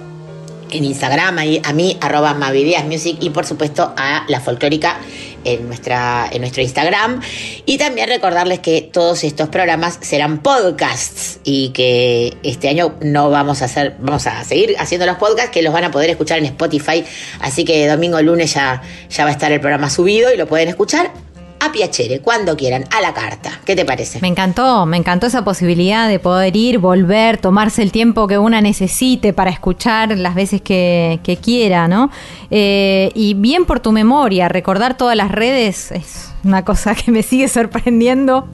en 0.73 0.85
Instagram, 0.85 1.39
a 1.39 1.73
mí, 1.73 1.99
arroba 2.01 2.35
Mavideas 2.35 2.85
Music 2.85 3.17
y 3.21 3.31
por 3.31 3.47
supuesto 3.47 3.93
a 3.97 4.25
La 4.29 4.41
Folclórica 4.41 4.99
en, 5.45 5.66
nuestra, 5.66 6.28
en 6.30 6.41
nuestro 6.41 6.62
Instagram. 6.62 7.20
Y 7.66 7.78
también 7.78 8.09
recordarles 8.09 8.61
que 8.61 8.82
todos 8.82 9.24
estos 9.24 9.49
programas 9.49 9.99
serán 10.01 10.43
podcasts 10.43 11.41
y 11.45 11.70
que 11.70 12.36
este 12.43 12.68
año 12.68 12.97
no 13.01 13.30
vamos 13.30 13.62
a 13.62 13.66
hacer, 13.66 13.97
vamos 14.01 14.26
a 14.26 14.45
seguir 14.45 14.76
haciendo 14.78 15.07
los 15.07 15.16
podcasts 15.16 15.51
que 15.51 15.62
los 15.62 15.72
van 15.72 15.84
a 15.84 15.91
poder 15.91 16.11
escuchar 16.11 16.38
en 16.38 16.47
Spotify. 16.47 17.05
Así 17.41 17.64
que 17.64 17.86
domingo, 17.86 18.20
lunes 18.20 18.55
ya, 18.55 18.82
ya 19.09 19.24
va 19.24 19.30
a 19.30 19.32
estar 19.32 19.53
el 19.53 19.61
programa 19.61 19.91
subido 19.91 20.32
y 20.32 20.36
lo 20.36 20.47
pueden 20.47 20.68
escuchar 20.68 21.30
a 21.61 21.73
Piacere, 21.73 22.21
cuando 22.21 22.57
quieran, 22.57 22.85
a 22.91 23.01
la 23.01 23.13
carta. 23.15 23.61
¿Qué 23.65 23.77
te 23.77 23.85
parece? 23.85 24.19
Me 24.21 24.29
encantó, 24.29 24.87
me 24.87 24.97
encantó 24.97 25.27
esa 25.27 25.45
posibilidad 25.45 26.09
de 26.09 26.19
poder 26.19 26.57
ir, 26.57 26.79
volver, 26.79 27.39
tomarse 27.39 27.83
el 27.83 27.93
tiempo 27.93 28.27
que 28.27 28.39
una 28.39 28.61
necesite 28.61 29.33
para 29.33 29.51
escuchar 29.51 30.17
las 30.17 30.35
veces 30.35 30.63
que, 30.63 31.21
quiera, 31.43 31.87
¿no? 31.87 32.11
Eh, 32.51 33.11
y 33.15 33.35
bien 33.35 33.67
por 33.67 33.81
tu 33.81 33.93
memoria, 33.93 34.49
recordar 34.49 34.97
todas 34.97 35.17
las 35.17 35.31
redes 35.31 35.93
es 35.93 36.31
una 36.45 36.65
cosa 36.65 36.95
que 37.05 37.11
me 37.11 37.23
sigue 37.23 37.49
sorprendiendo. 37.49 38.49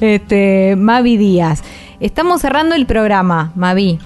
Este, 0.00 0.74
Mavi 0.76 1.16
Díaz. 1.16 1.62
Estamos 2.00 2.40
cerrando 2.42 2.74
el 2.74 2.86
programa, 2.86 3.52
Mavi. 3.54 3.98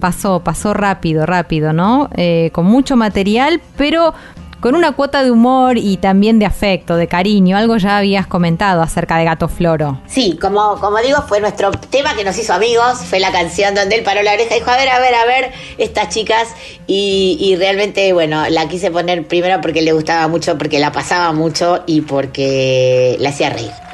Pasó, 0.00 0.40
pasó 0.40 0.74
rápido, 0.74 1.24
rápido, 1.24 1.72
¿no? 1.72 2.10
Eh, 2.16 2.50
con 2.52 2.66
mucho 2.66 2.96
material, 2.96 3.62
pero 3.78 4.12
con 4.60 4.74
una 4.74 4.92
cuota 4.92 5.22
de 5.22 5.30
humor 5.30 5.78
y 5.78 5.96
también 5.96 6.38
de 6.38 6.46
afecto, 6.46 6.96
de 6.96 7.08
cariño. 7.08 7.56
Algo 7.56 7.76
ya 7.76 7.98
habías 7.98 8.26
comentado 8.26 8.82
acerca 8.82 9.16
de 9.16 9.24
Gato 9.24 9.48
Floro. 9.48 10.00
Sí, 10.06 10.38
como, 10.40 10.76
como 10.80 10.98
digo, 10.98 11.22
fue 11.28 11.40
nuestro 11.40 11.70
tema 11.72 12.14
que 12.14 12.24
nos 12.24 12.38
hizo 12.38 12.52
amigos, 12.52 12.98
fue 13.08 13.20
la 13.20 13.32
canción 13.32 13.74
donde 13.74 13.96
él 13.96 14.04
paró 14.04 14.22
la 14.22 14.32
oreja 14.32 14.56
y 14.56 14.58
dijo, 14.60 14.70
a 14.70 14.76
ver, 14.76 14.88
a 14.88 14.98
ver, 14.98 15.14
a 15.14 15.24
ver, 15.24 15.52
estas 15.78 16.08
chicas. 16.08 16.48
Y, 16.86 17.36
y 17.40 17.56
realmente, 17.56 18.12
bueno, 18.12 18.48
la 18.48 18.68
quise 18.68 18.90
poner 18.90 19.26
primero 19.26 19.60
porque 19.60 19.82
le 19.82 19.92
gustaba 19.92 20.28
mucho, 20.28 20.56
porque 20.58 20.78
la 20.78 20.92
pasaba 20.92 21.32
mucho 21.32 21.82
y 21.86 22.02
porque 22.02 23.16
la 23.18 23.30
hacía 23.30 23.50
reír. 23.50 23.85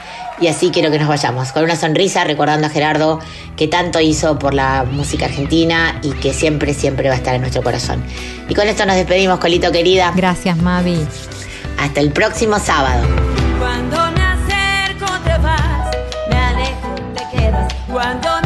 Y 0.42 0.48
así 0.48 0.70
quiero 0.72 0.90
que 0.90 0.98
nos 0.98 1.06
vayamos, 1.06 1.52
con 1.52 1.62
una 1.62 1.76
sonrisa, 1.76 2.24
recordando 2.24 2.66
a 2.66 2.70
Gerardo 2.70 3.20
que 3.56 3.68
tanto 3.68 4.00
hizo 4.00 4.40
por 4.40 4.54
la 4.54 4.84
música 4.90 5.26
argentina 5.26 6.00
y 6.02 6.10
que 6.14 6.34
siempre, 6.34 6.74
siempre 6.74 7.08
va 7.08 7.14
a 7.14 7.18
estar 7.18 7.36
en 7.36 7.42
nuestro 7.42 7.62
corazón. 7.62 8.02
Y 8.48 8.54
con 8.54 8.66
esto 8.66 8.84
nos 8.84 8.96
despedimos, 8.96 9.38
Colito 9.38 9.70
querida. 9.70 10.12
Gracias, 10.16 10.56
Mavi. 10.56 10.98
Hasta 11.78 12.00
el 12.00 12.10
próximo 12.10 12.58
sábado. 12.58 13.06
Cuando 13.60 14.10
me 14.10 14.24
acerco 14.24 15.06
te 15.22 15.38
vas, 15.38 15.96
me 16.28 16.36
alejo 16.36 16.94
te 17.14 17.36
quedas. 17.36 17.72
Cuando 17.88 18.41